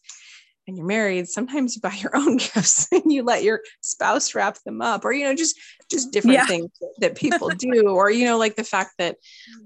and 0.67 0.77
you're 0.77 0.87
married 0.87 1.29
sometimes 1.29 1.75
you 1.75 1.81
buy 1.81 1.95
your 1.95 2.17
own 2.17 2.37
gifts 2.37 2.89
and 2.93 3.13
you 3.13 3.23
let 3.23 3.43
your 3.43 3.61
spouse 3.81 4.35
wrap 4.35 4.57
them 4.65 4.81
up 4.81 5.05
or 5.05 5.13
you 5.13 5.25
know 5.25 5.35
just 5.35 5.59
just 5.91 6.13
different 6.13 6.35
yeah. 6.35 6.47
things 6.47 6.71
that 6.99 7.15
people 7.17 7.49
do 7.49 7.89
or 7.89 8.11
you 8.11 8.25
know 8.25 8.39
like 8.39 8.57
the 8.57 8.65
fact 8.65 8.93
that 8.99 9.17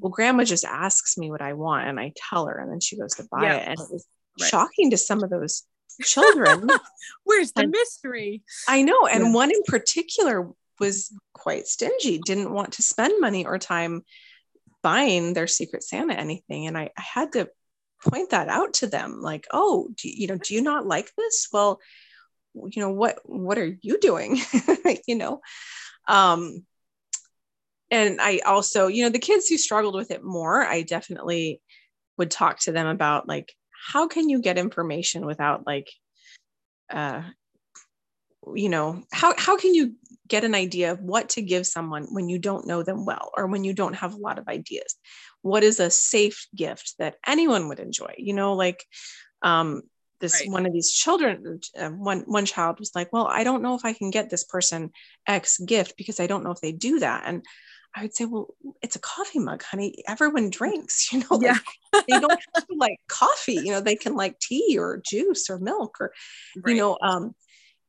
well 0.01 0.11
mm. 0.11 0.15
grandma 0.15 0.45
just 0.45 0.65
asks 0.65 1.17
me 1.19 1.31
what 1.31 1.43
i 1.43 1.53
want 1.53 1.87
and 1.87 2.01
i 2.01 2.13
tell 2.17 2.47
her 2.47 2.59
and 2.59 2.71
then 2.71 2.81
she 2.81 2.97
goes 2.97 3.15
to 3.15 3.27
buy 3.31 3.43
yeah. 3.43 3.57
it 3.57 3.69
and 3.69 3.81
it 3.81 3.89
was 3.91 4.07
right. 4.41 4.49
shocking 4.49 4.91
to 4.91 4.97
some 4.97 5.23
of 5.23 5.31
those 5.31 5.65
children 6.03 6.69
where's 7.25 7.53
the 7.53 7.63
and 7.63 7.71
mystery 7.71 8.43
i 8.69 8.83
know 8.83 9.07
and 9.07 9.25
yeah. 9.25 9.33
one 9.33 9.51
in 9.51 9.63
particular 9.67 10.51
was 10.81 11.15
quite 11.35 11.67
stingy 11.67 12.19
didn't 12.19 12.53
want 12.53 12.73
to 12.73 12.83
spend 12.83 13.21
money 13.21 13.47
or 13.47 13.59
time 13.59 14.03
buying 14.83 15.35
their 15.35 15.47
secret 15.47 15.85
santa 15.85 16.15
anything 16.15 16.67
and 16.67 16.77
i, 16.77 16.91
I 16.97 17.03
had 17.03 17.33
to 17.33 17.49
point 18.05 18.31
that 18.31 18.49
out 18.49 18.75
to 18.75 18.87
them 18.87 19.21
like 19.21 19.47
oh 19.53 19.89
do 19.97 20.09
you, 20.09 20.27
know 20.27 20.37
do 20.37 20.55
you 20.55 20.63
not 20.63 20.87
like 20.87 21.13
this? 21.17 21.49
Well 21.53 21.81
you 22.55 22.81
know 22.81 22.91
what 22.91 23.19
what 23.25 23.59
are 23.59 23.77
you 23.81 23.99
doing? 23.99 24.41
You 25.07 25.17
know? 25.17 25.41
Um 26.07 26.65
and 27.91 28.21
i 28.21 28.39
also 28.45 28.87
you 28.87 29.05
know 29.05 29.11
the 29.11 29.19
kids 29.19 29.47
who 29.47 29.57
struggled 29.57 29.95
with 29.95 30.11
it 30.11 30.25
more 30.25 30.65
i 30.65 30.83
definitely 30.83 31.61
would 32.17 32.31
talk 32.31 32.59
to 32.59 32.73
them 32.73 32.87
about 32.87 33.29
like 33.29 33.53
how 33.93 34.09
can 34.09 34.29
you 34.29 34.41
get 34.41 34.59
information 34.59 35.27
without 35.27 35.67
like 35.67 35.91
uh 36.91 37.23
you 38.55 38.69
know 38.69 39.03
how 39.13 39.35
how 39.37 39.57
can 39.57 39.75
you 39.75 39.95
get 40.27 40.45
an 40.45 40.55
idea 40.55 40.93
of 40.93 41.01
what 41.01 41.29
to 41.31 41.43
give 41.43 41.67
someone 41.67 42.05
when 42.11 42.29
you 42.29 42.39
don't 42.39 42.67
know 42.67 42.83
them 42.83 43.05
well 43.05 43.31
or 43.37 43.47
when 43.47 43.65
you 43.65 43.75
don't 43.75 43.95
have 43.95 44.15
a 44.15 44.19
lot 44.19 44.39
of 44.39 44.49
ideas 44.49 44.95
what 45.43 45.63
is 45.63 45.81
a 45.81 45.91
safe 45.91 46.47
gift 46.55 46.95
that 46.99 47.17
anyone 47.27 47.69
would 47.69 47.81
enjoy 47.81 48.13
you 48.17 48.33
know 48.33 48.55
like 48.55 48.85
um, 49.43 49.83
this 50.21 50.41
right. 50.41 50.51
one 50.51 50.65
of 50.67 50.73
these 50.73 50.91
children 50.91 51.61
uh, 51.79 51.91
one 51.91 52.21
one 52.21 52.47
child 52.47 52.79
was 52.79 52.93
like 52.95 53.13
well 53.13 53.27
i 53.27 53.45
don't 53.45 53.63
know 53.63 53.75
if 53.75 53.85
i 53.85 53.93
can 53.93 54.11
get 54.11 54.31
this 54.31 54.45
person 54.45 54.91
x 55.27 55.59
gift 55.59 55.95
because 55.97 56.21
i 56.21 56.27
don't 56.27 56.45
know 56.45 56.51
if 56.51 56.61
they 56.61 56.73
do 56.73 56.99
that 56.99 57.25
and 57.27 57.45
i 57.95 58.03
would 58.03 58.15
say 58.15 58.25
well 58.25 58.55
it's 58.81 58.97
a 58.97 59.01
coffee 59.01 59.39
mug 59.39 59.63
honey 59.63 60.03
everyone 60.09 60.49
drinks 60.49 61.09
you 61.13 61.19
know 61.19 61.39
yeah. 61.43 61.59
like, 61.93 62.07
they 62.09 62.19
don't 62.19 62.41
have 62.55 62.67
to 62.67 62.75
like 62.79 62.99
coffee 63.09 63.55
you 63.55 63.71
know 63.71 63.81
they 63.81 63.97
can 63.97 64.15
like 64.15 64.39
tea 64.39 64.79
or 64.79 65.03
juice 65.07 65.51
or 65.51 65.59
milk 65.59 65.97
or 66.01 66.13
right. 66.57 66.75
you 66.75 66.81
know 66.81 66.97
um 67.03 67.35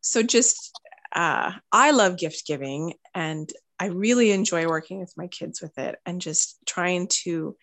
so 0.05 0.23
just 0.23 0.79
uh, 1.13 1.51
i 1.71 1.91
love 1.91 2.17
gift 2.17 2.45
giving 2.47 2.93
and 3.13 3.51
I 3.79 3.87
really 3.87 4.31
enjoy 4.31 4.67
working 4.67 4.99
with 4.99 5.13
my 5.17 5.27
kids 5.27 5.61
with 5.61 5.77
it 5.77 5.97
and 6.05 6.21
just 6.21 6.57
trying 6.65 7.07
to 7.23 7.55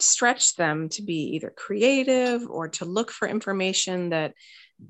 stretch 0.00 0.56
them 0.56 0.88
to 0.90 1.02
be 1.02 1.34
either 1.34 1.52
creative 1.54 2.48
or 2.48 2.68
to 2.68 2.84
look 2.84 3.10
for 3.10 3.28
information 3.28 4.10
that 4.10 4.34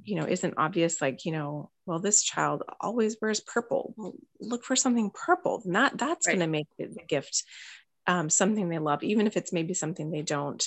you 0.02 0.16
know 0.16 0.26
isn't 0.26 0.54
obvious 0.56 1.02
like 1.02 1.26
you 1.26 1.32
know 1.32 1.70
well 1.84 1.98
this 1.98 2.22
child 2.22 2.62
always 2.80 3.16
wears 3.20 3.40
purple. 3.40 3.94
Well, 3.96 4.14
look 4.40 4.64
for 4.64 4.76
something 4.76 5.10
purple. 5.12 5.62
Not 5.64 5.92
that 5.92 5.98
that's 5.98 6.26
right. 6.26 6.38
going 6.38 6.46
to 6.46 6.52
make 6.52 6.68
the 6.78 7.02
gift 7.06 7.44
um, 8.06 8.30
something 8.30 8.68
they 8.68 8.78
love 8.78 9.02
even 9.02 9.26
if 9.26 9.36
it's 9.36 9.52
maybe 9.52 9.74
something 9.74 10.10
they 10.10 10.22
don't 10.22 10.66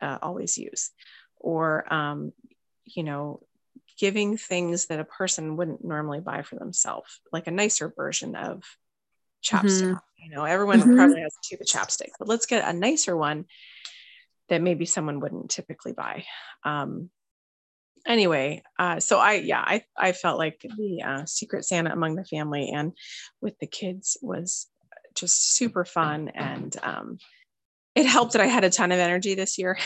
uh, 0.00 0.18
always 0.22 0.56
use. 0.58 0.90
Or 1.36 1.92
um, 1.92 2.32
you 2.84 3.04
know 3.04 3.42
giving 4.02 4.36
things 4.36 4.86
that 4.86 4.98
a 4.98 5.04
person 5.04 5.56
wouldn't 5.56 5.84
normally 5.84 6.18
buy 6.18 6.42
for 6.42 6.56
themselves, 6.56 7.20
like 7.32 7.46
a 7.46 7.52
nicer 7.52 7.88
version 7.96 8.34
of 8.34 8.64
chapstick. 9.44 9.92
Mm-hmm. 9.92 10.24
You 10.24 10.30
know, 10.34 10.42
everyone 10.42 10.80
mm-hmm. 10.80 10.96
probably 10.96 11.20
has 11.20 11.32
a 11.32 11.48
tube 11.48 11.60
of 11.60 11.68
chapstick, 11.68 12.08
but 12.18 12.26
let's 12.26 12.46
get 12.46 12.68
a 12.68 12.76
nicer 12.76 13.16
one 13.16 13.44
that 14.48 14.60
maybe 14.60 14.86
someone 14.86 15.20
wouldn't 15.20 15.50
typically 15.50 15.92
buy. 15.92 16.24
Um, 16.64 17.10
anyway, 18.04 18.64
uh, 18.76 18.98
so 18.98 19.20
I, 19.20 19.34
yeah, 19.34 19.62
I, 19.64 19.84
I 19.96 20.10
felt 20.10 20.36
like 20.36 20.60
the 20.62 21.02
uh, 21.04 21.24
Secret 21.26 21.64
Santa 21.64 21.92
among 21.92 22.16
the 22.16 22.24
family 22.24 22.72
and 22.74 22.94
with 23.40 23.56
the 23.60 23.68
kids 23.68 24.16
was 24.20 24.66
just 25.14 25.54
super 25.54 25.84
fun. 25.84 26.28
And 26.34 26.76
um, 26.82 27.18
it 27.94 28.06
helped 28.06 28.32
that 28.32 28.42
I 28.42 28.46
had 28.46 28.64
a 28.64 28.70
ton 28.70 28.90
of 28.90 28.98
energy 28.98 29.36
this 29.36 29.58
year. 29.58 29.78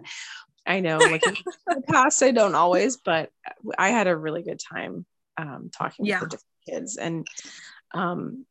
I 0.68 0.80
know, 0.80 0.98
like 0.98 1.26
in 1.26 1.36
the 1.66 1.82
past, 1.88 2.22
I 2.22 2.30
don't 2.30 2.54
always, 2.54 2.98
but 2.98 3.30
I 3.78 3.88
had 3.88 4.06
a 4.06 4.16
really 4.16 4.42
good 4.42 4.60
time 4.60 5.06
um, 5.38 5.70
talking 5.76 6.04
yeah. 6.04 6.20
with 6.20 6.30
the 6.30 6.36
different 6.36 6.80
kids, 6.80 6.96
and 6.98 7.26
um, 7.94 8.44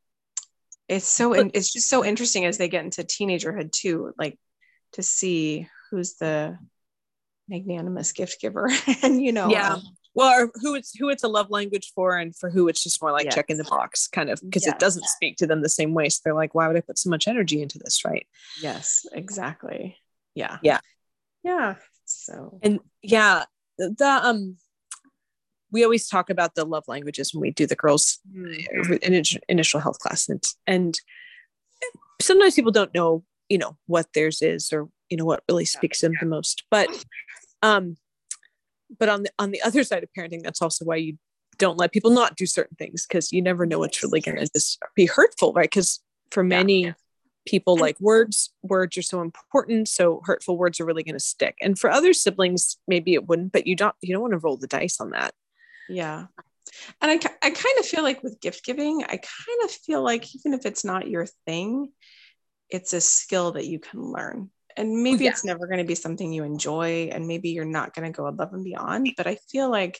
it's 0.89 1.07
so 1.07 1.34
it's 1.34 1.72
just 1.72 1.88
so 1.88 2.03
interesting 2.03 2.45
as 2.45 2.57
they 2.57 2.70
get 2.70 2.84
into 2.84 3.03
teenagerhood 3.03 3.72
too, 3.72 4.13
like 4.18 4.38
to 4.93 5.03
see 5.03 5.68
who's 5.91 6.15
the 6.15 6.57
magnanimous 7.47 8.11
gift 8.13 8.41
giver, 8.41 8.70
and 9.03 9.24
you 9.24 9.32
know, 9.32 9.49
yeah. 9.49 9.76
Um, 9.76 9.84
well, 10.15 10.49
who 10.55 10.74
it's 10.74 10.95
who 10.95 11.09
it's 11.09 11.24
a 11.24 11.28
love 11.28 11.51
language 11.51 11.91
for, 11.93 12.18
and 12.18 12.36
for 12.36 12.49
who 12.49 12.68
it's 12.68 12.82
just 12.82 12.99
more 12.99 13.11
like 13.11 13.26
yes. 13.26 13.36
checking 13.36 13.57
the 13.57 13.63
box, 13.63 14.07
kind 14.07 14.32
of, 14.32 14.41
because 14.43 14.65
yes. 14.65 14.74
it 14.74 14.80
doesn't 14.80 15.05
speak 15.05 15.38
to 15.38 15.45
them 15.45 15.61
the 15.61 15.70
same 15.70 15.93
way. 15.93 16.09
So 16.09 16.22
they're 16.24 16.34
like, 16.34 16.55
"Why 16.55 16.68
would 16.68 16.76
I 16.76 16.82
put 16.82 16.97
so 16.97 17.11
much 17.11 17.28
energy 17.28 17.61
into 17.61 17.78
this?" 17.78 18.03
Right? 18.03 18.26
Yes, 18.59 19.05
exactly. 19.13 19.95
Yeah. 20.34 20.57
Yeah. 20.63 20.80
Yeah. 21.43 21.76
So. 22.08 22.60
And 22.64 22.80
yeah, 23.01 23.43
the 23.78 24.22
um 24.24 24.58
we 25.72 25.84
always 25.84 26.08
talk 26.08 26.30
about 26.30 26.55
the 26.55 26.66
love 26.66 26.86
languages 26.88 27.34
when 27.34 27.41
we 27.41 27.51
do 27.51 27.68
the 27.68 27.76
girls 27.76 28.20
mm-hmm. 28.32 29.38
initial 29.49 29.80
health 29.80 29.99
class 29.99 30.30
and, 30.30 30.43
and 30.66 30.99
sometimes 32.22 32.55
people 32.55 32.72
don't 32.72 32.93
know 32.93 33.24
you 33.49 33.58
know 33.58 33.78
what 33.86 34.08
theirs 34.14 34.41
is 34.41 34.72
or 34.72 34.88
you 35.10 35.18
know 35.18 35.26
what 35.26 35.43
really 35.49 35.66
speaks 35.66 36.01
yeah. 36.01 36.10
them 36.10 36.18
the 36.20 36.26
most 36.26 36.64
but 36.72 36.88
um 37.62 37.95
but 38.97 39.10
on 39.10 39.24
the 39.24 39.32
on 39.38 39.51
the 39.51 39.62
other 39.62 39.84
side 39.84 40.03
of 40.03 40.10
parenting 40.18 40.41
that's 40.41 40.62
also 40.62 40.86
why 40.86 40.95
you 40.95 41.18
don't 41.58 41.78
let 41.78 41.91
people 41.91 42.12
not 42.12 42.36
do 42.36 42.45
certain 42.45 42.76
things 42.78 43.05
because 43.05 43.32
you 43.32 43.41
never 43.41 43.66
know 43.66 43.80
what's 43.80 44.03
really 44.03 44.22
going 44.22 44.38
to 44.38 44.47
just 44.53 44.80
be 44.95 45.05
hurtful 45.05 45.53
right? 45.53 45.70
Because 45.70 45.99
for 46.32 46.43
many 46.43 46.86
yeah 46.86 46.93
people 47.48 47.78
like 47.78 48.00
words 48.00 48.54
words 48.62 48.98
are 48.98 49.02
so 49.04 49.22
important 49.22 49.88
so 49.88 50.22
hurtful 50.26 50.58
words 50.58 50.80
are 50.80 50.86
really 50.86 51.04
going 51.04 51.16
to 51.16 51.20
stick. 51.20 51.58
And 51.62 51.78
for 51.80 51.89
other 51.89 52.14
siblings 52.14 52.78
maybe 52.88 53.14
it 53.14 53.28
wouldn't 53.28 53.52
but 53.52 53.66
you 53.66 53.76
don't 53.76 53.95
you 54.02 54.14
don't 54.14 54.22
want 54.22 54.34
to 54.34 54.39
roll 54.39 54.58
the 54.58 54.68
dice 54.68 55.00
on 55.02 55.12
that. 55.12 55.34
Yeah. 55.89 56.28
And 57.02 57.12
I, 57.12 57.16
I 57.41 57.50
kind 57.50 57.80
of 57.80 57.86
feel 57.86 58.04
like 58.04 58.22
with 58.22 58.41
gift 58.41 58.66
giving 58.66 59.04
i 59.04 59.18
kind 59.18 59.64
of 59.64 59.72
feel 59.72 60.04
like 60.04 60.36
even 60.36 60.54
if 60.54 60.66
it's 60.66 60.84
not 60.84 61.08
your 61.08 61.26
thing 61.45 61.89
it's 62.70 62.93
a 62.93 63.02
skill 63.02 63.54
that 63.54 63.66
you 63.66 63.80
can 63.80 64.12
learn. 64.12 64.50
And 64.76 64.89
oh, 64.89 64.95
maybe 64.95 65.24
yeah. 65.24 65.32
it's 65.32 65.45
never 65.45 65.66
going 65.68 65.80
to 65.80 65.86
be 65.86 65.95
something 65.95 66.32
you 66.32 66.43
enjoy 66.43 67.10
and 67.12 67.28
maybe 67.28 67.50
you're 67.50 67.66
not 67.66 67.95
going 67.95 68.12
to 68.12 68.16
go 68.16 68.28
above 68.28 68.54
and 68.54 68.64
beyond 68.64 69.10
but 69.18 69.26
i 69.26 69.36
feel 69.50 69.72
like 69.72 70.00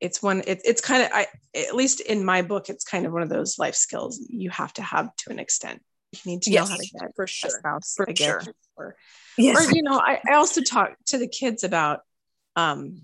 it's 0.00 0.22
one 0.22 0.42
it, 0.46 0.62
it's 0.64 0.80
kind 0.80 1.02
of 1.02 1.10
i 1.12 1.26
at 1.54 1.74
least 1.74 2.00
in 2.00 2.24
my 2.24 2.40
book 2.40 2.70
it's 2.70 2.84
kind 2.84 3.04
of 3.04 3.12
one 3.12 3.20
of 3.22 3.28
those 3.28 3.58
life 3.58 3.74
skills 3.74 4.18
you 4.30 4.48
have 4.48 4.72
to 4.72 4.82
have 4.82 5.14
to 5.16 5.30
an 5.30 5.38
extent 5.38 5.82
you 6.12 6.32
need 6.32 6.42
to 6.42 6.50
yes, 6.50 6.68
know 6.68 6.72
how 6.72 6.76
to 6.78 6.88
get 7.00 7.16
for 7.16 7.26
sure 7.26 7.50
spouse 7.50 7.94
for 7.96 8.06
sure. 8.14 8.42
or, 8.76 8.96
yes. 9.38 9.68
or 9.68 9.74
you 9.74 9.82
know 9.82 9.98
I, 9.98 10.20
I 10.28 10.34
also 10.34 10.60
talk 10.60 10.94
to 11.06 11.18
the 11.18 11.28
kids 11.28 11.64
about 11.64 12.00
um 12.56 13.02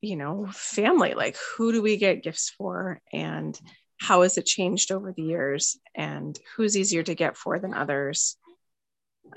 you 0.00 0.16
know 0.16 0.46
family 0.52 1.14
like 1.14 1.36
who 1.56 1.72
do 1.72 1.82
we 1.82 1.96
get 1.96 2.22
gifts 2.22 2.50
for 2.50 3.00
and 3.12 3.58
how 3.98 4.22
has 4.22 4.38
it 4.38 4.46
changed 4.46 4.92
over 4.92 5.12
the 5.12 5.22
years 5.22 5.78
and 5.94 6.38
who's 6.56 6.76
easier 6.76 7.02
to 7.02 7.14
get 7.14 7.36
for 7.36 7.58
than 7.58 7.74
others? 7.74 8.36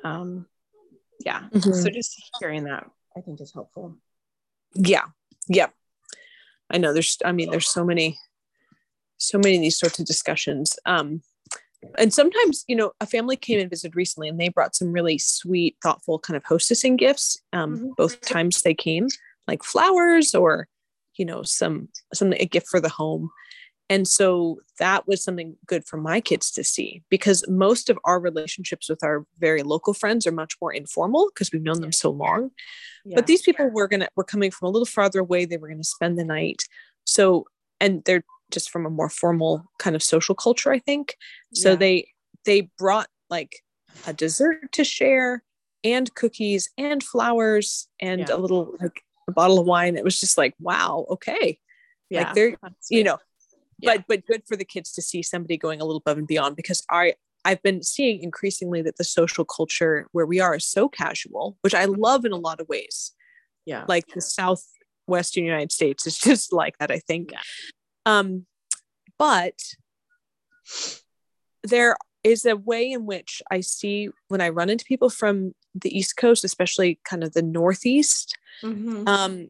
Um 0.03 0.45
yeah 1.25 1.41
mm-hmm. 1.51 1.71
so 1.71 1.89
just 1.89 2.21
hearing 2.39 2.65
that 2.65 2.87
i 3.17 3.21
think 3.21 3.41
is 3.41 3.51
helpful. 3.51 3.97
Yeah 4.75 5.05
yeah 5.47 5.67
i 6.69 6.77
know 6.77 6.93
there's 6.93 7.17
i 7.25 7.31
mean 7.31 7.49
there's 7.49 7.69
so 7.69 7.83
many 7.83 8.19
so 9.17 9.39
many 9.39 9.55
of 9.55 9.61
these 9.61 9.79
sorts 9.79 9.97
of 9.99 10.05
discussions. 10.05 10.77
Um 10.85 11.21
and 11.97 12.13
sometimes 12.13 12.63
you 12.67 12.75
know 12.75 12.91
a 13.01 13.05
family 13.05 13.35
came 13.35 13.59
and 13.59 13.69
visited 13.69 13.95
recently 13.95 14.27
and 14.27 14.39
they 14.39 14.49
brought 14.49 14.75
some 14.75 14.91
really 14.91 15.17
sweet 15.17 15.75
thoughtful 15.81 16.19
kind 16.19 16.35
of 16.35 16.43
hostessing 16.43 16.97
gifts 16.97 17.41
um, 17.53 17.75
mm-hmm. 17.75 17.89
both 17.97 18.19
times 18.21 18.61
they 18.61 18.73
came 18.73 19.07
like 19.47 19.63
flowers 19.63 20.33
or 20.33 20.67
you 21.17 21.25
know 21.25 21.43
some 21.43 21.87
some 22.13 22.33
a 22.33 22.45
gift 22.45 22.67
for 22.67 22.79
the 22.79 22.89
home 22.89 23.29
and 23.89 24.07
so 24.07 24.59
that 24.79 25.07
was 25.07 25.23
something 25.23 25.55
good 25.65 25.85
for 25.85 25.97
my 25.97 26.19
kids 26.19 26.51
to 26.51 26.63
see 26.63 27.03
because 27.09 27.45
most 27.47 27.89
of 27.89 27.97
our 28.03 28.19
relationships 28.19 28.89
with 28.89 29.01
our 29.01 29.25
very 29.39 29.63
local 29.63 29.93
friends 29.93 30.27
are 30.27 30.31
much 30.31 30.55
more 30.61 30.73
informal 30.73 31.29
because 31.33 31.51
we've 31.51 31.61
known 31.61 31.79
them 31.79 31.93
so 31.93 32.09
long. 32.09 32.51
Yeah. 33.05 33.15
But 33.15 33.27
these 33.27 33.41
people 33.41 33.69
were 33.69 33.87
gonna 33.87 34.09
were 34.17 34.25
coming 34.25 34.51
from 34.51 34.67
a 34.67 34.71
little 34.71 34.85
farther 34.85 35.19
away. 35.19 35.45
They 35.45 35.55
were 35.55 35.69
gonna 35.69 35.85
spend 35.85 36.19
the 36.19 36.25
night. 36.25 36.63
So 37.05 37.45
and 37.79 38.03
they're 38.03 38.23
just 38.51 38.69
from 38.69 38.85
a 38.85 38.89
more 38.89 39.09
formal 39.09 39.65
kind 39.79 39.95
of 39.95 40.03
social 40.03 40.35
culture, 40.35 40.71
I 40.71 40.79
think. 40.79 41.15
So 41.53 41.71
yeah. 41.71 41.75
they 41.75 42.07
they 42.45 42.69
brought 42.77 43.07
like 43.29 43.61
a 44.05 44.13
dessert 44.13 44.71
to 44.73 44.83
share 44.83 45.43
and 45.83 46.13
cookies 46.15 46.69
and 46.77 47.03
flowers 47.03 47.87
and 47.99 48.21
yeah. 48.21 48.35
a 48.35 48.37
little 48.37 48.75
like 48.79 49.01
a 49.27 49.31
bottle 49.31 49.59
of 49.59 49.65
wine. 49.65 49.97
It 49.97 50.03
was 50.03 50.19
just 50.19 50.37
like, 50.37 50.53
wow, 50.59 51.05
okay. 51.09 51.59
Yeah. 52.09 52.23
Like 52.23 52.33
they're, 52.33 52.57
you 52.89 53.03
know, 53.03 53.17
but 53.81 54.05
but 54.07 54.25
good 54.25 54.43
for 54.47 54.55
the 54.55 54.65
kids 54.65 54.93
to 54.93 55.01
see 55.01 55.21
somebody 55.21 55.57
going 55.57 55.81
a 55.81 55.85
little 55.85 56.01
above 56.05 56.17
and 56.17 56.27
beyond 56.27 56.55
because 56.55 56.83
I 56.89 57.15
I've 57.45 57.61
been 57.63 57.83
seeing 57.83 58.21
increasingly 58.23 58.81
that 58.81 58.97
the 58.97 59.03
social 59.03 59.45
culture 59.45 60.07
where 60.11 60.25
we 60.25 60.39
are 60.39 60.55
is 60.55 60.65
so 60.65 60.89
casual, 60.89 61.57
which 61.61 61.75
I 61.75 61.85
love 61.85 62.25
in 62.25 62.31
a 62.31 62.37
lot 62.37 62.59
of 62.59 62.67
ways. 62.67 63.13
Yeah. 63.65 63.85
Like 63.87 64.05
the 64.07 64.21
Southwestern 64.21 65.45
United 65.45 65.71
States 65.71 66.07
is 66.07 66.17
just 66.17 66.51
like 66.51 66.77
that, 66.79 66.91
I 66.91 66.99
think. 66.99 67.31
Yeah. 67.31 67.39
Um, 68.07 68.45
but 69.19 69.59
there 71.63 71.97
is 72.23 72.45
a 72.45 72.55
way 72.55 72.91
in 72.91 73.05
which 73.05 73.41
I 73.51 73.59
see 73.59 74.09
when 74.29 74.41
I 74.41 74.49
run 74.49 74.69
into 74.69 74.85
people 74.85 75.09
from 75.09 75.53
the 75.75 75.95
East 75.95 76.15
Coast, 76.17 76.43
especially 76.43 76.99
kind 77.03 77.23
of 77.23 77.33
the 77.33 77.41
Northeast. 77.41 78.37
Mm-hmm. 78.63 79.07
Um, 79.07 79.49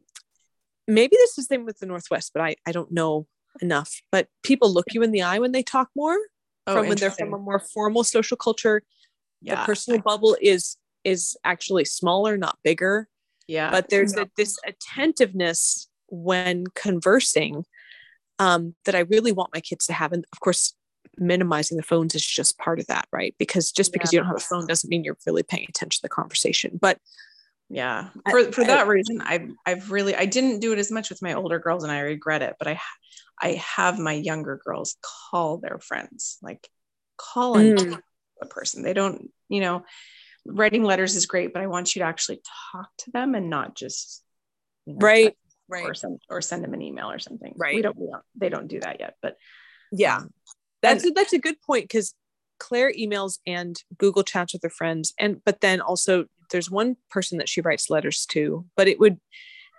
maybe 0.86 1.16
this 1.16 1.30
is 1.30 1.36
the 1.36 1.54
same 1.54 1.64
with 1.64 1.78
the 1.78 1.86
Northwest, 1.86 2.32
but 2.34 2.42
I, 2.42 2.56
I 2.66 2.72
don't 2.72 2.90
know 2.90 3.26
enough. 3.60 4.02
But 4.10 4.28
people 4.42 4.72
look 4.72 4.92
you 4.92 5.02
in 5.02 5.12
the 5.12 5.22
eye 5.22 5.38
when 5.38 5.52
they 5.52 5.62
talk 5.62 5.88
more 5.94 6.18
oh, 6.66 6.74
from 6.74 6.88
when 6.88 6.98
they're 6.98 7.10
from 7.10 7.32
a 7.32 7.38
more 7.38 7.60
formal 7.60 8.04
social 8.04 8.36
culture. 8.36 8.82
Yeah. 9.40 9.60
The 9.60 9.66
personal 9.66 10.00
bubble 10.00 10.36
is 10.40 10.76
is 11.04 11.36
actually 11.44 11.84
smaller, 11.84 12.36
not 12.36 12.58
bigger. 12.64 13.08
Yeah. 13.46 13.70
But 13.70 13.88
there's 13.88 14.16
a, 14.16 14.28
this 14.36 14.58
attentiveness 14.66 15.88
when 16.08 16.64
conversing 16.74 17.64
um, 18.38 18.74
that 18.84 18.94
I 18.94 19.00
really 19.00 19.32
want 19.32 19.54
my 19.54 19.60
kids 19.60 19.86
to 19.86 19.92
have. 19.92 20.12
And 20.12 20.24
of 20.32 20.40
course, 20.40 20.74
minimizing 21.16 21.76
the 21.76 21.82
phones 21.82 22.14
is 22.14 22.24
just 22.24 22.58
part 22.58 22.78
of 22.78 22.86
that, 22.86 23.06
right? 23.12 23.34
Because 23.38 23.72
just 23.72 23.92
because 23.92 24.12
yeah. 24.12 24.18
you 24.18 24.20
don't 24.22 24.28
have 24.28 24.36
a 24.36 24.40
phone 24.40 24.66
doesn't 24.66 24.88
mean 24.88 25.04
you're 25.04 25.18
really 25.26 25.42
paying 25.42 25.66
attention 25.68 25.98
to 25.98 26.02
the 26.02 26.08
conversation. 26.08 26.78
But 26.80 26.98
yeah, 27.68 28.10
for, 28.30 28.50
for 28.52 28.64
that 28.64 28.86
reason, 28.86 29.20
I've, 29.20 29.50
I've 29.66 29.90
really, 29.90 30.14
I 30.14 30.24
didn't 30.24 30.60
do 30.60 30.72
it 30.72 30.78
as 30.78 30.90
much 30.90 31.10
with 31.10 31.20
my 31.20 31.34
older 31.34 31.58
girls 31.58 31.82
and 31.82 31.92
I 31.92 32.00
regret 32.00 32.42
it, 32.42 32.56
but 32.58 32.68
I, 32.68 32.80
I 33.40 33.62
have 33.76 33.98
my 33.98 34.12
younger 34.12 34.60
girls 34.64 34.96
call 35.30 35.58
their 35.58 35.78
friends, 35.78 36.38
like 36.40 36.66
call 37.16 37.56
mm. 37.56 38.00
a 38.40 38.46
person. 38.46 38.82
They 38.82 38.94
don't, 38.94 39.30
you 39.48 39.60
know, 39.60 39.84
writing 40.46 40.82
letters 40.82 41.14
is 41.14 41.26
great, 41.26 41.52
but 41.52 41.62
I 41.62 41.66
want 41.66 41.94
you 41.94 42.00
to 42.00 42.06
actually 42.06 42.40
talk 42.72 42.88
to 42.98 43.10
them 43.10 43.34
and 43.34 43.50
not 43.50 43.76
just 43.76 44.22
you 44.86 44.94
know, 44.94 44.98
right, 45.00 45.36
right, 45.68 45.84
or 45.84 45.94
send 45.94 46.20
or 46.28 46.40
send 46.40 46.64
them 46.64 46.74
an 46.74 46.82
email 46.82 47.10
or 47.10 47.18
something. 47.18 47.54
Right. 47.56 47.74
We 47.74 47.82
don't, 47.82 47.96
we 47.96 48.06
don't 48.06 48.22
they 48.36 48.48
don't 48.48 48.68
do 48.68 48.80
that 48.80 49.00
yet, 49.00 49.14
but 49.22 49.36
yeah, 49.92 50.22
that's 50.82 51.04
and, 51.04 51.12
a, 51.12 51.14
that's 51.14 51.32
a 51.32 51.38
good 51.38 51.60
point 51.62 51.84
because 51.84 52.14
Claire 52.58 52.92
emails 52.92 53.38
and 53.46 53.82
Google 53.96 54.22
chats 54.22 54.52
with 54.52 54.62
her 54.62 54.70
friends, 54.70 55.14
and 55.18 55.42
but 55.44 55.60
then 55.60 55.80
also 55.80 56.26
there's 56.50 56.70
one 56.70 56.96
person 57.10 57.38
that 57.38 57.48
she 57.48 57.60
writes 57.60 57.90
letters 57.90 58.26
to, 58.26 58.64
but 58.76 58.88
it 58.88 58.98
would, 58.98 59.18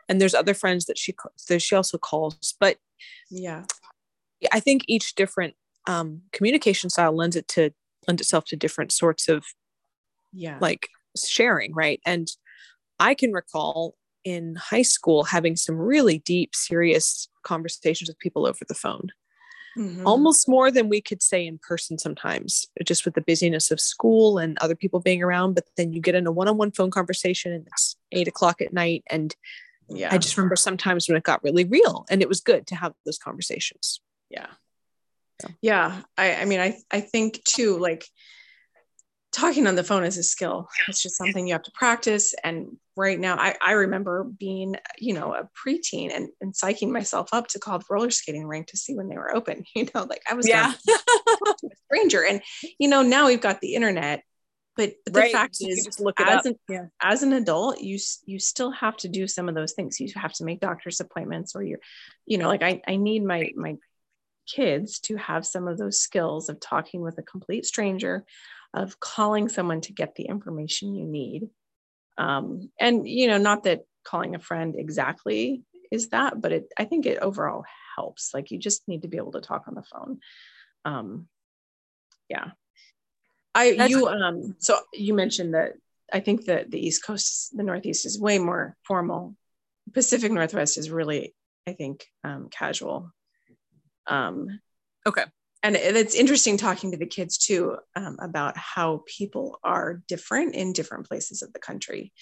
and 0.07 0.21
there's 0.21 0.35
other 0.35 0.53
friends 0.53 0.85
that 0.85 0.97
she 0.97 1.15
that 1.47 1.61
she 1.61 1.75
also 1.75 1.97
calls, 1.97 2.55
but 2.59 2.77
yeah. 3.29 3.63
I 4.53 4.61
think 4.61 4.85
each 4.87 5.15
different 5.15 5.55
um, 5.85 6.21
communication 6.31 6.89
style 6.89 7.13
lends 7.13 7.35
it 7.35 7.47
to 7.49 7.71
lend 8.07 8.21
itself 8.21 8.45
to 8.45 8.55
different 8.55 8.91
sorts 8.91 9.27
of 9.27 9.43
yeah. 10.31 10.57
like 10.61 10.87
sharing 11.17 11.73
right? 11.73 11.99
And 12.05 12.29
i 12.99 13.13
can 13.13 13.31
recall 13.31 13.95
in 14.23 14.55
high 14.55 14.81
school 14.81 15.23
having 15.23 15.55
some 15.55 15.75
really 15.75 16.19
deep 16.19 16.55
serious 16.55 17.29
conversations 17.43 18.09
with 18.09 18.19
people 18.19 18.45
over 18.45 18.65
the 18.67 18.73
phone. 18.73 19.09
Mm-hmm. 19.77 20.05
almost 20.07 20.49
more 20.49 20.71
than 20.71 20.89
we 20.89 20.99
could 20.99 21.21
say 21.21 21.45
in 21.45 21.59
person 21.59 21.99
sometimes 21.99 22.65
just 22.83 23.05
with 23.05 23.13
the 23.13 23.21
busyness 23.21 23.69
of 23.69 23.79
school 23.79 24.39
and 24.39 24.57
other 24.59 24.75
people 24.75 24.99
being 24.99 25.21
around 25.21 25.53
but 25.53 25.65
then 25.77 25.93
you 25.93 26.01
get 26.01 26.15
in 26.15 26.25
a 26.25 26.31
one-on-one 26.31 26.71
phone 26.71 26.89
conversation 26.89 27.53
and 27.53 27.67
it's 27.67 27.95
eight 28.11 28.27
o'clock 28.27 28.61
at 28.61 28.73
night. 28.73 29.03
And 29.11 29.33
yeah. 29.87 30.09
i 30.11 30.17
just 30.17 30.35
remember 30.35 30.55
sometimes 30.55 31.07
when 31.07 31.17
it 31.17 31.23
got 31.23 31.43
really 31.43 31.65
real 31.65 32.03
and 32.09 32.23
it 32.23 32.27
was 32.27 32.41
good 32.41 32.65
to 32.67 32.75
have 32.75 32.93
those 33.05 33.19
conversations. 33.19 34.01
Yeah. 34.31 34.47
Yeah. 35.61 36.01
I 36.17 36.37
i 36.37 36.45
mean 36.45 36.59
i 36.59 36.75
i 36.91 36.99
think 36.99 37.43
too 37.43 37.77
like 37.77 38.05
talking 39.31 39.67
on 39.67 39.75
the 39.75 39.83
phone 39.83 40.03
is 40.03 40.17
a 40.17 40.23
skill. 40.23 40.67
It's 40.87 41.01
just 41.01 41.17
something 41.17 41.47
you 41.47 41.53
have 41.53 41.63
to 41.63 41.71
practice 41.71 42.33
and 42.43 42.77
right 42.99 43.19
now 43.19 43.35
i, 43.37 43.55
I 43.61 43.71
remember 43.71 44.25
being 44.25 44.75
you 44.97 45.13
know 45.13 45.33
a 45.33 45.49
preteen 45.57 46.15
and, 46.15 46.29
and 46.41 46.53
psyching 46.53 46.89
myself 46.91 47.29
up 47.31 47.47
to 47.49 47.59
call 47.59 47.79
the 47.79 47.85
roller 47.89 48.11
skating 48.11 48.45
rink 48.45 48.67
to 48.67 48.77
see 48.77 48.95
when 48.95 49.07
they 49.07 49.15
were 49.15 49.33
open 49.33 49.63
you 49.75 49.87
know 49.95 50.03
like 50.03 50.21
i 50.29 50.33
was 50.33 50.47
yeah. 50.47 50.73
a 50.87 51.53
stranger 51.85 52.23
and 52.25 52.41
you 52.77 52.89
know 52.89 53.01
now 53.01 53.27
we've 53.27 53.41
got 53.41 53.61
the 53.61 53.75
internet 53.75 54.23
but, 54.75 54.91
but 55.05 55.13
the 55.13 55.19
right. 55.19 55.31
fact 55.31 55.57
you 55.59 55.69
is 55.69 55.87
as, 56.19 56.45
an, 56.45 56.55
yeah. 56.69 56.85
as 57.01 57.23
an 57.23 57.33
adult 57.33 57.79
you 57.79 57.97
you 58.25 58.37
still 58.37 58.71
have 58.71 58.97
to 58.97 59.07
do 59.07 59.27
some 59.27 59.49
of 59.49 59.55
those 59.55 59.73
things 59.73 59.99
you 59.99 60.11
have 60.15 60.33
to 60.33 60.43
make 60.43 60.59
doctor's 60.59 60.99
appointments 60.99 61.55
or 61.55 61.63
you're 61.63 61.79
you 62.25 62.37
know 62.37 62.47
like 62.47 62.63
i, 62.63 62.81
I 62.87 62.97
need 62.97 63.23
my 63.23 63.51
my 63.55 63.75
kids 64.47 64.99
to 64.99 65.15
have 65.17 65.45
some 65.45 65.67
of 65.67 65.77
those 65.77 65.99
skills 65.99 66.49
of 66.49 66.59
talking 66.59 67.01
with 67.01 67.17
a 67.17 67.23
complete 67.23 67.65
stranger 67.65 68.25
of 68.73 68.99
calling 68.99 69.49
someone 69.49 69.81
to 69.81 69.93
get 69.93 70.15
the 70.15 70.25
information 70.25 70.95
you 70.95 71.05
need 71.05 71.49
um, 72.19 72.69
and 72.79 73.07
you 73.07 73.27
know 73.27 73.37
not 73.37 73.63
that 73.63 73.81
calling 74.03 74.35
a 74.35 74.39
friend 74.39 74.75
exactly 74.77 75.63
is 75.91 76.09
that 76.09 76.39
but 76.39 76.51
it 76.51 76.71
i 76.77 76.85
think 76.85 77.05
it 77.05 77.19
overall 77.19 77.63
helps 77.95 78.33
like 78.33 78.51
you 78.51 78.57
just 78.57 78.87
need 78.87 79.01
to 79.01 79.07
be 79.07 79.17
able 79.17 79.31
to 79.31 79.41
talk 79.41 79.63
on 79.67 79.75
the 79.75 79.83
phone 79.83 80.19
um, 80.85 81.27
yeah 82.29 82.51
I 83.55 83.75
That's 83.75 83.89
you 83.89 84.07
um 84.07 84.55
so 84.59 84.77
you 84.93 85.15
mentioned 85.15 85.55
that 85.55 85.73
I 86.11 86.19
think 86.19 86.45
that 86.45 86.71
the 86.71 86.79
East 86.79 87.03
Coast, 87.03 87.55
the 87.55 87.63
Northeast 87.63 88.05
is 88.05 88.19
way 88.19 88.39
more 88.39 88.75
formal. 88.83 89.35
Pacific 89.93 90.31
Northwest 90.31 90.77
is 90.77 90.89
really, 90.89 91.33
I 91.67 91.73
think, 91.73 92.05
um, 92.23 92.49
casual. 92.49 93.11
Um, 94.07 94.59
okay. 95.07 95.25
And 95.61 95.75
it's 95.75 96.15
interesting 96.15 96.55
talking 96.57 96.91
to 96.91 96.97
the 96.97 97.05
kids 97.05 97.37
too 97.37 97.77
um, 97.95 98.17
about 98.21 98.57
how 98.57 99.03
people 99.05 99.59
are 99.63 100.01
different 100.07 100.55
in 100.55 100.71
different 100.71 101.07
places 101.07 101.41
of 101.41 101.51
the 101.51 101.59
country. 101.59 102.13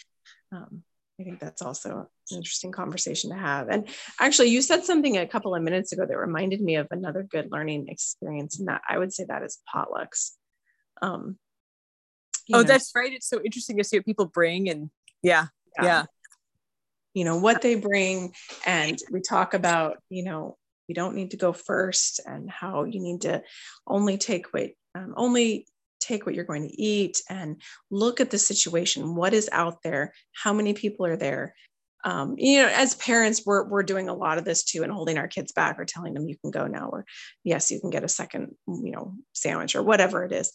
Um, 0.51 0.83
I 1.19 1.23
think 1.23 1.39
that's 1.39 1.61
also 1.61 2.09
an 2.31 2.37
interesting 2.37 2.71
conversation 2.71 3.29
to 3.31 3.35
have. 3.35 3.69
And 3.69 3.87
actually, 4.19 4.49
you 4.49 4.61
said 4.61 4.85
something 4.85 5.17
a 5.17 5.27
couple 5.27 5.53
of 5.53 5.63
minutes 5.63 5.91
ago 5.91 6.05
that 6.05 6.17
reminded 6.17 6.61
me 6.61 6.75
of 6.75 6.87
another 6.91 7.23
good 7.23 7.51
learning 7.51 7.89
experience, 7.89 8.59
and 8.59 8.67
that 8.67 8.81
I 8.87 8.97
would 8.97 9.13
say 9.13 9.25
that 9.25 9.43
is 9.43 9.59
potlucks 9.73 10.31
um 11.01 11.37
oh 12.53 12.57
know, 12.57 12.63
that's 12.63 12.91
right 12.95 13.13
it's 13.13 13.29
so 13.29 13.41
interesting 13.43 13.77
to 13.77 13.83
see 13.83 13.97
what 13.97 14.05
people 14.05 14.25
bring 14.25 14.69
and 14.69 14.89
yeah, 15.21 15.47
yeah 15.77 15.83
yeah 15.83 16.05
you 17.13 17.23
know 17.23 17.37
what 17.37 17.61
they 17.61 17.75
bring 17.75 18.33
and 18.65 18.99
we 19.11 19.21
talk 19.21 19.53
about 19.53 19.97
you 20.09 20.23
know 20.23 20.57
you 20.87 20.95
don't 20.95 21.15
need 21.15 21.31
to 21.31 21.37
go 21.37 21.53
first 21.53 22.19
and 22.25 22.49
how 22.49 22.83
you 22.83 22.99
need 22.99 23.21
to 23.21 23.43
only 23.85 24.17
take 24.17 24.47
what 24.53 24.69
um, 24.95 25.13
only 25.17 25.67
take 25.99 26.25
what 26.25 26.35
you're 26.35 26.45
going 26.45 26.67
to 26.67 26.81
eat 26.81 27.21
and 27.29 27.61
look 27.89 28.21
at 28.21 28.31
the 28.31 28.37
situation. 28.37 29.15
What 29.15 29.33
is 29.33 29.49
out 29.51 29.83
there? 29.83 30.13
How 30.33 30.53
many 30.53 30.73
people 30.73 31.05
are 31.05 31.17
there? 31.17 31.53
Um, 32.03 32.35
you 32.37 32.61
know, 32.61 32.69
as 32.69 32.95
parents, 32.95 33.43
we're 33.45 33.67
we're 33.67 33.83
doing 33.83 34.07
a 34.07 34.13
lot 34.13 34.37
of 34.37 34.45
this 34.45 34.63
too, 34.63 34.83
and 34.83 34.91
holding 34.91 35.17
our 35.17 35.27
kids 35.27 35.51
back 35.51 35.79
or 35.79 35.85
telling 35.85 36.13
them 36.13 36.27
you 36.27 36.37
can 36.37 36.51
go 36.51 36.67
now, 36.67 36.89
or 36.89 37.05
yes, 37.43 37.71
you 37.71 37.79
can 37.81 37.89
get 37.89 38.03
a 38.03 38.09
second, 38.09 38.55
you 38.67 38.91
know, 38.91 39.13
sandwich 39.33 39.75
or 39.75 39.83
whatever 39.83 40.23
it 40.23 40.31
is. 40.31 40.53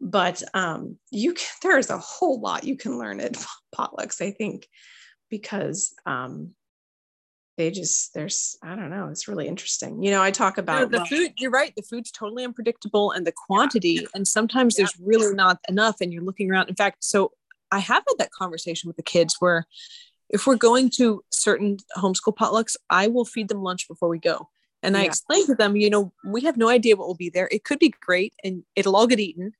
But 0.00 0.42
um, 0.54 0.98
you 1.10 1.34
can, 1.34 1.46
there 1.62 1.78
is 1.78 1.90
a 1.90 1.98
whole 1.98 2.40
lot 2.40 2.64
you 2.64 2.76
can 2.76 2.98
learn 2.98 3.20
at 3.20 3.36
potlucks, 3.74 4.20
I 4.20 4.32
think, 4.32 4.68
because 5.30 5.94
um, 6.06 6.54
they 7.60 7.70
just 7.70 8.14
there's 8.14 8.56
I 8.62 8.74
don't 8.74 8.88
know, 8.88 9.08
it's 9.08 9.28
really 9.28 9.46
interesting. 9.46 10.02
You 10.02 10.10
know, 10.12 10.22
I 10.22 10.30
talk 10.30 10.56
about 10.56 10.90
the 10.90 10.98
well, 10.98 11.06
food. 11.06 11.34
You're 11.36 11.50
right, 11.50 11.74
the 11.76 11.82
food's 11.82 12.10
totally 12.10 12.42
unpredictable, 12.42 13.12
and 13.12 13.26
the 13.26 13.32
quantity, 13.32 14.00
yeah. 14.00 14.08
and 14.14 14.26
sometimes 14.26 14.76
yeah. 14.78 14.84
there's 14.84 14.96
really 14.98 15.34
not 15.34 15.58
enough, 15.68 15.96
and 16.00 16.10
you're 16.10 16.24
looking 16.24 16.50
around. 16.50 16.70
In 16.70 16.74
fact, 16.74 17.04
so 17.04 17.32
I 17.70 17.78
have 17.80 18.02
had 18.08 18.18
that 18.18 18.30
conversation 18.32 18.88
with 18.88 18.96
the 18.96 19.02
kids 19.02 19.36
where 19.40 19.66
if 20.30 20.46
we're 20.46 20.56
going 20.56 20.88
to 20.96 21.22
certain 21.30 21.76
homeschool 21.98 22.34
potlucks, 22.34 22.76
I 22.88 23.08
will 23.08 23.26
feed 23.26 23.48
them 23.48 23.62
lunch 23.62 23.86
before 23.86 24.08
we 24.08 24.18
go. 24.18 24.48
And 24.82 24.94
yeah. 24.94 25.02
I 25.02 25.04
explain 25.04 25.46
to 25.46 25.54
them, 25.54 25.76
you 25.76 25.90
know, 25.90 26.12
we 26.24 26.40
have 26.42 26.56
no 26.56 26.68
idea 26.68 26.96
what 26.96 27.06
will 27.06 27.14
be 27.14 27.28
there. 27.28 27.48
It 27.52 27.64
could 27.64 27.78
be 27.78 27.92
great 28.00 28.32
and 28.42 28.62
it'll 28.74 28.96
all 28.96 29.06
get 29.06 29.20
eaten, 29.20 29.52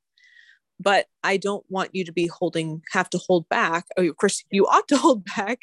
but 0.79 1.05
I 1.23 1.37
don't 1.37 1.63
want 1.69 1.93
you 1.93 2.03
to 2.05 2.11
be 2.11 2.27
holding, 2.27 2.81
have 2.93 3.09
to 3.11 3.19
hold 3.19 3.47
back. 3.49 3.85
Oh, 3.97 4.03
of 4.03 4.17
course, 4.17 4.43
you 4.49 4.65
ought 4.65 4.87
to 4.87 4.97
hold 5.05 5.25
back 5.25 5.59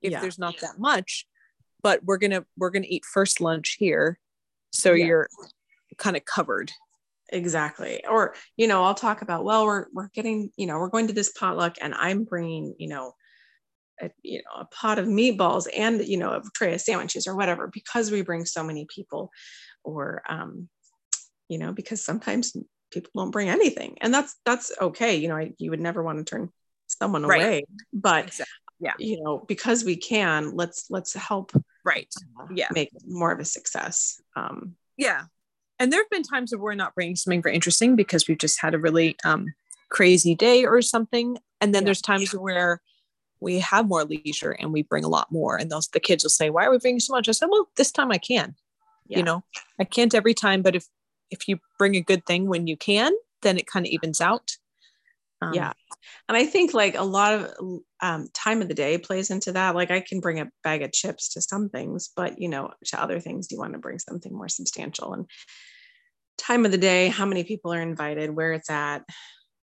if 0.00 0.20
there's 0.20 0.38
not 0.38 0.58
that 0.60 0.78
much, 0.78 1.26
but 1.84 2.02
we're 2.04 2.18
gonna 2.18 2.44
we're 2.56 2.70
gonna 2.70 2.86
eat 2.88 3.04
first 3.04 3.40
lunch 3.40 3.76
here, 3.78 4.18
so 4.72 4.92
yeah. 4.92 5.04
you're 5.04 5.28
kind 5.98 6.16
of 6.16 6.24
covered. 6.24 6.72
Exactly. 7.28 8.04
Or 8.06 8.34
you 8.56 8.66
know, 8.66 8.82
I'll 8.82 8.94
talk 8.94 9.22
about 9.22 9.44
well, 9.44 9.64
we're 9.64 9.86
we're 9.92 10.08
getting 10.08 10.50
you 10.56 10.66
know 10.66 10.78
we're 10.78 10.88
going 10.88 11.06
to 11.06 11.12
this 11.12 11.30
potluck 11.30 11.76
and 11.80 11.94
I'm 11.94 12.24
bringing 12.24 12.74
you 12.78 12.88
know 12.88 13.14
a, 14.00 14.10
you 14.22 14.38
know 14.38 14.60
a 14.60 14.64
pot 14.66 14.98
of 14.98 15.06
meatballs 15.06 15.66
and 15.76 16.04
you 16.06 16.16
know 16.16 16.30
a 16.30 16.42
tray 16.54 16.74
of 16.74 16.80
sandwiches 16.80 17.26
or 17.26 17.36
whatever 17.36 17.68
because 17.72 18.10
we 18.10 18.22
bring 18.22 18.44
so 18.44 18.64
many 18.64 18.86
people 18.86 19.30
or 19.84 20.22
um, 20.28 20.68
you 21.48 21.58
know 21.58 21.72
because 21.72 22.04
sometimes 22.04 22.56
people 22.90 23.10
don't 23.14 23.30
bring 23.30 23.48
anything 23.48 23.96
and 24.00 24.12
that's 24.12 24.36
that's 24.44 24.72
okay 24.80 25.16
you 25.16 25.28
know 25.28 25.36
I, 25.36 25.52
you 25.58 25.70
would 25.70 25.80
never 25.80 26.02
want 26.02 26.18
to 26.18 26.24
turn 26.24 26.50
someone 26.86 27.24
right. 27.24 27.42
away 27.42 27.64
but 27.92 28.26
exactly. 28.26 28.52
yeah 28.80 28.94
you 28.98 29.22
know 29.22 29.44
because 29.46 29.84
we 29.84 29.96
can 29.96 30.54
let's 30.54 30.86
let's 30.90 31.14
help 31.14 31.52
right 31.84 32.12
uh, 32.40 32.46
yeah 32.54 32.68
make 32.72 32.90
more 33.06 33.32
of 33.32 33.40
a 33.40 33.44
success 33.44 34.20
um, 34.36 34.74
yeah 34.96 35.24
and 35.78 35.92
there 35.92 36.00
have 36.00 36.10
been 36.10 36.22
times 36.22 36.52
where 36.52 36.60
we're 36.60 36.74
not 36.74 36.94
bringing 36.94 37.16
something 37.16 37.42
very 37.42 37.54
interesting 37.54 37.96
because 37.96 38.28
we've 38.28 38.38
just 38.38 38.60
had 38.60 38.74
a 38.74 38.78
really 38.78 39.16
um, 39.24 39.52
crazy 39.90 40.34
day 40.34 40.64
or 40.64 40.80
something 40.82 41.38
and 41.60 41.74
then 41.74 41.82
yeah. 41.82 41.86
there's 41.86 42.02
times 42.02 42.32
where 42.32 42.80
we 43.44 43.58
have 43.60 43.86
more 43.86 44.04
leisure 44.04 44.52
and 44.52 44.72
we 44.72 44.82
bring 44.82 45.04
a 45.04 45.08
lot 45.08 45.30
more. 45.30 45.56
And 45.56 45.70
those 45.70 45.88
the 45.88 46.00
kids 46.00 46.24
will 46.24 46.30
say, 46.30 46.50
"Why 46.50 46.64
are 46.64 46.70
we 46.70 46.78
bringing 46.78 46.98
so 46.98 47.12
much?" 47.12 47.28
I 47.28 47.32
said, 47.32 47.48
"Well, 47.50 47.68
this 47.76 47.92
time 47.92 48.10
I 48.10 48.18
can. 48.18 48.56
Yeah. 49.06 49.18
You 49.18 49.24
know, 49.24 49.44
I 49.78 49.84
can't 49.84 50.14
every 50.14 50.34
time, 50.34 50.62
but 50.62 50.74
if 50.74 50.86
if 51.30 51.46
you 51.46 51.58
bring 51.78 51.94
a 51.94 52.00
good 52.00 52.24
thing 52.26 52.48
when 52.48 52.66
you 52.66 52.76
can, 52.76 53.12
then 53.42 53.58
it 53.58 53.66
kind 53.66 53.86
of 53.86 53.90
evens 53.90 54.20
out." 54.20 54.56
Um, 55.44 55.54
yeah, 55.54 55.72
and 56.28 56.36
I 56.36 56.46
think 56.46 56.74
like 56.74 56.96
a 56.96 57.02
lot 57.02 57.34
of 57.34 57.80
um, 58.00 58.28
time 58.32 58.62
of 58.62 58.68
the 58.68 58.74
day 58.74 58.98
plays 58.98 59.30
into 59.30 59.52
that. 59.52 59.74
Like 59.74 59.90
I 59.90 60.00
can 60.00 60.20
bring 60.20 60.40
a 60.40 60.50
bag 60.62 60.82
of 60.82 60.92
chips 60.92 61.34
to 61.34 61.42
some 61.42 61.68
things, 61.68 62.10
but 62.14 62.40
you 62.40 62.48
know, 62.48 62.72
to 62.86 63.02
other 63.02 63.20
things, 63.20 63.46
do 63.46 63.54
you 63.54 63.60
want 63.60 63.72
to 63.74 63.78
bring 63.78 63.98
something 63.98 64.32
more 64.32 64.48
substantial. 64.48 65.12
And 65.12 65.26
time 66.38 66.64
of 66.64 66.72
the 66.72 66.78
day, 66.78 67.08
how 67.08 67.26
many 67.26 67.44
people 67.44 67.72
are 67.72 67.82
invited, 67.82 68.30
where 68.30 68.52
it's 68.52 68.70
at. 68.70 69.02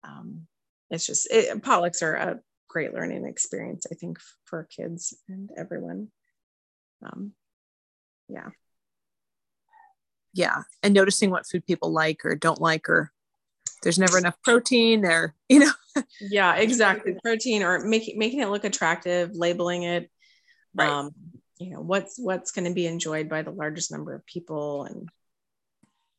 Um, 0.03 0.47
it's 0.89 1.05
just 1.05 1.27
it, 1.31 1.61
are 1.67 2.15
a 2.15 2.39
great 2.67 2.93
learning 2.93 3.25
experience, 3.25 3.85
I 3.91 3.95
think, 3.95 4.19
for 4.45 4.67
kids 4.75 5.15
and 5.29 5.49
everyone. 5.57 6.09
Um, 7.05 7.33
yeah. 8.29 8.49
Yeah. 10.33 10.63
And 10.81 10.93
noticing 10.93 11.29
what 11.29 11.45
food 11.45 11.65
people 11.65 11.91
like 11.91 12.25
or 12.25 12.35
don't 12.35 12.61
like, 12.61 12.89
or 12.89 13.11
there's 13.83 13.99
never 13.99 14.17
enough 14.17 14.35
protein 14.43 15.05
or, 15.05 15.35
you 15.49 15.59
know. 15.59 15.71
yeah, 16.19 16.55
exactly. 16.57 17.15
Protein 17.23 17.63
or 17.63 17.85
making 17.85 18.17
making 18.17 18.39
it 18.39 18.49
look 18.49 18.63
attractive, 18.63 19.31
labeling 19.33 19.83
it. 19.83 20.09
Right. 20.73 20.89
Um, 20.89 21.11
you 21.59 21.71
know, 21.71 21.81
what's 21.81 22.17
what's 22.17 22.51
going 22.51 22.65
to 22.65 22.73
be 22.73 22.87
enjoyed 22.87 23.29
by 23.29 23.43
the 23.43 23.51
largest 23.51 23.91
number 23.91 24.15
of 24.15 24.25
people 24.25 24.85
and 24.85 25.09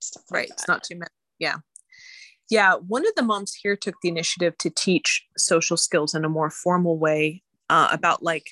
stuff 0.01 0.23
like 0.31 0.39
right. 0.39 0.49
That. 0.49 0.55
It's 0.55 0.69
not 0.69 0.85
too 0.85 0.97
many. 0.97 1.11
Yeah 1.39 1.57
yeah, 2.51 2.75
one 2.75 3.07
of 3.07 3.15
the 3.17 3.23
moms 3.23 3.55
here 3.55 3.77
took 3.77 3.95
the 4.03 4.09
initiative 4.09 4.57
to 4.59 4.71
teach 4.71 5.27
social 5.37 5.77
skills 5.77 6.15
in 6.15 6.25
a 6.25 6.29
more 6.29 6.51
formal 6.51 6.99
way 6.99 7.43
uh, 7.71 7.89
about 7.91 8.23
like 8.23 8.51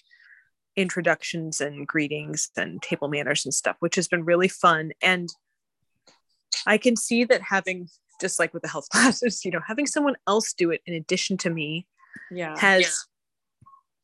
introductions 0.76 1.60
and 1.60 1.86
greetings 1.86 2.50
and 2.56 2.80
table 2.80 3.08
manners 3.08 3.44
and 3.44 3.52
stuff, 3.52 3.76
which 3.80 3.96
has 3.96 4.08
been 4.08 4.24
really 4.24 4.48
fun. 4.48 4.92
And 5.02 5.28
I 6.66 6.78
can 6.78 6.96
see 6.96 7.24
that 7.24 7.42
having, 7.42 7.88
just 8.22 8.38
like 8.38 8.54
with 8.54 8.62
the 8.62 8.68
health 8.68 8.88
classes, 8.92 9.44
you 9.44 9.50
know, 9.50 9.60
having 9.66 9.86
someone 9.86 10.16
else 10.26 10.54
do 10.54 10.70
it 10.70 10.80
in 10.86 10.94
addition 10.94 11.36
to 11.38 11.50
me 11.50 11.86
yeah. 12.30 12.58
has, 12.58 13.06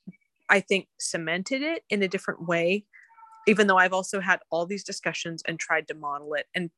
yeah. 0.06 0.14
I 0.50 0.60
think, 0.60 0.88
cemented 0.98 1.62
it 1.62 1.84
in 1.88 2.02
a 2.02 2.08
different 2.08 2.46
way. 2.46 2.84
Even 3.46 3.66
though 3.66 3.78
I've 3.78 3.94
also 3.94 4.20
had 4.20 4.40
all 4.50 4.66
these 4.66 4.84
discussions 4.84 5.42
and 5.48 5.58
tried 5.58 5.88
to 5.88 5.94
model 5.94 6.34
it 6.34 6.46
and 6.54 6.70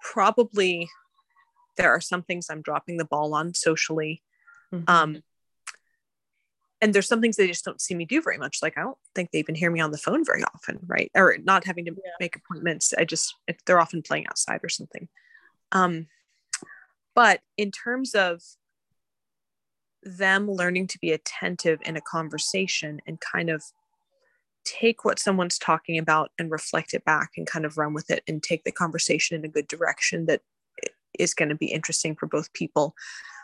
probably 0.00 0.88
there 1.76 1.90
are 1.90 2.00
some 2.00 2.22
things 2.22 2.46
i'm 2.50 2.62
dropping 2.62 2.96
the 2.96 3.04
ball 3.04 3.34
on 3.34 3.54
socially 3.54 4.22
mm-hmm. 4.72 4.84
um 4.88 5.22
and 6.80 6.94
there's 6.94 7.08
some 7.08 7.20
things 7.20 7.36
they 7.36 7.46
just 7.46 7.64
don't 7.64 7.80
see 7.80 7.94
me 7.94 8.04
do 8.04 8.20
very 8.22 8.38
much 8.38 8.58
like 8.62 8.76
i 8.76 8.82
don't 8.82 8.98
think 9.14 9.30
they 9.30 9.38
even 9.38 9.54
hear 9.54 9.70
me 9.70 9.80
on 9.80 9.90
the 9.90 9.98
phone 9.98 10.24
very 10.24 10.42
often 10.54 10.78
right 10.86 11.10
or 11.14 11.36
not 11.42 11.64
having 11.64 11.84
to 11.84 11.92
yeah. 11.92 12.12
make 12.20 12.36
appointments 12.36 12.94
i 12.98 13.04
just 13.04 13.34
they're 13.64 13.80
often 13.80 14.02
playing 14.02 14.26
outside 14.28 14.60
or 14.62 14.68
something 14.68 15.08
um 15.72 16.06
but 17.16 17.40
in 17.56 17.72
terms 17.72 18.14
of 18.14 18.42
them 20.04 20.48
learning 20.48 20.86
to 20.86 20.98
be 21.00 21.10
attentive 21.10 21.80
in 21.84 21.96
a 21.96 22.00
conversation 22.00 23.00
and 23.06 23.18
kind 23.20 23.50
of 23.50 23.64
take 24.64 25.04
what 25.04 25.18
someone's 25.18 25.58
talking 25.58 25.98
about 25.98 26.30
and 26.38 26.50
reflect 26.50 26.92
it 26.94 27.04
back 27.04 27.30
and 27.36 27.46
kind 27.46 27.64
of 27.64 27.78
run 27.78 27.94
with 27.94 28.10
it 28.10 28.22
and 28.28 28.42
take 28.42 28.62
the 28.64 28.70
conversation 28.70 29.36
in 29.36 29.44
a 29.44 29.48
good 29.48 29.66
direction 29.66 30.26
that 30.26 30.42
is 31.18 31.34
going 31.34 31.48
to 31.48 31.54
be 31.54 31.66
interesting 31.66 32.14
for 32.14 32.26
both 32.26 32.52
people. 32.52 32.94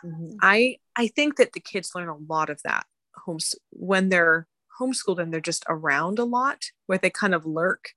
Mm-hmm. 0.05 0.35
I 0.41 0.77
I 0.95 1.07
think 1.07 1.37
that 1.37 1.53
the 1.53 1.59
kids 1.59 1.91
learn 1.95 2.09
a 2.09 2.15
lot 2.15 2.49
of 2.49 2.61
that 2.63 2.85
homes 3.15 3.55
when 3.71 4.09
they're 4.09 4.47
homeschooled 4.79 5.19
and 5.19 5.33
they're 5.33 5.41
just 5.41 5.65
around 5.67 6.19
a 6.19 6.23
lot 6.23 6.65
where 6.85 6.97
they 6.97 7.09
kind 7.09 7.33
of 7.33 7.45
lurk. 7.45 7.89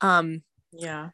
Um, 0.00 0.42
yeah. 0.72 1.10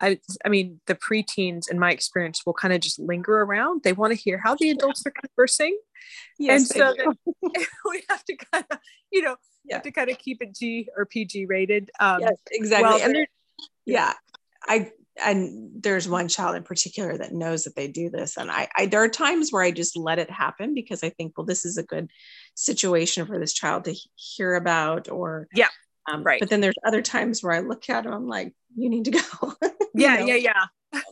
I, 0.00 0.18
I 0.44 0.48
mean, 0.48 0.80
the 0.86 0.94
preteens, 0.94 1.70
in 1.70 1.78
my 1.78 1.90
experience, 1.90 2.42
will 2.44 2.52
kind 2.52 2.74
of 2.74 2.80
just 2.80 2.98
linger 2.98 3.40
around. 3.42 3.82
They 3.82 3.92
want 3.92 4.12
to 4.12 4.18
hear 4.18 4.40
how 4.42 4.54
the 4.54 4.70
adults 4.70 5.04
are 5.06 5.12
conversing, 5.12 5.78
yes, 6.38 6.70
and 6.70 6.96
so 6.96 7.14
we 7.90 8.02
have 8.08 8.24
to 8.24 8.36
kind 8.52 8.64
of, 8.70 8.78
you 9.10 9.22
know, 9.22 9.36
yeah. 9.64 9.76
have 9.76 9.82
to 9.84 9.90
kind 9.90 10.10
of 10.10 10.18
keep 10.18 10.42
it 10.42 10.54
G 10.54 10.88
or 10.96 11.06
PG 11.06 11.46
rated. 11.46 11.90
Um, 11.98 12.20
yes, 12.20 12.36
exactly. 12.50 13.02
And 13.02 13.26
yeah, 13.86 14.12
I 14.66 14.90
and 15.24 15.70
there's 15.82 16.08
one 16.08 16.28
child 16.28 16.56
in 16.56 16.62
particular 16.62 17.16
that 17.16 17.32
knows 17.32 17.64
that 17.64 17.74
they 17.74 17.88
do 17.88 18.10
this 18.10 18.36
and 18.36 18.50
I, 18.50 18.68
I, 18.76 18.86
there 18.86 19.02
are 19.02 19.08
times 19.08 19.50
where 19.50 19.62
i 19.62 19.70
just 19.70 19.96
let 19.96 20.18
it 20.18 20.30
happen 20.30 20.74
because 20.74 21.02
i 21.02 21.10
think 21.10 21.32
well 21.36 21.46
this 21.46 21.64
is 21.64 21.78
a 21.78 21.82
good 21.82 22.10
situation 22.54 23.26
for 23.26 23.38
this 23.38 23.52
child 23.52 23.84
to 23.84 23.94
hear 24.14 24.54
about 24.54 25.08
or 25.08 25.48
yeah 25.54 25.68
um, 26.12 26.22
right 26.22 26.40
but 26.40 26.50
then 26.50 26.60
there's 26.60 26.76
other 26.84 27.02
times 27.02 27.42
where 27.42 27.52
i 27.52 27.60
look 27.60 27.88
at 27.88 28.04
him 28.04 28.12
i'm 28.12 28.28
like 28.28 28.52
you 28.76 28.90
need 28.90 29.06
to 29.06 29.10
go 29.12 29.54
yeah 29.96 30.16
know? 30.16 30.26
yeah 30.26 30.34
yeah 30.34 30.64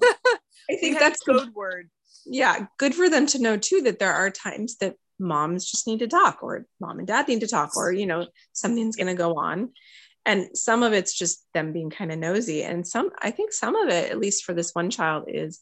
i 0.70 0.76
think 0.76 0.98
that's 0.98 1.20
code 1.20 1.44
good, 1.44 1.54
word 1.54 1.90
yeah 2.26 2.66
good 2.78 2.94
for 2.94 3.08
them 3.08 3.26
to 3.26 3.40
know 3.40 3.56
too 3.56 3.82
that 3.82 3.98
there 3.98 4.12
are 4.12 4.30
times 4.30 4.76
that 4.78 4.96
moms 5.18 5.70
just 5.70 5.86
need 5.86 6.00
to 6.00 6.08
talk 6.08 6.42
or 6.42 6.66
mom 6.80 6.98
and 6.98 7.08
dad 7.08 7.28
need 7.28 7.40
to 7.40 7.46
talk 7.46 7.76
or 7.76 7.92
you 7.92 8.06
know 8.06 8.26
something's 8.52 8.96
going 8.96 9.06
to 9.06 9.14
go 9.14 9.34
on 9.34 9.70
and 10.26 10.56
some 10.56 10.82
of 10.82 10.92
it's 10.92 11.16
just 11.16 11.46
them 11.52 11.72
being 11.72 11.90
kind 11.90 12.10
of 12.10 12.18
nosy 12.18 12.62
and 12.62 12.86
some 12.86 13.10
i 13.20 13.30
think 13.30 13.52
some 13.52 13.76
of 13.76 13.88
it 13.88 14.10
at 14.10 14.18
least 14.18 14.44
for 14.44 14.54
this 14.54 14.72
one 14.72 14.90
child 14.90 15.24
is 15.28 15.60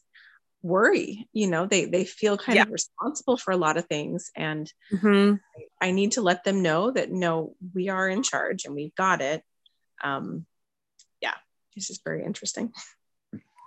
worry 0.63 1.29
you 1.33 1.49
know 1.49 1.67
they 1.67 1.87
they 1.87 2.05
feel 2.05 2.39
kind 2.39 2.57
yeah. 2.57 2.63
of 2.63 2.71
responsible 2.71 3.37
for 3.37 3.51
a 3.51 3.57
lot 3.57 3.77
of 3.77 3.87
things 3.87 4.31
and 4.37 4.73
mm-hmm. 4.93 5.35
I, 5.83 5.89
I, 5.89 5.91
need 5.91 6.13
to 6.13 6.23
let 6.23 6.45
them 6.45 6.63
know 6.63 6.93
that 6.93 7.11
no 7.11 7.57
we 7.75 7.89
are 7.89 8.09
in 8.09 8.23
charge 8.23 8.65
and 8.65 8.75
we've 8.75 8.95
got 8.95 9.21
it 9.21 9.43
um 10.05 10.47
yeah 11.21 11.35
it's 11.75 11.89
just 11.89 12.05
very 12.05 12.25
interesting 12.25 12.73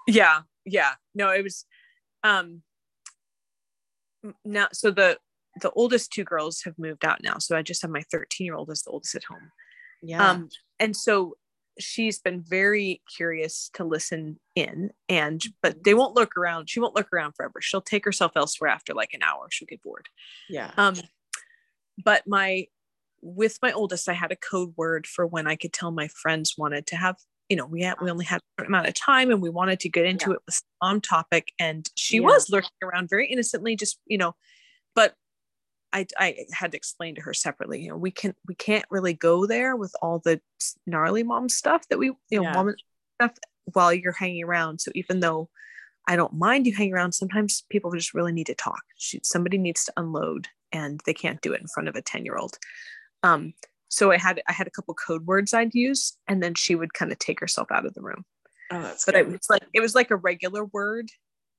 yeah 0.07 0.41
yeah. 0.65 0.93
No 1.13 1.29
it 1.29 1.43
was 1.43 1.65
um 2.23 2.61
now 4.43 4.67
so 4.73 4.91
the 4.91 5.17
the 5.61 5.71
oldest 5.71 6.11
two 6.11 6.23
girls 6.23 6.61
have 6.63 6.77
moved 6.77 7.05
out 7.05 7.23
now. 7.23 7.37
So 7.37 7.55
i 7.55 7.61
just 7.61 7.81
have 7.81 7.91
my 7.91 8.03
13 8.11 8.45
year 8.45 8.55
old 8.55 8.69
as 8.69 8.81
the 8.81 8.91
oldest 8.91 9.15
at 9.15 9.23
home. 9.23 9.51
Yeah. 10.01 10.29
Um 10.29 10.49
and 10.79 10.95
so 10.95 11.37
she's 11.79 12.19
been 12.19 12.41
very 12.41 13.01
curious 13.15 13.69
to 13.73 13.83
listen 13.83 14.39
in 14.55 14.91
and 15.09 15.43
but 15.61 15.83
they 15.83 15.93
won't 15.93 16.15
look 16.15 16.35
around. 16.37 16.69
She 16.69 16.79
won't 16.79 16.95
look 16.95 17.11
around 17.13 17.33
forever. 17.33 17.61
She'll 17.61 17.81
take 17.81 18.05
herself 18.05 18.31
elsewhere 18.35 18.69
after 18.69 18.93
like 18.93 19.13
an 19.13 19.23
hour. 19.23 19.47
She'll 19.49 19.67
get 19.67 19.83
bored. 19.83 20.07
Yeah. 20.49 20.71
Um 20.77 20.95
but 22.03 22.23
my 22.27 22.67
with 23.21 23.57
my 23.61 23.71
oldest, 23.71 24.07
I 24.07 24.13
had 24.13 24.31
a 24.31 24.35
code 24.35 24.73
word 24.77 25.07
for 25.07 25.25
when 25.25 25.47
I 25.47 25.55
could 25.55 25.73
tell 25.73 25.91
my 25.91 26.07
friends 26.07 26.53
wanted 26.57 26.85
to 26.87 26.95
have, 26.95 27.17
you 27.49 27.55
know, 27.55 27.65
we 27.65 27.83
had 27.83 27.95
we 28.01 28.09
only 28.09 28.25
had 28.25 28.37
a 28.37 28.61
certain 28.61 28.73
amount 28.73 28.87
of 28.87 28.93
time 28.93 29.29
and 29.31 29.41
we 29.41 29.49
wanted 29.49 29.79
to 29.81 29.89
get 29.89 30.05
into 30.05 30.31
yeah. 30.31 30.35
it 30.35 30.41
with 30.45 30.61
some 30.83 31.01
topic. 31.01 31.51
And 31.59 31.89
she 31.95 32.17
yeah. 32.17 32.23
was 32.23 32.49
lurking 32.49 32.69
around 32.83 33.09
very 33.09 33.27
innocently, 33.27 33.75
just, 33.75 33.99
you 34.05 34.17
know, 34.17 34.35
but 34.95 35.13
I, 35.93 36.07
I 36.17 36.45
had 36.51 36.71
to 36.71 36.77
explain 36.77 37.15
to 37.15 37.21
her 37.21 37.33
separately, 37.33 37.81
you 37.83 37.89
know, 37.89 37.97
we 37.97 38.11
can 38.11 38.33
we 38.47 38.55
can't 38.55 38.85
really 38.89 39.13
go 39.13 39.45
there 39.45 39.75
with 39.75 39.93
all 40.01 40.19
the 40.19 40.41
gnarly 40.85 41.23
mom 41.23 41.49
stuff 41.49 41.87
that 41.89 41.99
we, 41.99 42.07
you 42.07 42.41
know, 42.41 42.43
yeah. 42.43 42.53
mom 42.53 42.75
stuff 43.21 43.37
while 43.73 43.93
you're 43.93 44.11
hanging 44.11 44.43
around. 44.43 44.81
So 44.81 44.91
even 44.95 45.19
though 45.19 45.49
I 46.07 46.15
don't 46.15 46.33
mind 46.33 46.67
you 46.67 46.75
hanging 46.75 46.93
around, 46.93 47.13
sometimes 47.13 47.63
people 47.69 47.91
just 47.91 48.13
really 48.13 48.31
need 48.31 48.47
to 48.47 48.55
talk. 48.55 48.81
She, 48.97 49.19
somebody 49.23 49.57
needs 49.57 49.85
to 49.85 49.93
unload 49.97 50.47
and 50.71 51.01
they 51.05 51.13
can't 51.13 51.41
do 51.41 51.53
it 51.53 51.61
in 51.61 51.67
front 51.67 51.89
of 51.89 51.95
a 51.95 52.01
10 52.01 52.25
year 52.25 52.37
old. 52.37 52.57
Um, 53.23 53.53
so 53.89 54.11
I 54.11 54.17
had 54.17 54.41
I 54.47 54.53
had 54.53 54.67
a 54.67 54.71
couple 54.71 54.93
code 54.93 55.25
words 55.25 55.53
I'd 55.53 55.73
use, 55.73 56.17
and 56.27 56.41
then 56.41 56.55
she 56.55 56.75
would 56.75 56.93
kind 56.93 57.11
of 57.11 57.19
take 57.19 57.39
herself 57.39 57.71
out 57.71 57.85
of 57.85 57.93
the 57.93 58.01
room. 58.01 58.25
Oh, 58.71 58.81
that's 58.81 59.05
but 59.05 59.15
good. 59.15 59.27
it 59.27 59.31
was 59.31 59.49
like 59.49 59.63
it 59.73 59.79
was 59.79 59.95
like 59.95 60.11
a 60.11 60.15
regular 60.15 60.65
word 60.65 61.09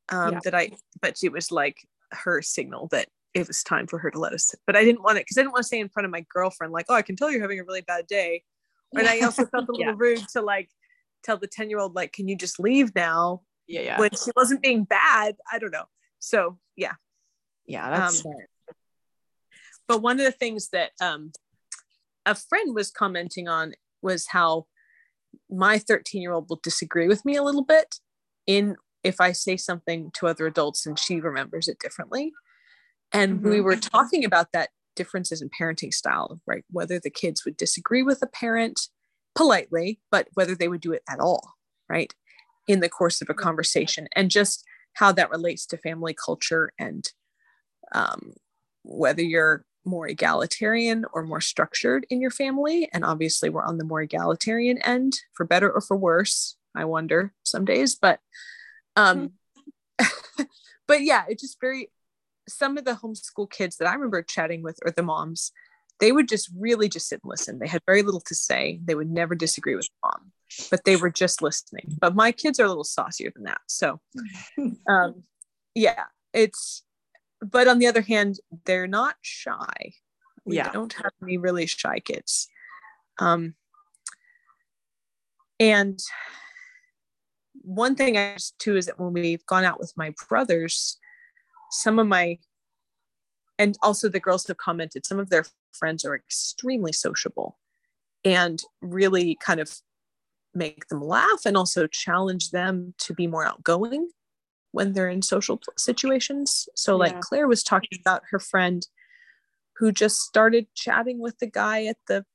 um, 0.08 0.34
yeah. 0.34 0.40
that 0.44 0.54
I, 0.54 0.70
but 1.00 1.16
it 1.22 1.32
was 1.32 1.52
like 1.52 1.78
her 2.12 2.42
signal 2.42 2.88
that 2.92 3.08
it 3.34 3.46
was 3.46 3.62
time 3.62 3.86
for 3.86 3.98
her 3.98 4.10
to 4.10 4.18
let 4.18 4.32
us. 4.32 4.54
But 4.66 4.76
I 4.76 4.84
didn't 4.84 5.02
want 5.02 5.18
it 5.18 5.22
because 5.22 5.38
I 5.38 5.42
didn't 5.42 5.52
want 5.52 5.64
to 5.64 5.68
say 5.68 5.80
in 5.80 5.88
front 5.88 6.06
of 6.06 6.12
my 6.12 6.24
girlfriend 6.32 6.72
like, 6.72 6.86
"Oh, 6.88 6.94
I 6.94 7.02
can 7.02 7.16
tell 7.16 7.30
you're 7.30 7.42
having 7.42 7.60
a 7.60 7.64
really 7.64 7.82
bad 7.82 8.06
day," 8.06 8.42
and 8.94 9.06
I 9.06 9.20
also 9.20 9.44
felt 9.46 9.68
a 9.68 9.72
little 9.72 9.92
yeah. 9.92 9.94
rude 9.96 10.26
to 10.32 10.42
like 10.42 10.70
tell 11.22 11.36
the 11.36 11.46
ten 11.46 11.70
year 11.70 11.78
old 11.78 11.94
like, 11.94 12.12
"Can 12.12 12.28
you 12.28 12.36
just 12.36 12.58
leave 12.58 12.94
now?" 12.94 13.42
Yeah, 13.66 13.82
yeah. 13.82 14.00
When 14.00 14.10
she 14.10 14.30
wasn't 14.34 14.62
being 14.62 14.84
bad, 14.84 15.36
I 15.50 15.58
don't 15.58 15.72
know. 15.72 15.86
So 16.18 16.58
yeah, 16.76 16.94
yeah, 17.66 17.90
that's 17.90 18.24
um. 18.24 18.32
But 19.88 20.02
one 20.02 20.18
of 20.18 20.24
the 20.24 20.32
things 20.32 20.70
that 20.70 20.90
um, 21.00 21.30
a 22.26 22.34
friend 22.34 22.74
was 22.74 22.90
commenting 22.90 23.48
on 23.48 23.72
was 24.02 24.26
how 24.28 24.66
my 25.48 25.78
13 25.78 26.20
year 26.20 26.32
old 26.32 26.50
will 26.50 26.60
disagree 26.62 27.08
with 27.08 27.24
me 27.24 27.36
a 27.36 27.42
little 27.42 27.64
bit 27.64 27.96
in 28.46 28.76
if 29.02 29.20
I 29.20 29.32
say 29.32 29.56
something 29.56 30.10
to 30.14 30.26
other 30.26 30.46
adults 30.46 30.84
and 30.84 30.98
she 30.98 31.20
remembers 31.20 31.68
it 31.68 31.78
differently. 31.78 32.32
And 33.12 33.38
mm-hmm. 33.38 33.50
we 33.50 33.60
were 33.60 33.76
talking 33.76 34.24
about 34.24 34.52
that 34.52 34.70
differences 34.96 35.40
in 35.40 35.48
parenting 35.48 35.94
style, 35.94 36.40
right? 36.46 36.64
Whether 36.70 36.98
the 36.98 37.10
kids 37.10 37.44
would 37.44 37.56
disagree 37.56 38.02
with 38.02 38.20
a 38.22 38.26
parent 38.26 38.88
politely, 39.36 40.00
but 40.10 40.28
whether 40.34 40.56
they 40.56 40.68
would 40.68 40.80
do 40.80 40.92
it 40.92 41.02
at 41.08 41.20
all, 41.20 41.54
right? 41.88 42.12
In 42.66 42.80
the 42.80 42.88
course 42.88 43.22
of 43.22 43.30
a 43.30 43.34
conversation, 43.34 44.08
and 44.16 44.30
just 44.30 44.64
how 44.94 45.12
that 45.12 45.30
relates 45.30 45.66
to 45.66 45.76
family 45.76 46.14
culture 46.14 46.72
and 46.78 47.04
um, 47.94 48.32
whether 48.82 49.22
you're 49.22 49.64
more 49.86 50.08
egalitarian 50.08 51.04
or 51.12 51.22
more 51.22 51.40
structured 51.40 52.06
in 52.10 52.20
your 52.20 52.30
family. 52.30 52.88
And 52.92 53.04
obviously, 53.04 53.48
we're 53.48 53.64
on 53.64 53.78
the 53.78 53.84
more 53.84 54.02
egalitarian 54.02 54.78
end 54.82 55.14
for 55.32 55.46
better 55.46 55.70
or 55.70 55.80
for 55.80 55.96
worse. 55.96 56.56
I 56.74 56.84
wonder 56.84 57.32
some 57.44 57.64
days, 57.64 57.94
but 57.94 58.20
um, 58.96 59.32
mm-hmm. 60.00 60.42
but 60.86 61.02
yeah, 61.02 61.24
it's 61.28 61.42
just 61.42 61.58
very. 61.60 61.90
Some 62.48 62.78
of 62.78 62.84
the 62.84 62.92
homeschool 62.92 63.50
kids 63.50 63.76
that 63.78 63.88
I 63.88 63.94
remember 63.94 64.22
chatting 64.22 64.62
with, 64.62 64.78
or 64.84 64.92
the 64.92 65.02
moms, 65.02 65.50
they 65.98 66.12
would 66.12 66.28
just 66.28 66.48
really 66.56 66.88
just 66.88 67.08
sit 67.08 67.20
and 67.24 67.30
listen. 67.30 67.58
They 67.58 67.66
had 67.66 67.82
very 67.86 68.02
little 68.02 68.20
to 68.20 68.34
say. 68.36 68.80
They 68.84 68.94
would 68.94 69.10
never 69.10 69.34
disagree 69.34 69.74
with 69.74 69.88
mom, 70.04 70.32
but 70.70 70.84
they 70.84 70.94
were 70.94 71.10
just 71.10 71.42
listening. 71.42 71.96
But 72.00 72.14
my 72.14 72.30
kids 72.30 72.60
are 72.60 72.64
a 72.64 72.68
little 72.68 72.84
saucier 72.84 73.32
than 73.34 73.44
that. 73.44 73.62
So, 73.66 74.00
um, 74.88 75.24
yeah, 75.74 76.04
it's 76.32 76.84
but 77.50 77.68
on 77.68 77.78
the 77.78 77.86
other 77.86 78.02
hand, 78.02 78.40
they're 78.64 78.86
not 78.86 79.16
shy. 79.22 79.92
We 80.44 80.56
yeah. 80.56 80.70
don't 80.70 80.92
have 80.94 81.12
any 81.22 81.38
really 81.38 81.66
shy 81.66 82.00
kids. 82.00 82.48
Um, 83.18 83.54
and 85.58 85.98
one 87.62 87.94
thing 87.94 88.16
I 88.16 88.36
too 88.58 88.76
is 88.76 88.86
that 88.86 88.98
when 88.98 89.12
we've 89.12 89.44
gone 89.46 89.64
out 89.64 89.80
with 89.80 89.92
my 89.96 90.14
brothers, 90.28 90.98
some 91.70 91.98
of 91.98 92.06
my 92.06 92.38
and 93.58 93.76
also 93.82 94.08
the 94.08 94.20
girls 94.20 94.46
have 94.46 94.58
commented 94.58 95.06
some 95.06 95.18
of 95.18 95.30
their 95.30 95.46
friends 95.72 96.04
are 96.04 96.14
extremely 96.14 96.92
sociable 96.92 97.58
and 98.24 98.62
really 98.82 99.36
kind 99.40 99.60
of 99.60 99.78
make 100.54 100.86
them 100.88 101.00
laugh 101.00 101.40
and 101.46 101.56
also 101.56 101.86
challenge 101.86 102.50
them 102.50 102.94
to 102.98 103.14
be 103.14 103.26
more 103.26 103.46
outgoing 103.46 104.10
when 104.76 104.92
they're 104.92 105.08
in 105.08 105.22
social 105.22 105.58
situations. 105.78 106.68
So, 106.74 106.96
like 106.96 107.20
Claire 107.20 107.48
was 107.48 107.62
talking 107.62 107.98
about 107.98 108.24
her 108.30 108.38
friend 108.38 108.86
who 109.78 109.90
just 109.90 110.20
started 110.20 110.66
chatting 110.74 111.18
with 111.18 111.38
the 111.38 111.46
guy 111.46 111.86
at 111.86 111.96
the 112.08 112.26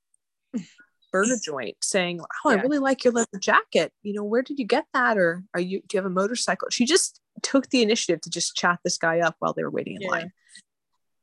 burger 1.12 1.36
joint 1.40 1.76
saying, 1.80 2.20
Oh, 2.44 2.50
I 2.50 2.54
really 2.54 2.78
like 2.78 3.04
your 3.04 3.12
leather 3.12 3.38
jacket. 3.38 3.92
You 4.02 4.14
know, 4.14 4.24
where 4.24 4.42
did 4.42 4.58
you 4.58 4.64
get 4.64 4.86
that? 4.92 5.16
Or 5.16 5.44
are 5.54 5.60
you, 5.60 5.82
do 5.86 5.96
you 5.96 5.98
have 5.98 6.10
a 6.10 6.10
motorcycle? 6.10 6.66
She 6.72 6.84
just 6.84 7.20
took 7.42 7.68
the 7.70 7.82
initiative 7.82 8.20
to 8.22 8.30
just 8.30 8.56
chat 8.56 8.80
this 8.82 8.98
guy 8.98 9.20
up 9.20 9.36
while 9.38 9.52
they 9.52 9.62
were 9.62 9.70
waiting 9.70 9.96
in 9.96 10.02
yeah. 10.02 10.10
line. 10.10 10.32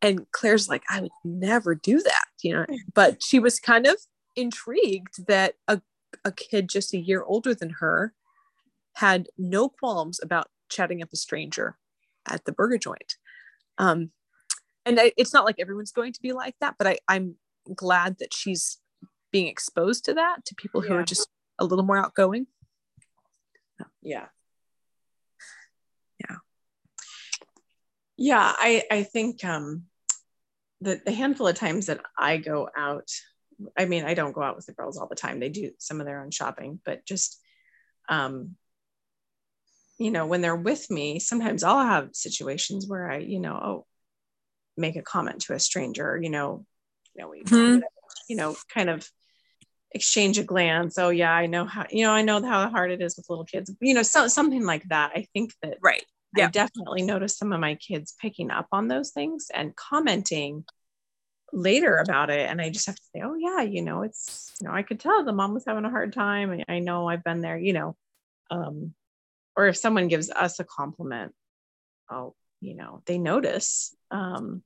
And 0.01 0.32
Claire's 0.32 0.70
like, 0.70 0.84
I 0.89 1.01
would 1.01 1.11
never 1.26 1.76
do 1.76 2.01
that, 2.01 2.26
you 2.41 2.53
know, 2.53 2.65
mm. 2.70 2.78
but 2.93 3.22
she 3.22 3.39
was 3.39 3.59
kind 3.59 3.86
of 3.86 3.97
intrigued 4.38 5.28
that 5.28 5.55
a, 5.67 5.82
a 6.24 6.32
kid 6.32 6.70
just 6.70 6.93
a 6.93 6.97
year 6.97 7.24
older 7.24 7.53
than 7.53 7.72
her 7.82 8.13
had 8.93 9.28
no 9.38 9.67
qualms 9.67 10.20
about 10.24 10.47
chatting 10.70 11.01
up 11.01 11.09
a 11.11 11.17
stranger 11.17 11.78
at 12.28 12.45
the 12.45 12.51
burger 12.51 12.78
joint. 12.78 13.15
Um, 13.78 14.11
and 14.86 14.99
I, 14.99 15.11
it's 15.17 15.34
not 15.34 15.45
like 15.45 15.57
everyone's 15.59 15.91
going 15.91 16.13
to 16.13 16.22
be 16.22 16.32
like 16.32 16.55
that, 16.61 16.76
but 16.78 16.88
I, 16.88 16.97
I'm 17.07 17.36
glad 17.76 18.17
that 18.20 18.34
she's 18.34 18.78
being 19.32 19.47
exposed 19.47 20.05
to 20.05 20.13
that 20.15 20.45
to 20.45 20.55
people 20.55 20.82
who 20.82 20.93
yeah. 20.93 20.99
are 20.99 21.03
just 21.03 21.28
a 21.59 21.65
little 21.65 21.86
more 21.86 21.97
outgoing. 21.97 22.47
Yeah. 24.01 24.26
Yeah. 26.20 26.36
Yeah. 28.17 28.53
I, 28.57 28.84
I 28.89 29.03
think 29.03 29.43
um, 29.45 29.84
the, 30.82 31.01
the 31.05 31.11
handful 31.11 31.47
of 31.47 31.55
times 31.55 31.88
that 31.88 32.01
I 32.17 32.38
go 32.38 32.70
out, 32.76 33.09
I 33.78 33.86
mean, 33.86 34.05
I 34.05 34.13
don't 34.13 34.34
go 34.34 34.41
out 34.41 34.55
with 34.55 34.65
the 34.65 34.74
girls 34.74 34.97
all 34.97 35.07
the 35.07 35.15
time. 35.15 35.39
They 35.39 35.49
do 35.49 35.72
some 35.80 35.99
of 35.99 36.05
their 36.05 36.22
own 36.22 36.32
shopping, 36.32 36.80
but 36.86 37.05
just 37.05 37.39
um, 38.07 38.55
you 40.00 40.12
know, 40.12 40.26
when 40.26 40.41
they're 40.41 40.56
with 40.56 40.89
me, 40.89 41.20
sometimes 41.20 41.64
I'll 41.64 41.86
have 41.86 42.10
situations 42.14 42.88
where 42.88 43.12
I, 43.12 43.18
you 43.18 43.39
know, 43.39 43.54
oh, 43.54 43.86
make 44.78 44.95
a 44.95 45.02
comment 45.02 45.41
to 45.41 45.54
a 45.54 45.60
stranger, 45.60 46.18
you 46.22 46.30
know, 46.30 46.66
you 47.14 47.22
know, 47.22 47.30
we, 47.30 47.43
mm-hmm. 47.43 47.82
you 48.30 48.36
know, 48.38 48.56
kind 48.74 48.89
of 48.89 49.08
exchange 49.91 50.38
a 50.38 50.43
glance. 50.43 50.97
Oh 50.97 51.10
yeah, 51.10 51.32
I 51.32 51.47
know 51.47 51.66
how, 51.66 51.86
you 51.89 52.06
know, 52.06 52.12
I 52.12 52.22
know 52.22 52.41
how 52.41 52.70
hard 52.70 52.91
it 52.91 53.02
is 53.02 53.18
with 53.18 53.30
little 53.30 53.43
kids, 53.43 53.72
you 53.82 53.93
know, 53.93 54.04
so 54.04 54.28
something 54.30 54.66
like 54.66 54.88
that. 54.88 55.12
I 55.16 55.28
think 55.34 55.54
that 55.62 55.78
right. 55.82 56.06
Yeah. 56.38 56.45
I 56.45 56.50
definitely 56.52 57.02
noticed 57.02 57.39
some 57.39 57.52
of 57.52 57.60
my 57.60 57.76
kids 57.76 58.16
picking 58.22 58.52
up 58.52 58.68
on 58.72 58.88
those 58.88 59.12
things 59.12 59.47
and 59.54 59.76
commenting 59.76 60.64
later 61.52 61.97
about 61.97 62.30
it. 62.30 62.47
And 62.47 62.62
I 62.62 62.70
just 62.70 62.86
have 62.86 62.95
to 62.95 63.04
say, 63.16 63.22
oh 63.24 63.36
yeah, 63.36 63.62
you 63.64 63.82
know, 63.82 64.04
it's, 64.04 64.54
you 64.62 64.68
know, 64.68 64.74
I 64.74 64.84
could 64.84 65.00
tell 65.00 65.26
the 65.26 65.34
mom 65.34 65.56
was 65.56 65.66
having 65.66 65.86
a 65.86 65.89
hard 65.89 66.14
time. 66.14 66.64
I, 66.70 66.76
I 66.76 66.80
know 66.80 67.10
I've 67.10 67.24
been 67.24 67.41
there, 67.41 67.58
you 67.58 67.74
know, 67.74 67.95
um, 68.52 68.93
or 69.60 69.68
if 69.68 69.76
someone 69.76 70.07
gives 70.07 70.30
us 70.30 70.62
a 70.62 70.64
compliment 70.64 71.34
oh 72.10 72.34
you 72.62 72.76
know 72.76 73.03
they 73.05 73.18
notice. 73.18 73.93
Um 74.10 74.64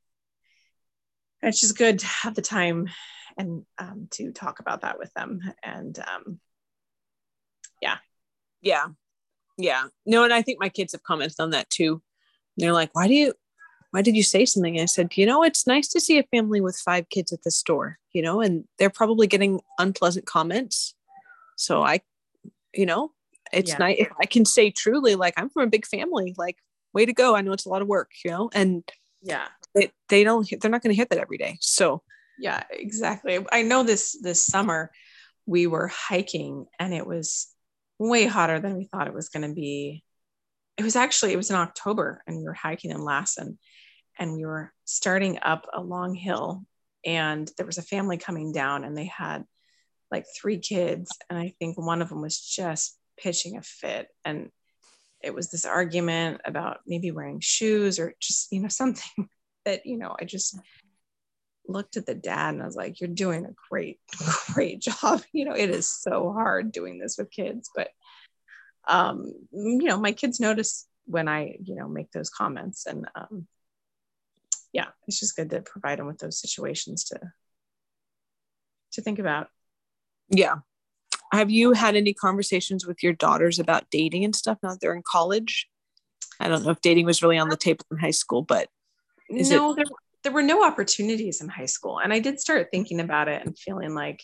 it's 1.42 1.60
just 1.60 1.78
good 1.78 2.00
to 2.00 2.06
have 2.06 2.36
the 2.36 2.42
time 2.42 2.90
and 3.38 3.66
um, 3.78 4.08
to 4.12 4.32
talk 4.32 4.60
about 4.60 4.82
that 4.82 5.00
with 5.00 5.12
them 5.16 5.42
and 5.64 5.98
um 6.00 6.40
yeah. 7.82 7.98
Yeah. 8.62 8.86
Yeah. 9.58 9.86
No 10.06 10.24
and 10.24 10.34
i 10.34 10.44
think 10.44 10.60
my 10.60 10.70
kids 10.70 10.92
have 10.92 11.04
commented 11.04 11.40
on 11.40 11.50
that 11.50 11.70
too. 11.72 12.02
They're 12.58 12.72
like 12.72 12.92
why 12.94 13.08
do 13.08 13.16
you 13.16 13.34
why 13.90 14.04
did 14.04 14.16
you 14.16 14.24
say 14.24 14.46
something? 14.46 14.80
I 14.80 14.86
said 14.86 15.18
you 15.18 15.26
know 15.26 15.44
it's 15.44 15.66
nice 15.66 15.88
to 15.90 16.00
see 16.00 16.20
a 16.20 16.24
family 16.24 16.62
with 16.62 16.78
five 16.78 17.10
kids 17.10 17.34
at 17.34 17.42
the 17.42 17.52
store 17.52 17.98
you 18.12 18.22
know 18.22 18.42
and 18.42 18.66
they're 18.78 18.92
probably 18.92 19.26
getting 19.26 19.60
unpleasant 19.80 20.28
comments. 20.28 20.94
So 21.56 21.82
i 21.82 22.02
you 22.76 22.86
know 22.86 23.12
it's 23.54 23.72
yeah. 23.72 23.78
nice 23.78 24.06
I 24.22 24.26
can 24.26 24.46
say 24.46 24.72
truly, 24.72 25.16
like 25.16 25.34
I'm 25.38 25.50
from 25.50 25.64
a 25.64 25.70
big 25.70 25.86
family, 25.86 26.34
like 26.38 26.58
way 26.94 27.06
to 27.06 27.14
go. 27.14 27.36
I 27.36 27.42
know 27.42 27.54
it's 27.54 27.66
a 27.66 27.70
lot 27.70 27.82
of 27.82 27.88
work, 27.88 28.12
you 28.24 28.32
know, 28.32 28.50
and 28.54 28.84
yeah, 29.22 29.48
they, 29.74 29.92
they 30.10 30.24
don't, 30.24 30.48
they're 30.60 30.72
not 30.72 30.82
going 30.82 30.94
to 30.94 31.00
hit 31.00 31.10
that 31.10 31.20
every 31.20 31.38
day. 31.38 31.58
So 31.62 32.04
yeah, 32.40 32.64
exactly. 32.70 33.46
I 33.52 33.62
know 33.62 33.84
this, 33.84 34.18
this 34.22 34.46
summer 34.46 34.92
we 35.46 35.68
were 35.68 35.88
hiking 35.88 36.66
and 36.80 36.94
it 36.94 37.06
was 37.06 37.48
way 38.00 38.26
hotter 38.26 38.60
than 38.60 38.78
we 38.78 38.86
thought 38.86 39.08
it 39.08 39.14
was 39.14 39.30
going 39.30 39.48
to 39.48 39.54
be. 39.54 40.04
It 40.78 40.84
was 40.84 40.96
actually, 40.96 41.34
it 41.34 41.38
was 41.38 41.50
in 41.50 41.56
October 41.56 42.24
and 42.28 42.38
we 42.38 42.44
were 42.44 42.54
hiking 42.54 42.92
in 42.92 43.04
Lassen 43.04 43.60
and 44.18 44.34
we 44.34 44.46
were 44.46 44.72
starting 44.86 45.40
up 45.42 45.68
a 45.74 45.82
long 45.82 46.16
hill 46.16 46.64
and 47.06 47.52
there 47.58 47.66
was 47.66 47.78
a 47.78 47.84
family 47.84 48.18
coming 48.18 48.52
down 48.52 48.84
and 48.84 48.98
they 48.98 49.06
had 49.06 49.44
like 50.12 50.26
three 50.38 50.60
kids 50.60 51.12
and 51.30 51.38
i 51.38 51.54
think 51.60 51.78
one 51.78 52.02
of 52.02 52.10
them 52.10 52.22
was 52.22 52.40
just 52.40 52.98
pitching 53.18 53.58
a 53.58 53.62
fit 53.62 54.08
and 54.26 54.50
it 55.22 55.34
was 55.34 55.50
this 55.50 55.66
argument 55.66 56.42
about 56.46 56.80
maybe 56.86 57.12
wearing 57.12 57.40
shoes 57.40 58.00
or 58.00 58.14
just 58.20 58.52
you 58.52 58.62
know 58.62 58.68
something 58.70 59.30
that 59.66 59.86
you 59.86 59.98
know 59.98 60.16
i 60.20 60.26
just 60.26 60.58
looked 61.68 61.98
at 61.98 62.06
the 62.06 62.16
dad 62.16 62.54
and 62.54 62.62
I 62.62 62.66
was 62.66 62.76
like, 62.76 63.00
you're 63.00 63.10
doing 63.10 63.46
a 63.46 63.56
great, 63.70 64.00
great 64.54 64.82
job. 64.82 65.22
You 65.32 65.46
know, 65.46 65.56
it 65.56 65.70
is 65.70 65.88
so 65.88 66.32
hard 66.32 66.72
doing 66.72 67.00
this 67.00 67.18
with 67.18 67.32
kids, 67.32 67.70
but 67.76 67.90
um, 68.88 69.32
you 69.52 69.84
know, 69.84 69.98
my 69.98 70.12
kids 70.12 70.40
notice 70.40 70.88
when 71.06 71.28
I, 71.28 71.56
you 71.64 71.76
know, 71.76 71.88
make 71.88 72.12
those 72.12 72.30
comments 72.30 72.86
and 72.86 73.08
um, 73.16 73.48
yeah, 74.74 74.88
it's 75.08 75.20
just 75.20 75.36
good 75.36 75.50
to 75.52 75.62
provide 75.62 76.00
them 76.00 76.08
with 76.08 76.20
those 76.20 76.40
situations 76.40 77.06
to 77.06 77.20
to 78.94 79.02
think 79.02 79.20
about. 79.20 79.48
Yeah. 80.30 80.58
Have 81.34 81.50
you 81.50 81.74
had 81.74 81.96
any 81.96 82.14
conversations 82.14 82.86
with 82.86 83.02
your 83.02 83.14
daughters 83.14 83.60
about 83.60 83.90
dating 83.90 84.24
and 84.24 84.36
stuff 84.36 84.60
now 84.62 84.70
that 84.70 84.82
they're 84.82 84.96
in 84.96 85.04
college? 85.06 85.68
I 86.40 86.48
don't 86.48 86.64
know 86.64 86.70
if 86.72 86.82
dating 86.82 87.06
was 87.08 87.24
really 87.24 87.38
on 87.40 87.50
the 87.50 87.58
table 87.58 87.86
in 87.92 87.98
high 87.98 88.12
school, 88.12 88.44
but 88.44 88.70
no, 89.30 89.72
it- 89.72 89.78
there, 89.78 89.86
there 90.24 90.32
were 90.32 90.44
no 90.44 90.64
opportunities 90.64 91.42
in 91.42 91.50
high 91.50 91.66
school. 91.66 92.00
And 92.00 92.14
I 92.14 92.20
did 92.20 92.40
start 92.40 92.68
thinking 92.72 93.00
about 93.00 93.28
it 93.28 93.44
and 93.46 93.58
feeling 93.58 93.96
like 93.96 94.24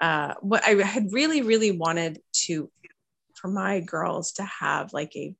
uh, 0.00 0.34
what 0.40 0.64
I 0.64 0.70
had 0.84 1.12
really, 1.12 1.42
really 1.42 1.70
wanted 1.70 2.20
to, 2.46 2.70
for 3.34 3.48
my 3.48 3.80
girls 3.80 4.32
to 4.32 4.42
have 4.44 4.92
like 4.92 5.14
a 5.16 5.34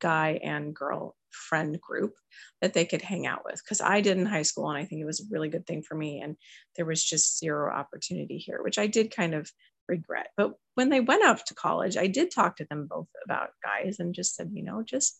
guy 0.00 0.40
and 0.42 0.74
girl 0.74 1.14
friend 1.30 1.80
group 1.80 2.14
that 2.60 2.74
they 2.74 2.84
could 2.84 3.02
hang 3.02 3.26
out 3.26 3.42
with 3.44 3.60
because 3.64 3.80
I 3.80 4.00
did 4.00 4.18
in 4.18 4.26
high 4.26 4.42
school 4.42 4.68
and 4.68 4.78
I 4.78 4.84
think 4.84 5.00
it 5.00 5.06
was 5.06 5.20
a 5.20 5.24
really 5.30 5.48
good 5.48 5.66
thing 5.66 5.82
for 5.82 5.94
me 5.94 6.20
and 6.20 6.36
there 6.76 6.84
was 6.84 7.02
just 7.02 7.38
zero 7.38 7.72
opportunity 7.72 8.36
here 8.36 8.60
which 8.62 8.78
I 8.78 8.86
did 8.86 9.14
kind 9.14 9.34
of 9.34 9.50
regret 9.88 10.28
but 10.36 10.52
when 10.74 10.88
they 10.88 11.00
went 11.00 11.24
off 11.24 11.44
to 11.44 11.54
college 11.54 11.96
I 11.96 12.06
did 12.06 12.30
talk 12.30 12.56
to 12.56 12.66
them 12.68 12.86
both 12.86 13.08
about 13.24 13.50
guys 13.62 13.98
and 13.98 14.14
just 14.14 14.34
said 14.34 14.50
you 14.52 14.62
know 14.62 14.82
just 14.82 15.18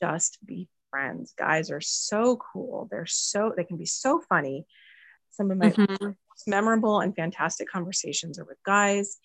just 0.00 0.38
be 0.44 0.68
friends 0.90 1.34
guys 1.38 1.70
are 1.70 1.80
so 1.80 2.36
cool 2.36 2.88
they're 2.90 3.06
so 3.06 3.52
they 3.56 3.64
can 3.64 3.76
be 3.76 3.86
so 3.86 4.20
funny 4.28 4.66
some 5.30 5.50
of 5.50 5.58
my 5.58 5.70
mm-hmm. 5.70 6.04
most 6.04 6.48
memorable 6.48 7.00
and 7.00 7.14
fantastic 7.14 7.68
conversations 7.68 8.38
are 8.38 8.44
with 8.44 8.58
guys 8.64 9.18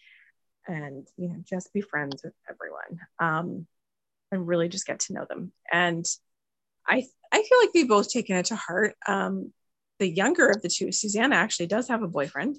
and 0.67 1.07
you 1.17 1.29
know 1.29 1.37
just 1.43 1.73
be 1.73 1.81
friends 1.81 2.21
with 2.23 2.33
everyone 2.49 2.99
um, 3.19 3.67
and 4.33 4.47
really 4.47 4.67
just 4.67 4.87
get 4.87 4.99
to 5.01 5.13
know 5.13 5.25
them. 5.29 5.51
And 5.71 6.05
I 6.87 7.05
I 7.31 7.37
feel 7.37 7.59
like 7.61 7.69
they've 7.73 7.87
both 7.87 8.09
taken 8.09 8.35
it 8.35 8.47
to 8.47 8.55
heart. 8.55 8.95
Um, 9.07 9.53
the 9.99 10.09
younger 10.09 10.49
of 10.49 10.61
the 10.61 10.69
two, 10.69 10.91
Susanna, 10.91 11.35
actually 11.35 11.67
does 11.67 11.87
have 11.87 12.03
a 12.03 12.07
boyfriend. 12.07 12.57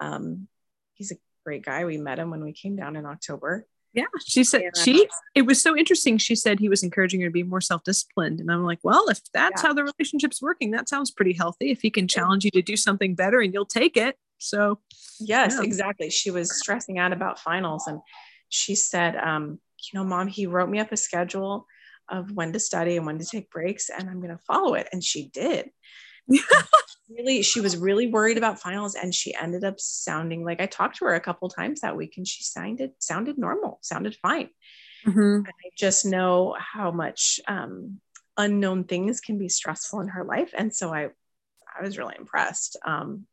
Um, 0.00 0.48
he's 0.94 1.12
a 1.12 1.16
great 1.44 1.64
guy. 1.64 1.84
We 1.84 1.98
met 1.98 2.18
him 2.18 2.30
when 2.30 2.42
we 2.42 2.52
came 2.52 2.76
down 2.76 2.96
in 2.96 3.06
October. 3.06 3.66
Yeah, 3.92 4.06
she 4.26 4.42
said 4.42 4.62
and, 4.62 4.76
she. 4.76 5.08
It 5.36 5.42
was 5.42 5.62
so 5.62 5.76
interesting. 5.76 6.18
She 6.18 6.34
said 6.34 6.58
he 6.58 6.68
was 6.68 6.82
encouraging 6.82 7.20
her 7.20 7.28
to 7.28 7.32
be 7.32 7.44
more 7.44 7.60
self-disciplined, 7.60 8.40
and 8.40 8.50
I'm 8.50 8.64
like, 8.64 8.80
well, 8.82 9.08
if 9.08 9.20
that's 9.32 9.62
yeah. 9.62 9.68
how 9.68 9.74
the 9.74 9.84
relationship's 9.84 10.42
working, 10.42 10.72
that 10.72 10.88
sounds 10.88 11.12
pretty 11.12 11.32
healthy. 11.32 11.70
If 11.70 11.80
he 11.80 11.90
can 11.90 12.08
challenge 12.08 12.44
you 12.44 12.50
to 12.52 12.62
do 12.62 12.76
something 12.76 13.14
better, 13.14 13.40
and 13.40 13.54
you'll 13.54 13.66
take 13.66 13.96
it. 13.96 14.16
So, 14.38 14.80
yes, 15.20 15.54
yeah. 15.56 15.64
exactly. 15.64 16.10
She 16.10 16.32
was 16.32 16.58
stressing 16.58 16.98
out 16.98 17.12
about 17.12 17.38
finals, 17.38 17.86
and 17.86 18.00
she 18.48 18.74
said, 18.74 19.14
um, 19.14 19.60
you 19.78 19.98
know, 19.98 20.04
mom, 20.04 20.26
he 20.26 20.46
wrote 20.46 20.68
me 20.68 20.80
up 20.80 20.90
a 20.90 20.96
schedule 20.96 21.66
of 22.08 22.32
when 22.32 22.52
to 22.52 22.58
study 22.58 22.96
and 22.96 23.06
when 23.06 23.18
to 23.20 23.24
take 23.24 23.48
breaks, 23.48 23.90
and 23.90 24.10
I'm 24.10 24.20
going 24.20 24.36
to 24.36 24.42
follow 24.42 24.74
it. 24.74 24.88
And 24.90 25.04
she 25.04 25.28
did. 25.28 25.70
Really, 27.08 27.42
she 27.42 27.60
was 27.60 27.76
really 27.76 28.06
worried 28.06 28.38
about 28.38 28.60
finals, 28.60 28.94
and 28.94 29.14
she 29.14 29.34
ended 29.34 29.64
up 29.64 29.78
sounding 29.78 30.44
like 30.44 30.60
I 30.60 30.66
talked 30.66 30.98
to 30.98 31.06
her 31.06 31.14
a 31.14 31.20
couple 31.20 31.48
times 31.48 31.80
that 31.80 31.96
week, 31.96 32.14
and 32.16 32.26
she 32.26 32.42
sounded 32.42 32.92
sounded 32.98 33.38
normal, 33.38 33.78
sounded 33.82 34.16
fine. 34.16 34.50
Mm-hmm. 35.06 35.42
I 35.46 35.70
just 35.76 36.06
know 36.06 36.56
how 36.58 36.90
much 36.90 37.40
um, 37.46 38.00
unknown 38.36 38.84
things 38.84 39.20
can 39.20 39.38
be 39.38 39.48
stressful 39.48 40.00
in 40.00 40.08
her 40.08 40.24
life, 40.24 40.52
and 40.56 40.74
so 40.74 40.92
I, 40.92 41.08
I 41.78 41.82
was 41.82 41.98
really 41.98 42.14
impressed. 42.18 42.76
Um, 42.86 43.26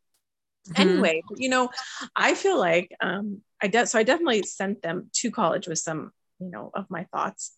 mm-hmm. 0.70 0.82
Anyway, 0.82 1.22
you 1.38 1.50
know, 1.50 1.70
I 2.16 2.36
feel 2.36 2.60
like 2.60 2.92
um, 3.00 3.42
I 3.62 3.68
de- 3.68 3.88
so 3.88 4.00
I 4.00 4.04
definitely 4.04 4.44
sent 4.44 4.82
them 4.82 5.10
to 5.14 5.32
college 5.32 5.68
with 5.68 5.80
some 5.80 6.12
you 6.42 6.50
know, 6.50 6.72
of 6.74 6.90
my 6.90 7.06
thoughts. 7.06 7.54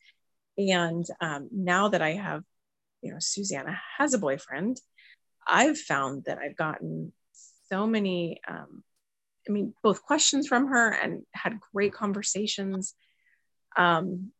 And 0.57 1.05
um, 1.21 1.49
now 1.51 1.87
that 1.89 2.01
I 2.01 2.11
have, 2.11 2.43
you 3.01 3.11
know, 3.11 3.17
Susanna 3.19 3.79
has 3.97 4.13
a 4.13 4.19
boyfriend, 4.19 4.79
I've 5.47 5.77
found 5.77 6.25
that 6.25 6.37
I've 6.37 6.55
gotten 6.55 7.13
so 7.69 7.87
many, 7.87 8.39
um, 8.47 8.83
I 9.47 9.51
mean, 9.51 9.73
both 9.83 10.03
questions 10.03 10.47
from 10.47 10.67
her 10.67 10.89
and 10.91 11.23
had 11.33 11.59
great 11.73 11.93
conversations. 11.93 12.95
Um, 13.77 14.31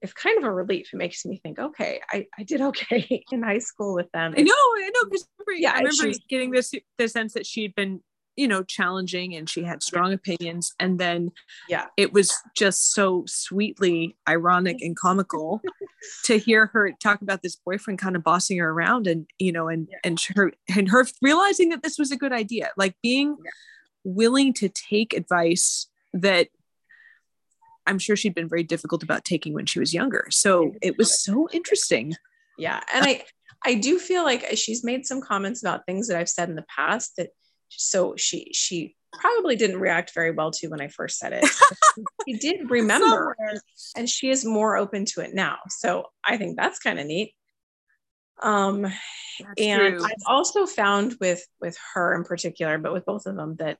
it's 0.00 0.12
kind 0.12 0.38
of 0.38 0.44
a 0.44 0.52
relief. 0.52 0.90
It 0.92 0.96
makes 0.96 1.24
me 1.24 1.38
think, 1.42 1.58
okay, 1.58 2.00
I, 2.10 2.26
I 2.36 2.42
did 2.42 2.60
okay 2.60 3.24
in 3.32 3.42
high 3.42 3.58
school 3.58 3.94
with 3.94 4.10
them. 4.12 4.34
I 4.36 4.42
know, 4.42 4.52
I 4.52 4.90
know, 4.92 5.04
because 5.04 5.26
yeah, 5.56 5.72
I 5.72 5.80
remember 5.80 6.18
getting 6.28 6.50
this 6.50 6.74
the 6.98 7.08
sense 7.08 7.34
that 7.34 7.46
she'd 7.46 7.74
been 7.74 8.00
you 8.36 8.48
know 8.48 8.62
challenging 8.62 9.34
and 9.34 9.48
she 9.48 9.62
had 9.62 9.82
strong 9.82 10.12
opinions 10.12 10.72
and 10.80 10.98
then 10.98 11.30
yeah. 11.68 11.86
it 11.96 12.12
was 12.12 12.34
just 12.56 12.92
so 12.92 13.24
sweetly 13.26 14.16
ironic 14.28 14.80
and 14.80 14.96
comical 14.96 15.60
to 16.24 16.38
hear 16.38 16.66
her 16.66 16.92
talk 17.02 17.22
about 17.22 17.42
this 17.42 17.56
boyfriend 17.56 17.98
kind 17.98 18.16
of 18.16 18.24
bossing 18.24 18.58
her 18.58 18.70
around 18.70 19.06
and 19.06 19.26
you 19.38 19.52
know 19.52 19.68
and 19.68 19.88
yeah. 19.90 19.98
and 20.04 20.20
her 20.34 20.52
and 20.74 20.88
her 20.88 21.06
realizing 21.20 21.70
that 21.70 21.82
this 21.82 21.98
was 21.98 22.10
a 22.10 22.16
good 22.16 22.32
idea. 22.32 22.70
Like 22.76 22.94
being 23.02 23.36
yeah. 23.44 23.50
willing 24.04 24.52
to 24.54 24.68
take 24.68 25.12
advice 25.12 25.88
that 26.14 26.48
i'm 27.86 27.98
sure 27.98 28.16
she'd 28.16 28.34
been 28.34 28.48
very 28.48 28.62
difficult 28.62 29.02
about 29.02 29.24
taking 29.24 29.54
when 29.54 29.66
she 29.66 29.80
was 29.80 29.94
younger. 29.94 30.26
So 30.30 30.74
it 30.82 30.96
was 30.98 31.22
so 31.22 31.48
interesting. 31.52 32.14
Yeah 32.58 32.80
and 32.92 33.06
i 33.06 33.24
i 33.64 33.74
do 33.74 33.98
feel 33.98 34.24
like 34.24 34.46
she's 34.56 34.84
made 34.84 35.06
some 35.06 35.20
comments 35.20 35.62
about 35.62 35.86
things 35.86 36.08
that 36.08 36.18
i've 36.18 36.28
said 36.28 36.48
in 36.48 36.54
the 36.54 36.66
past 36.76 37.16
that 37.16 37.30
so 37.76 38.14
she 38.16 38.50
she 38.52 38.96
probably 39.12 39.56
didn't 39.56 39.80
react 39.80 40.14
very 40.14 40.30
well 40.30 40.50
to 40.50 40.68
when 40.68 40.80
I 40.80 40.88
first 40.88 41.18
said 41.18 41.32
it. 41.32 41.44
she 42.28 42.34
did 42.38 42.70
remember 42.70 43.36
and, 43.38 43.60
and, 43.96 44.08
she 44.08 44.30
is 44.30 44.44
more 44.44 44.76
open 44.76 45.04
to 45.06 45.20
it 45.20 45.34
now. 45.34 45.58
So 45.68 46.06
I 46.26 46.38
think 46.38 46.56
that's 46.56 46.78
kind 46.78 46.98
of 46.98 47.06
neat. 47.06 47.34
Um 48.42 48.82
that's 48.82 49.54
and 49.58 49.96
true. 49.96 50.04
I've 50.04 50.22
also 50.26 50.66
found 50.66 51.16
with 51.20 51.44
with 51.60 51.76
her 51.94 52.14
in 52.14 52.24
particular, 52.24 52.78
but 52.78 52.92
with 52.92 53.04
both 53.04 53.26
of 53.26 53.36
them 53.36 53.56
that 53.56 53.78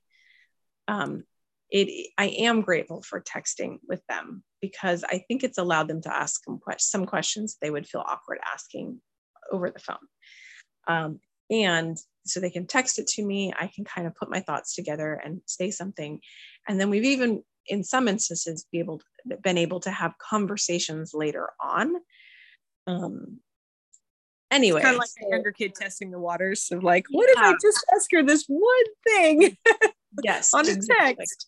um 0.87 1.23
it 1.71 2.11
I 2.17 2.27
am 2.27 2.61
grateful 2.61 3.01
for 3.01 3.21
texting 3.21 3.79
with 3.87 4.05
them 4.07 4.43
because 4.61 5.03
I 5.03 5.23
think 5.27 5.43
it's 5.43 5.57
allowed 5.57 5.87
them 5.87 6.01
to 6.03 6.15
ask 6.15 6.43
some, 6.45 6.59
some 6.77 7.05
questions 7.05 7.57
they 7.59 7.71
would 7.71 7.87
feel 7.87 8.03
awkward 8.05 8.39
asking 8.53 9.01
over 9.51 9.69
the 9.69 9.79
phone. 9.79 9.97
Um, 10.87 11.19
and 11.61 11.97
so 12.25 12.39
they 12.39 12.49
can 12.49 12.67
text 12.67 12.99
it 12.99 13.07
to 13.07 13.23
me. 13.23 13.53
I 13.57 13.67
can 13.67 13.83
kind 13.85 14.07
of 14.07 14.15
put 14.15 14.29
my 14.29 14.39
thoughts 14.39 14.75
together 14.75 15.21
and 15.23 15.41
say 15.45 15.71
something. 15.71 16.19
And 16.67 16.79
then 16.79 16.89
we've 16.89 17.03
even 17.03 17.43
in 17.67 17.83
some 17.83 18.07
instances 18.07 18.65
be 18.71 18.79
able 18.79 18.99
to, 18.99 19.37
been 19.37 19.57
able 19.57 19.79
to 19.81 19.91
have 19.91 20.17
conversations 20.17 21.11
later 21.13 21.49
on. 21.61 21.95
Um 22.87 23.39
anyway 24.51 24.81
kind 24.81 24.93
of 24.93 24.99
like 24.99 25.09
so, 25.09 25.27
a 25.27 25.31
younger 25.31 25.51
kid 25.51 25.73
testing 25.73 26.11
the 26.11 26.19
waters 26.19 26.67
of 26.71 26.83
like 26.83 27.05
what 27.09 27.27
yeah. 27.33 27.49
if 27.49 27.55
i 27.55 27.57
just 27.59 27.83
ask 27.95 28.07
her 28.11 28.21
this 28.21 28.45
one 28.47 28.85
thing? 29.03 29.57
Yes 30.23 30.53
on 30.53 30.69
a 30.69 30.75
text. 30.75 31.47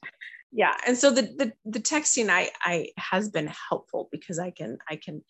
Yeah 0.52 0.76
and 0.88 0.98
so 0.98 1.12
the, 1.12 1.22
the 1.22 1.54
the 1.66 1.80
texting 1.80 2.30
i 2.30 2.50
i 2.62 2.88
has 2.98 3.30
been 3.30 3.52
helpful 3.70 4.10
because 4.12 4.40
i 4.40 4.50
can 4.50 4.78
i 4.90 4.96
can 4.96 5.22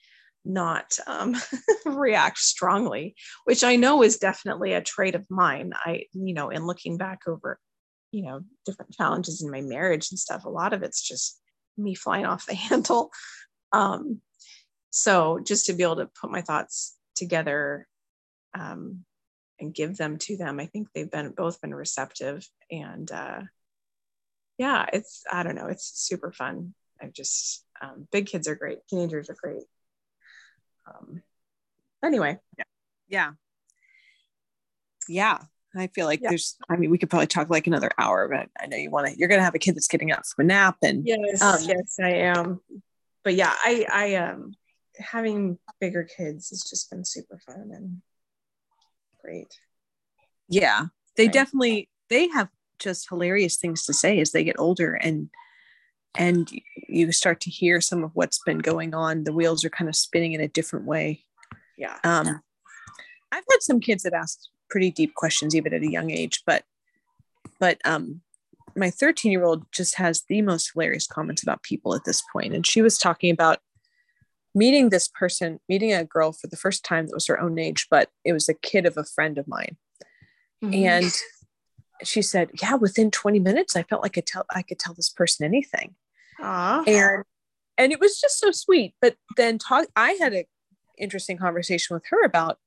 not 0.45 0.97
um, 1.07 1.35
react 1.85 2.37
strongly, 2.37 3.15
which 3.45 3.63
I 3.63 3.75
know 3.75 4.03
is 4.03 4.17
definitely 4.17 4.73
a 4.73 4.81
trait 4.81 5.15
of 5.15 5.25
mine. 5.29 5.73
I, 5.75 6.05
you 6.13 6.33
know, 6.33 6.49
in 6.49 6.65
looking 6.65 6.97
back 6.97 7.21
over, 7.27 7.59
you 8.11 8.23
know, 8.23 8.41
different 8.65 8.93
challenges 8.93 9.41
in 9.41 9.51
my 9.51 9.61
marriage 9.61 10.11
and 10.11 10.19
stuff, 10.19 10.45
a 10.45 10.49
lot 10.49 10.73
of 10.73 10.83
it's 10.83 11.01
just 11.01 11.39
me 11.77 11.95
flying 11.95 12.25
off 12.25 12.45
the 12.45 12.55
handle. 12.55 13.11
Um, 13.71 14.21
so 14.91 15.39
just 15.43 15.65
to 15.65 15.73
be 15.73 15.83
able 15.83 15.97
to 15.97 16.09
put 16.21 16.31
my 16.31 16.41
thoughts 16.41 16.95
together 17.15 17.87
um, 18.57 19.03
and 19.59 19.73
give 19.73 19.97
them 19.97 20.17
to 20.19 20.37
them, 20.37 20.59
I 20.59 20.67
think 20.67 20.89
they've 20.93 21.09
been 21.09 21.31
both 21.31 21.59
been 21.61 21.73
receptive 21.73 22.47
and 22.71 23.11
uh, 23.11 23.41
yeah, 24.57 24.85
it's 24.93 25.23
I 25.29 25.43
don't 25.43 25.55
know, 25.55 25.67
it's 25.67 25.91
super 25.99 26.31
fun. 26.31 26.73
I've 27.01 27.11
just 27.11 27.65
um, 27.81 28.07
big 28.11 28.27
kids 28.27 28.47
are 28.47 28.55
great, 28.55 28.79
teenagers 28.89 29.29
are 29.29 29.35
great 29.35 29.63
um, 30.87 31.21
anyway 32.03 32.37
yeah 32.57 32.63
yeah 33.07 33.31
yeah 35.07 35.39
I 35.77 35.87
feel 35.87 36.05
like 36.05 36.21
yeah. 36.21 36.29
there's, 36.29 36.55
I 36.69 36.77
mean, 36.77 36.89
we 36.89 36.97
could 36.97 37.09
probably 37.09 37.27
talk 37.27 37.49
like 37.49 37.67
another 37.67 37.91
hour, 37.97 38.29
but 38.29 38.49
I 38.61 38.67
know 38.67 38.77
you 38.77 38.89
want 38.89 39.07
to, 39.07 39.17
you're 39.17 39.27
going 39.27 39.39
to 39.39 39.43
have 39.43 39.55
a 39.55 39.59
kid 39.59 39.75
that's 39.75 39.89
getting 39.89 40.11
up 40.11 40.25
from 40.25 40.45
a 40.45 40.47
nap 40.47 40.77
and 40.81 41.05
yes, 41.05 41.41
um, 41.41 41.59
yes, 41.67 41.97
I 42.01 42.11
am. 42.11 42.61
But 43.23 43.35
yeah, 43.35 43.53
I, 43.53 43.85
I, 43.91 44.15
um, 44.15 44.53
having 44.97 45.59
bigger 45.81 46.03
kids 46.03 46.49
has 46.51 46.61
just 46.61 46.89
been 46.89 47.03
super 47.03 47.39
fun 47.45 47.71
and 47.73 48.01
great. 49.21 49.59
Yeah. 50.47 50.85
They 51.17 51.25
right. 51.25 51.33
definitely, 51.33 51.89
they 52.09 52.29
have 52.29 52.49
just 52.79 53.09
hilarious 53.09 53.57
things 53.57 53.85
to 53.85 53.93
say 53.93 54.19
as 54.19 54.31
they 54.31 54.43
get 54.43 54.59
older 54.59 54.93
and 54.93 55.29
and 56.17 56.49
you 56.87 57.11
start 57.11 57.39
to 57.41 57.49
hear 57.49 57.81
some 57.81 58.03
of 58.03 58.11
what's 58.13 58.39
been 58.45 58.59
going 58.59 58.93
on 58.93 59.23
the 59.23 59.33
wheels 59.33 59.65
are 59.65 59.69
kind 59.69 59.89
of 59.89 59.95
spinning 59.95 60.33
in 60.33 60.41
a 60.41 60.47
different 60.47 60.85
way 60.85 61.23
yeah 61.77 61.97
um 62.03 62.41
i've 63.31 63.43
had 63.49 63.61
some 63.61 63.79
kids 63.79 64.03
that 64.03 64.13
asked 64.13 64.49
pretty 64.69 64.91
deep 64.91 65.13
questions 65.15 65.55
even 65.55 65.73
at 65.73 65.83
a 65.83 65.91
young 65.91 66.11
age. 66.11 66.43
But 66.45 66.63
but 67.59 67.79
um 67.85 68.21
my 68.75 68.89
13 68.89 69.31
year 69.31 69.43
old 69.43 69.65
just 69.71 69.95
has 69.95 70.23
the 70.27 70.41
most 70.41 70.71
hilarious 70.73 71.07
comments 71.07 71.41
about 71.41 71.63
people 71.63 71.95
at 71.95 72.03
this 72.03 72.21
point. 72.33 72.53
And 72.53 72.67
she 72.67 72.81
was 72.81 72.97
talking 72.97 73.31
about 73.31 73.59
meeting 74.53 74.89
this 74.89 75.07
person, 75.07 75.59
meeting 75.69 75.93
a 75.93 76.03
girl 76.03 76.33
for 76.33 76.47
the 76.47 76.57
first 76.57 76.83
time 76.83 77.07
that 77.07 77.13
was 77.13 77.27
her 77.27 77.39
own 77.39 77.57
age, 77.57 77.87
but 77.89 78.09
it 78.25 78.33
was 78.33 78.49
a 78.49 78.53
kid 78.53 78.85
of 78.85 78.97
a 78.97 79.05
friend 79.05 79.37
of 79.37 79.47
mine. 79.47 79.77
Mm-hmm. 80.63 80.73
And 80.73 81.13
she 82.03 82.21
said, 82.21 82.49
Yeah, 82.61 82.75
within 82.75 83.11
20 83.11 83.39
minutes, 83.39 83.75
I 83.75 83.83
felt 83.83 84.01
like 84.01 84.17
I 84.17 84.21
tell 84.21 84.45
I 84.53 84.61
could 84.61 84.79
tell 84.79 84.93
this 84.93 85.09
person 85.09 85.45
anything. 85.45 85.95
Aww. 86.39 86.87
And 86.87 87.23
and 87.77 87.91
it 87.91 87.99
was 87.99 88.19
just 88.19 88.39
so 88.39 88.51
sweet. 88.51 88.95
But 89.01 89.15
then 89.37 89.57
talk 89.57 89.87
I 89.95 90.11
had 90.13 90.33
an 90.33 90.45
interesting 90.97 91.37
conversation 91.37 91.93
with 91.93 92.03
her 92.09 92.23
about 92.23 92.57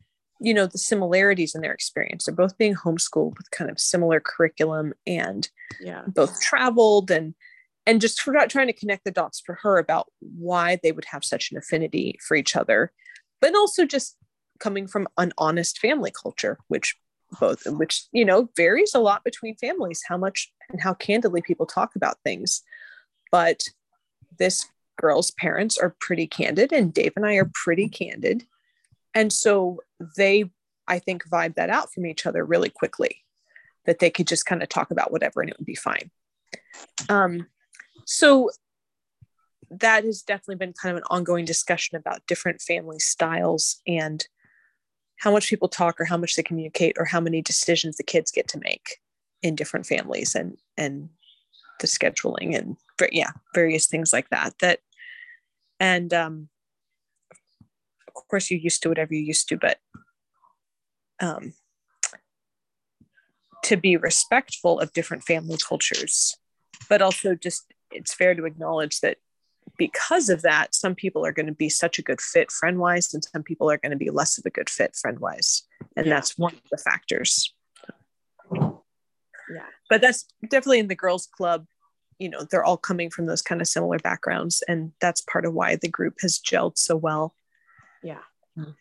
you 0.41 0.55
know 0.55 0.67
the 0.67 0.79
similarities 0.79 1.55
in 1.55 1.63
their 1.63 1.73
experience 1.73 2.25
they're 2.25 2.35
both 2.35 2.57
being 2.59 2.75
homeschooled 2.75 3.37
with 3.37 3.51
kind 3.51 3.71
of 3.71 3.81
similar 3.81 4.21
curriculum 4.21 4.93
and 5.07 5.49
yeah 5.81 6.03
both 6.07 6.41
traveled 6.41 7.11
and 7.11 7.35
and 7.87 8.01
just 8.01 8.19
trying 8.19 8.67
to 8.67 8.73
connect 8.73 9.05
the 9.05 9.11
dots 9.11 9.41
for 9.45 9.57
her 9.63 9.79
about 9.79 10.07
why 10.21 10.79
they 10.83 10.93
would 10.93 11.07
have 11.07 11.25
such 11.25 11.51
an 11.51 11.59
affinity 11.59 12.19
for 12.27 12.37
each 12.37 12.55
other 12.55 12.93
but 13.41 13.55
also 13.55 13.85
just 13.85 14.17
coming 14.61 14.87
from 14.87 15.09
an 15.17 15.33
honest 15.39 15.79
family 15.79 16.13
culture 16.23 16.59
which 16.69 16.95
both 17.41 17.63
which 17.67 18.07
you 18.13 18.25
know 18.25 18.49
varies 18.57 18.95
a 18.95 19.01
lot 19.01 19.25
between 19.25 19.57
families 19.57 20.03
how 20.09 20.17
much 20.17 20.53
and 20.71 20.81
how 20.81 20.95
candidly 20.95 21.43
people 21.43 21.67
talk 21.67 21.95
about 21.95 22.17
things 22.25 22.63
but 23.31 23.63
this 24.39 24.67
girl's 25.01 25.31
parents 25.33 25.79
are 25.79 25.95
pretty 26.01 26.27
candid 26.27 26.73
and 26.73 26.93
dave 26.93 27.13
and 27.17 27.27
i 27.27 27.35
are 27.35 27.51
pretty 27.55 27.89
candid 27.89 28.45
and 29.15 29.33
so 29.33 29.81
they, 30.17 30.45
I 30.87 30.99
think, 30.99 31.29
vibe 31.29 31.55
that 31.57 31.71
out 31.71 31.93
from 31.93 32.07
each 32.07 32.27
other 32.27 32.45
really 32.45 32.71
quickly, 32.71 33.25
that 33.87 33.99
they 33.99 34.11
could 34.11 34.27
just 34.27 34.47
kind 34.47 34.63
of 34.63 34.69
talk 34.69 34.91
about 34.91 35.11
whatever 35.11 35.41
and 35.41 35.51
it 35.51 35.59
would 35.59 35.67
be 35.67 35.75
fine. 35.75 36.11
Um, 37.09 37.47
so 38.05 38.51
that 39.71 40.05
has 40.05 40.23
definitely 40.23 40.57
been 40.57 40.73
kind 40.73 40.97
of 40.97 40.99
an 40.99 41.09
ongoing 41.11 41.45
discussion 41.45 41.97
about 41.97 42.27
different 42.27 42.61
family 42.61 42.99
styles 42.99 43.81
and 43.87 44.25
how 45.17 45.33
much 45.33 45.49
people 45.49 45.69
talk 45.69 46.01
or 46.01 46.05
how 46.05 46.17
much 46.17 46.37
they 46.37 46.43
communicate 46.43 46.97
or 46.99 47.05
how 47.05 47.21
many 47.21 47.43
decisions 47.43 47.97
the 47.97 48.05
kids 48.05 48.31
get 48.31 48.47
to 48.49 48.61
make 48.61 48.99
in 49.43 49.57
different 49.57 49.85
families 49.85 50.35
and 50.35 50.57
and 50.77 51.09
the 51.81 51.87
scheduling 51.87 52.57
and 52.57 52.77
yeah 53.13 53.31
various 53.55 53.87
things 53.87 54.13
like 54.13 54.29
that 54.31 54.55
that 54.61 54.81
and 55.81 56.13
um 56.13 56.49
of 58.19 58.27
course 58.29 58.51
you're 58.51 58.61
used 58.61 58.83
to 58.83 58.89
whatever 58.89 59.15
you're 59.15 59.25
used 59.25 59.49
to 59.49 59.57
but 59.57 59.79
um, 61.21 61.53
to 63.65 63.77
be 63.77 63.97
respectful 63.97 64.79
of 64.79 64.93
different 64.93 65.25
family 65.25 65.59
cultures 65.67 66.37
but 66.89 67.03
also 67.03 67.35
just 67.35 67.73
it's 67.91 68.15
fair 68.15 68.35
to 68.35 68.45
acknowledge 68.45 69.01
that 69.01 69.19
because 69.77 70.29
of 70.29 70.43
that 70.43 70.75
some 70.75 70.95
people 70.95 71.25
are 71.25 71.33
going 71.33 71.47
to 71.47 71.53
be 71.53 71.69
such 71.69 71.99
a 71.99 72.03
good 72.03 72.21
fit 72.21 72.51
friend 72.51 72.79
wise 72.79 73.13
and 73.13 73.25
some 73.25 73.43
people 73.43 73.71
are 73.71 73.77
going 73.77 73.91
to 73.91 73.97
be 73.97 74.11
less 74.11 74.39
of 74.39 74.47
a 74.47 74.51
good 74.51 74.71
fit 74.71 74.97
friend 74.97 75.19
wise 75.19 75.65
and 75.97 76.07
yeah. 76.07 76.15
that's 76.15 76.39
one 76.39 76.55
of 76.55 76.63
the 76.71 76.79
factors 76.79 77.53
yeah 78.53 79.69
but 79.91 80.01
that's 80.01 80.27
definitely 80.49 80.79
in 80.79 80.89
the 80.89 80.95
girls 80.95 81.27
club 81.27 81.67
you 82.19 82.29
know 82.29 82.47
they're 82.51 82.65
all 82.65 82.77
coming 82.77 83.11
from 83.11 83.27
those 83.27 83.43
kind 83.43 83.61
of 83.61 83.69
similar 83.69 83.99
backgrounds 83.99 84.63
and 84.69 84.93
that's 85.01 85.21
part 85.21 85.45
of 85.45 85.55
why 85.55 85.77
the 85.77 85.89
group 85.89 86.15
has 86.21 86.39
gelled 86.39 86.77
so 86.77 86.97
well 86.97 87.35
yeah. 88.03 88.23
Mm. 88.57 88.75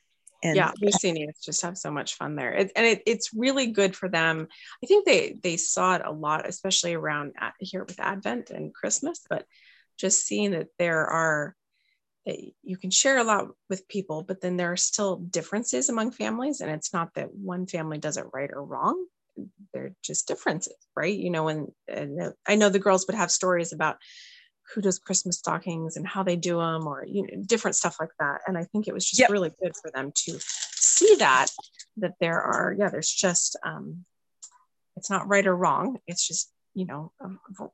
And 0.43 0.55
yeah, 0.55 0.71
these 0.79 0.97
seniors 0.97 1.39
just 1.43 1.63
have 1.63 1.77
so 1.77 1.89
much 1.89 2.13
fun 2.13 2.35
there, 2.35 2.53
it, 2.53 2.71
and 2.75 2.85
it, 2.85 3.01
it's 3.07 3.33
really 3.33 3.67
good 3.67 3.95
for 3.95 4.07
them. 4.07 4.47
I 4.83 4.85
think 4.85 5.03
they 5.03 5.39
they 5.41 5.57
saw 5.57 5.95
it 5.95 6.03
a 6.05 6.11
lot, 6.11 6.47
especially 6.47 6.93
around 6.93 7.33
here 7.59 7.83
with 7.83 7.99
Advent 7.99 8.51
and 8.51 8.71
Christmas. 8.71 9.25
But 9.27 9.45
just 9.97 10.27
seeing 10.27 10.51
that 10.51 10.67
there 10.77 11.07
are 11.07 11.55
that 12.27 12.38
you 12.61 12.77
can 12.77 12.91
share 12.91 13.17
a 13.17 13.23
lot 13.23 13.47
with 13.67 13.88
people, 13.88 14.21
but 14.21 14.39
then 14.39 14.57
there 14.57 14.71
are 14.71 14.77
still 14.77 15.15
differences 15.15 15.89
among 15.89 16.11
families, 16.11 16.61
and 16.61 16.69
it's 16.69 16.93
not 16.93 17.15
that 17.15 17.33
one 17.33 17.65
family 17.65 17.97
does 17.97 18.17
it 18.17 18.27
right 18.31 18.51
or 18.53 18.63
wrong. 18.63 19.07
They're 19.73 19.93
just 20.03 20.27
differences, 20.27 20.75
right? 20.95 21.17
You 21.17 21.29
know, 21.29 21.47
and, 21.47 21.71
and 21.88 22.33
I 22.47 22.55
know 22.55 22.69
the 22.69 22.79
girls 22.79 23.05
would 23.07 23.15
have 23.15 23.31
stories 23.31 23.73
about 23.73 23.97
who 24.73 24.81
does 24.81 24.99
Christmas 24.99 25.38
stockings 25.38 25.95
and 25.95 26.05
how 26.05 26.23
they 26.23 26.35
do 26.35 26.57
them 26.57 26.88
or 26.88 27.05
you 27.05 27.23
know 27.23 27.43
different 27.45 27.75
stuff 27.75 27.97
like 27.99 28.11
that. 28.19 28.41
And 28.47 28.57
I 28.57 28.65
think 28.65 28.88
it 28.88 28.93
was 28.93 29.05
just 29.05 29.19
yep. 29.19 29.29
really 29.29 29.51
good 29.61 29.73
for 29.81 29.91
them 29.91 30.11
to 30.25 30.39
see 30.41 31.15
that 31.19 31.47
that 31.97 32.13
there 32.19 32.41
are 32.41 32.75
yeah 32.77 32.89
there's 32.89 33.11
just 33.11 33.57
um, 33.63 34.05
it's 34.95 35.09
not 35.09 35.27
right 35.27 35.45
or 35.45 35.55
wrong. 35.55 35.99
It's 36.07 36.27
just 36.27 36.51
you 36.73 36.85
know 36.85 37.11
a 37.21 37.29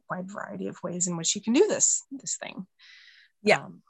wide 0.10 0.30
variety 0.32 0.68
of 0.68 0.78
ways 0.84 1.08
in 1.08 1.18
which 1.18 1.36
you 1.36 1.42
can 1.42 1.54
do 1.54 1.68
this 1.68 2.04
this 2.12 2.38
thing. 2.38 2.68
Yeah. 3.42 3.66
Um, 3.66 3.82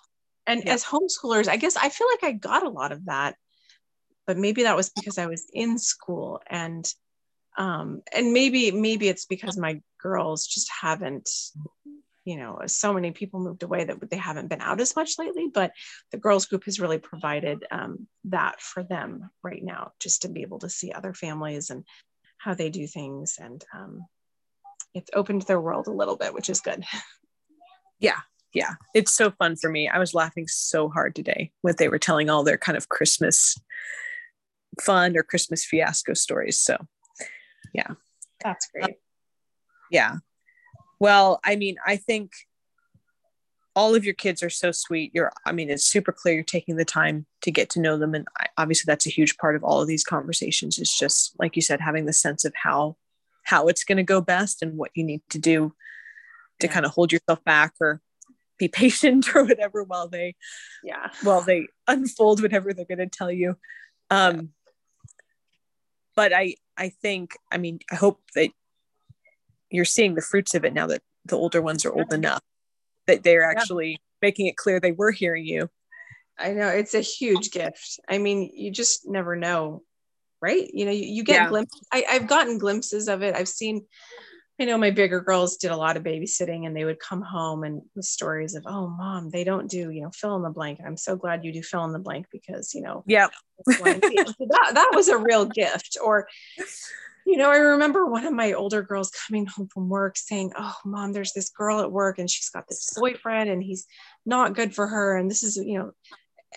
and 0.46 0.64
yeah. 0.66 0.74
as 0.74 0.84
homeschoolers, 0.84 1.48
I 1.48 1.58
guess 1.58 1.78
I 1.78 1.90
feel 1.90 2.08
like 2.10 2.24
I 2.24 2.32
got 2.34 2.66
a 2.66 2.70
lot 2.70 2.92
of 2.92 3.06
that, 3.06 3.36
but 4.28 4.38
maybe 4.38 4.64
that 4.64 4.76
was 4.76 4.90
because 4.90 5.18
I 5.18 5.28
was 5.28 5.46
in 5.54 5.78
school 5.78 6.42
and 6.48 6.92
um, 7.58 8.02
and 8.14 8.34
maybe 8.34 8.72
maybe 8.72 9.08
it's 9.08 9.26
because 9.26 9.58
my 9.58 9.82
girls 10.02 10.46
just 10.48 10.70
haven't 10.82 11.30
you 12.26 12.38
know 12.38 12.60
so 12.68 12.94
many 12.94 13.12
people 13.12 13.40
moved 13.40 13.64
away 13.64 13.84
that 13.84 14.10
they 14.10 14.18
haven't 14.18 14.48
been 14.48 14.62
out 14.62 14.80
as 14.80 14.96
much 14.96 15.20
lately 15.20 15.50
but 15.54 15.72
the 16.12 16.18
girls 16.18 16.46
group 16.46 16.64
has 16.66 16.80
really 16.80 16.98
provided 16.98 17.66
um, 17.72 18.08
that 18.26 18.62
for 18.62 18.84
them 18.84 19.30
right 19.44 19.64
now 19.64 19.92
just 20.00 20.22
to 20.22 20.30
be 20.30 20.42
able 20.42 20.60
to 20.60 20.70
see 20.70 20.92
other 20.92 21.14
families 21.14 21.70
and 21.70 21.84
how 22.38 22.54
they 22.54 22.70
do 22.70 22.88
things 22.88 23.38
and 23.40 23.64
um, 23.74 24.06
it's 24.94 25.12
opened 25.14 25.42
their 25.44 25.62
world 25.62 25.88
a 25.88 25.92
little 25.92 26.16
bit 26.16 26.34
which 26.34 26.50
is 26.50 26.62
good. 26.62 26.84
Yeah 28.00 28.20
yeah. 28.54 28.74
It's 28.94 29.12
so 29.12 29.32
fun 29.32 29.56
for 29.56 29.70
me. 29.70 29.90
I 29.90 29.98
was 29.98 30.14
laughing 30.14 30.48
so 30.48 30.88
hard 30.88 31.16
today 31.16 31.52
when 31.62 31.74
they 31.80 31.90
were 31.90 31.98
telling 31.98 32.30
all 32.30 32.44
their 32.44 32.58
kind 32.58 32.78
of 32.78 32.88
christmas 32.88 33.58
fun 34.82 35.16
or 35.16 35.24
christmas 35.24 35.64
fiasco 35.64 36.14
stories 36.14 36.58
so 36.58 36.78
yeah 37.74 37.92
that's 38.44 38.68
great 38.68 38.96
yeah 39.92 40.16
well, 41.04 41.42
I 41.44 41.58
mean, 41.58 41.76
I 41.86 41.98
think 41.98 42.32
all 43.76 43.94
of 43.94 44.06
your 44.06 44.14
kids 44.14 44.42
are 44.42 44.50
so 44.50 44.72
sweet. 44.72 45.12
You're, 45.14 45.34
I 45.46 45.52
mean, 45.52 45.70
it's 45.70 45.84
super 45.84 46.14
clear 46.14 46.36
you're 46.36 46.44
taking 46.46 46.78
the 46.78 46.86
time 46.86 47.26
to 47.42 47.52
get 47.52 47.70
to 47.72 47.82
know 47.82 47.98
them. 47.98 48.16
And 48.16 48.26
I, 48.38 48.46
obviously 48.58 48.90
that's 48.90 49.06
a 49.06 49.10
huge 49.10 49.36
part 49.36 49.58
of 49.58 49.66
all 49.66 49.82
of 49.82 49.88
these 49.90 50.06
conversations 50.06 50.80
is 50.80 50.96
just, 50.96 51.36
like 51.38 51.58
you 51.58 51.62
said, 51.62 51.82
having 51.82 52.06
the 52.06 52.14
sense 52.14 52.46
of 52.46 52.54
how, 52.56 52.96
how 53.44 53.68
it's 53.68 53.84
going 53.84 53.98
to 53.98 54.04
go 54.04 54.22
best 54.22 54.62
and 54.62 54.78
what 54.78 54.92
you 54.96 55.04
need 55.04 55.22
to 55.32 55.40
do 55.40 55.74
to 56.62 56.68
yeah. 56.68 56.74
kind 56.74 56.86
of 56.86 56.94
hold 56.94 57.12
yourself 57.12 57.44
back 57.44 57.74
or 57.82 58.00
be 58.58 58.68
patient 58.70 59.36
or 59.36 59.44
whatever 59.44 59.84
while 59.84 60.08
they, 60.08 60.36
yeah, 60.86 61.10
while 61.24 61.42
they 61.42 61.68
unfold 61.90 62.42
whatever 62.42 62.72
they're 62.72 62.86
going 62.86 62.98
to 63.00 63.08
tell 63.08 63.30
you. 63.30 63.58
Um. 64.10 64.52
But 66.16 66.34
I, 66.34 66.56
I 66.78 66.90
think, 66.90 67.38
I 67.52 67.58
mean, 67.58 67.80
I 67.92 67.96
hope 67.96 68.22
that 68.36 68.50
you're 69.70 69.86
seeing 69.86 70.16
the 70.16 70.22
fruits 70.22 70.54
of 70.56 70.66
it 70.66 70.74
now 70.74 70.88
that 70.88 71.02
the 71.26 71.38
older 71.38 71.62
ones 71.62 71.86
are 71.86 71.94
old 71.94 72.14
enough 72.14 72.42
that 73.08 73.24
they're 73.24 73.44
actually 73.44 73.92
yeah. 73.92 73.98
making 74.22 74.48
it 74.48 74.56
clear 74.56 74.80
they 74.80 74.92
were 74.92 75.12
hearing 75.12 75.46
you. 75.46 75.70
I 76.38 76.54
know 76.54 76.68
it's 76.68 76.94
a 76.94 77.02
huge 77.02 77.52
gift. 77.52 78.00
I 78.10 78.18
mean, 78.18 78.52
you 78.54 78.72
just 78.72 79.08
never 79.08 79.36
know, 79.36 79.84
right? 80.42 80.70
You 80.74 80.86
know, 80.86 80.92
you, 80.92 81.06
you 81.06 81.24
get 81.24 81.44
yeah. 81.44 81.50
glimpses. 81.50 81.88
I, 81.92 82.06
I've 82.10 82.28
gotten 82.28 82.58
glimpses 82.58 83.08
of 83.08 83.22
it. 83.22 83.36
I've 83.36 83.48
seen, 83.48 83.86
I 84.60 84.66
know 84.66 84.78
my 84.78 84.92
bigger 84.92 85.20
girls 85.20 85.58
did 85.58 85.72
a 85.72 85.78
lot 85.78 85.98
of 85.98 86.04
babysitting 86.04 86.68
and 86.68 86.76
they 86.76 86.86
would 86.86 87.00
come 87.00 87.24
home 87.24 87.64
and 87.64 87.82
with 87.96 88.06
stories 88.06 88.54
of, 88.54 88.64
oh, 88.68 88.88
mom, 88.88 89.32
they 89.32 89.44
don't 89.44 89.68
do, 89.68 89.90
you 89.90 90.02
know, 90.02 90.12
fill 90.14 90.36
in 90.36 90.44
the 90.44 90.52
blank. 90.52 90.80
I'm 90.86 90.98
so 90.98 91.16
glad 91.16 91.44
you 91.44 91.52
do 91.52 91.64
fill 91.64 91.86
in 91.86 91.92
the 91.92 92.00
blank 92.00 92.28
because, 92.32 92.74
you 92.76 92.82
know, 92.82 93.04
yeah, 93.08 93.28
that, 93.66 94.72
that 94.74 94.92
was 94.94 95.08
a 95.08 95.18
real 95.18 95.46
gift. 95.46 95.98
Or, 96.04 96.28
you 97.26 97.38
know, 97.38 97.50
I 97.50 97.58
remember 97.58 98.06
one 98.06 98.26
of 98.26 98.34
my 98.34 98.54
older 98.54 98.84
girls 98.84 99.12
coming 99.28 99.48
home 99.48 99.70
from 99.74 99.90
work 99.90 100.18
saying, 100.18 100.54
Oh, 100.56 100.76
mom, 100.86 101.14
there's 101.14 101.34
this 101.34 101.50
girl 101.50 101.80
at 101.80 101.92
work 101.92 102.20
and 102.20 102.30
she's 102.30 102.50
got 102.50 102.68
this 102.68 102.94
boyfriend 102.96 103.50
and 103.50 103.64
he's 103.64 103.88
not 104.24 104.56
good 104.56 104.76
for 104.76 104.86
her. 104.86 105.18
And 105.18 105.32
this 105.32 105.42
is, 105.42 105.58
you 105.58 105.80
know, 105.80 105.92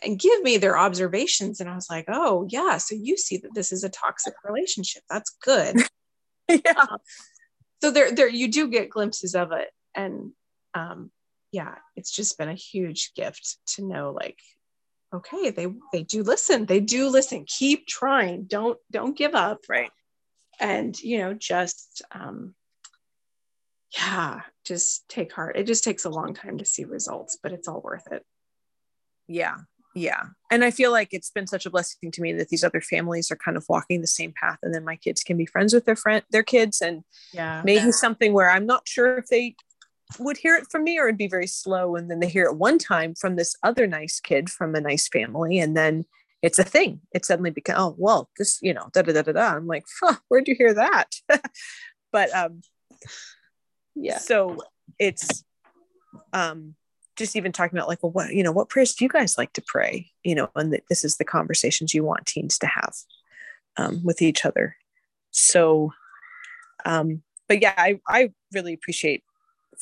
and 0.05 0.19
give 0.19 0.43
me 0.43 0.59
their 0.59 0.77
observations. 0.77 1.61
And 1.61 1.71
I 1.71 1.75
was 1.75 1.89
like, 1.89 2.07
Oh, 2.09 2.47
yeah. 2.51 2.77
So 2.77 2.95
you 2.95 3.17
see 3.17 3.39
that 3.39 3.55
this 3.55 3.73
is 3.73 3.85
a 3.85 3.89
toxic 3.89 4.35
relationship. 4.45 5.03
That's 5.09 5.31
good. 5.43 5.77
yeah. 6.49 6.73
Um, 6.91 6.99
So 7.83 7.91
there, 7.91 8.13
there, 8.13 8.29
you 8.29 8.49
do 8.49 8.69
get 8.69 8.91
glimpses 8.91 9.35
of 9.35 9.53
it. 9.53 9.69
And 9.95 10.33
um, 10.75 11.11
yeah, 11.53 11.77
it's 11.95 12.11
just 12.11 12.39
been 12.39 12.49
a 12.49 12.55
huge 12.55 13.13
gift 13.15 13.59
to 13.75 13.85
know 13.85 14.13
like, 14.13 14.39
okay, 15.15 15.51
they, 15.51 15.69
they 15.93 16.03
do 16.03 16.23
listen. 16.23 16.67
They 16.67 16.81
do 16.81 17.09
listen. 17.09 17.45
Keep 17.47 17.87
trying. 17.87 18.45
Don't, 18.45 18.79
don't 18.91 19.17
give 19.17 19.35
up. 19.35 19.61
Right 19.69 19.91
and 20.59 20.99
you 21.01 21.19
know 21.19 21.35
just 21.35 22.03
um 22.13 22.55
yeah 23.97 24.41
just 24.65 25.09
take 25.09 25.33
heart 25.33 25.57
it 25.57 25.67
just 25.67 25.85
takes 25.85 26.05
a 26.05 26.11
long 26.11 26.35
time 26.35 26.59
to 26.59 26.65
see 26.65 26.85
results 26.85 27.39
but 27.43 27.53
it's 27.53 27.69
all 27.69 27.81
worth 27.81 28.11
it 28.11 28.25
yeah 29.29 29.57
yeah. 29.97 30.23
And 30.51 30.63
i 30.63 30.71
feel 30.71 30.93
like 30.93 31.09
it's 31.13 31.31
been 31.31 31.47
such 31.47 31.67
a 31.67 31.71
blessing 31.71 32.11
to 32.13 32.21
me 32.21 32.33
that 32.35 32.51
these 32.51 32.63
other 32.63 32.81
families 32.81 33.31
are 33.33 33.37
kind 33.45 33.57
of 33.57 33.65
walking 33.69 34.01
the 34.01 34.07
same 34.07 34.33
path 34.41 34.59
and 34.63 34.73
then 34.75 34.85
my 34.85 34.97
kids 34.97 35.23
can 35.25 35.37
be 35.37 35.47
friends 35.47 35.73
with 35.75 35.85
their 35.87 35.97
friend 35.97 36.23
their 36.31 36.43
kids 36.45 36.81
and 36.81 37.03
Yeah. 37.33 37.63
maybe 37.65 37.91
something 37.93 38.33
where 38.33 38.51
i'm 38.51 38.67
not 38.67 38.87
sure 38.87 39.17
if 39.19 39.27
they 39.27 39.57
would 40.21 40.37
hear 40.37 40.55
it 40.55 40.67
from 40.71 40.85
me 40.85 40.99
or 41.01 41.09
it'd 41.09 41.19
be 41.19 41.27
very 41.29 41.49
slow 41.49 41.97
and 41.97 42.09
then 42.11 42.21
they 42.21 42.29
hear 42.29 42.45
it 42.45 42.57
one 42.57 42.79
time 42.79 43.15
from 43.15 43.35
this 43.37 43.57
other 43.65 43.87
nice 43.89 44.21
kid 44.21 44.49
from 44.51 44.75
a 44.75 44.81
nice 44.81 45.09
family 45.09 45.59
and 45.59 45.77
then 45.77 46.05
it's 46.43 46.59
a 46.61 46.65
thing. 46.65 47.01
It 47.13 47.25
suddenly 47.25 47.51
becomes 47.51 47.79
oh 47.81 47.97
well 47.99 48.29
this 48.39 48.59
you 48.63 48.73
know 48.75 48.89
da 48.93 49.03
da 49.03 49.13
da 49.15 49.23
da 49.23 49.33
da. 49.33 49.57
I'm 49.57 49.67
like 49.67 49.85
huh, 50.01 50.17
where'd 50.29 50.47
you 50.47 50.55
hear 50.57 50.75
that? 50.75 51.09
But 52.13 52.33
um 52.35 52.61
Yeah. 53.97 54.19
so 54.19 54.59
it's 54.99 55.43
um 56.33 56.77
just 57.17 57.37
even 57.37 57.53
talking 57.53 57.77
about 57.79 57.89
like 57.89 58.03
well 58.03 58.13
what 58.13 58.33
you 58.33 58.43
know 58.43 58.53
what 58.53 58.69
prayers 58.69 58.95
do 58.95 59.05
you 59.05 59.09
guys 59.09 59.37
like 59.39 59.53
to 59.53 59.63
pray 59.67 60.11
you 60.23 60.35
know 60.35 60.49
and 60.55 60.73
that 60.73 60.83
this 60.89 61.05
is 61.05 61.17
the 61.17 61.25
conversations 61.25 61.95
you 61.95 62.05
want 62.05 62.27
teens 62.27 62.59
to 62.59 62.67
have 62.67 62.95
um, 63.77 64.03
with 64.05 64.21
each 64.23 64.45
other 64.45 64.77
so 65.31 65.93
um 66.85 67.23
but 67.49 67.61
yeah 67.61 67.75
i 67.77 67.99
i 68.09 68.31
really 68.53 68.73
appreciate 68.73 69.23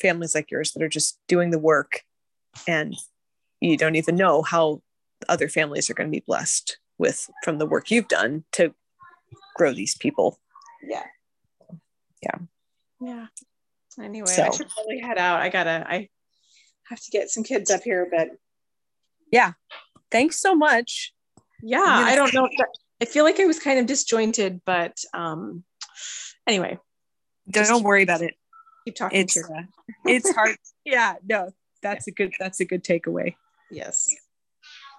families 0.01 0.33
like 0.35 0.51
yours 0.51 0.71
that 0.73 0.83
are 0.83 0.89
just 0.89 1.19
doing 1.27 1.51
the 1.51 1.59
work 1.59 2.01
and 2.67 2.95
you 3.61 3.77
don't 3.77 3.95
even 3.95 4.15
know 4.15 4.41
how 4.41 4.81
other 5.29 5.47
families 5.47 5.89
are 5.89 5.93
going 5.93 6.07
to 6.07 6.15
be 6.19 6.23
blessed 6.25 6.77
with 6.97 7.29
from 7.43 7.57
the 7.57 7.65
work 7.65 7.89
you've 7.91 8.07
done 8.07 8.43
to 8.51 8.73
grow 9.55 9.73
these 9.73 9.95
people 9.97 10.39
Yeah. 10.83 11.03
Yeah. 12.21 12.37
Yeah. 13.01 13.27
Anyway, 14.01 14.29
I 14.29 14.35
So- 14.35 14.51
should 14.57 14.69
probably 14.69 14.99
head 14.99 15.17
out. 15.17 15.41
I 15.41 15.49
gotta 15.49 15.85
I 15.87 16.09
have 16.89 16.99
to 17.01 17.11
get 17.11 17.29
some 17.29 17.43
kids 17.43 17.69
up 17.71 17.81
here, 17.83 18.07
but 18.09 18.29
yeah. 19.31 19.53
thanks 20.11 20.39
so 20.39 20.55
much 20.55 21.13
yeah, 21.63 21.79
I 21.81 22.15
don't 22.15 22.33
know. 22.33 22.47
I 23.01 23.05
feel 23.05 23.23
like 23.23 23.39
I 23.39 23.45
was 23.45 23.59
kind 23.59 23.79
of 23.79 23.85
disjointed, 23.87 24.61
but 24.65 24.97
um 25.13 25.63
anyway, 26.45 26.77
don't, 27.49 27.65
Just- 27.65 27.83
worry 27.83 28.03
about 28.03 28.21
it 28.21 28.35
keep 28.85 28.95
talking 28.95 29.19
It's- 29.19 29.37
it's 30.05 30.31
hard 30.35 30.55
yeah 30.85 31.15
no 31.27 31.49
that's 31.81 32.07
a 32.07 32.11
good 32.11 32.33
that's 32.39 32.59
a 32.59 32.65
good 32.65 32.83
takeaway 32.83 33.35
Yes. 33.71 34.13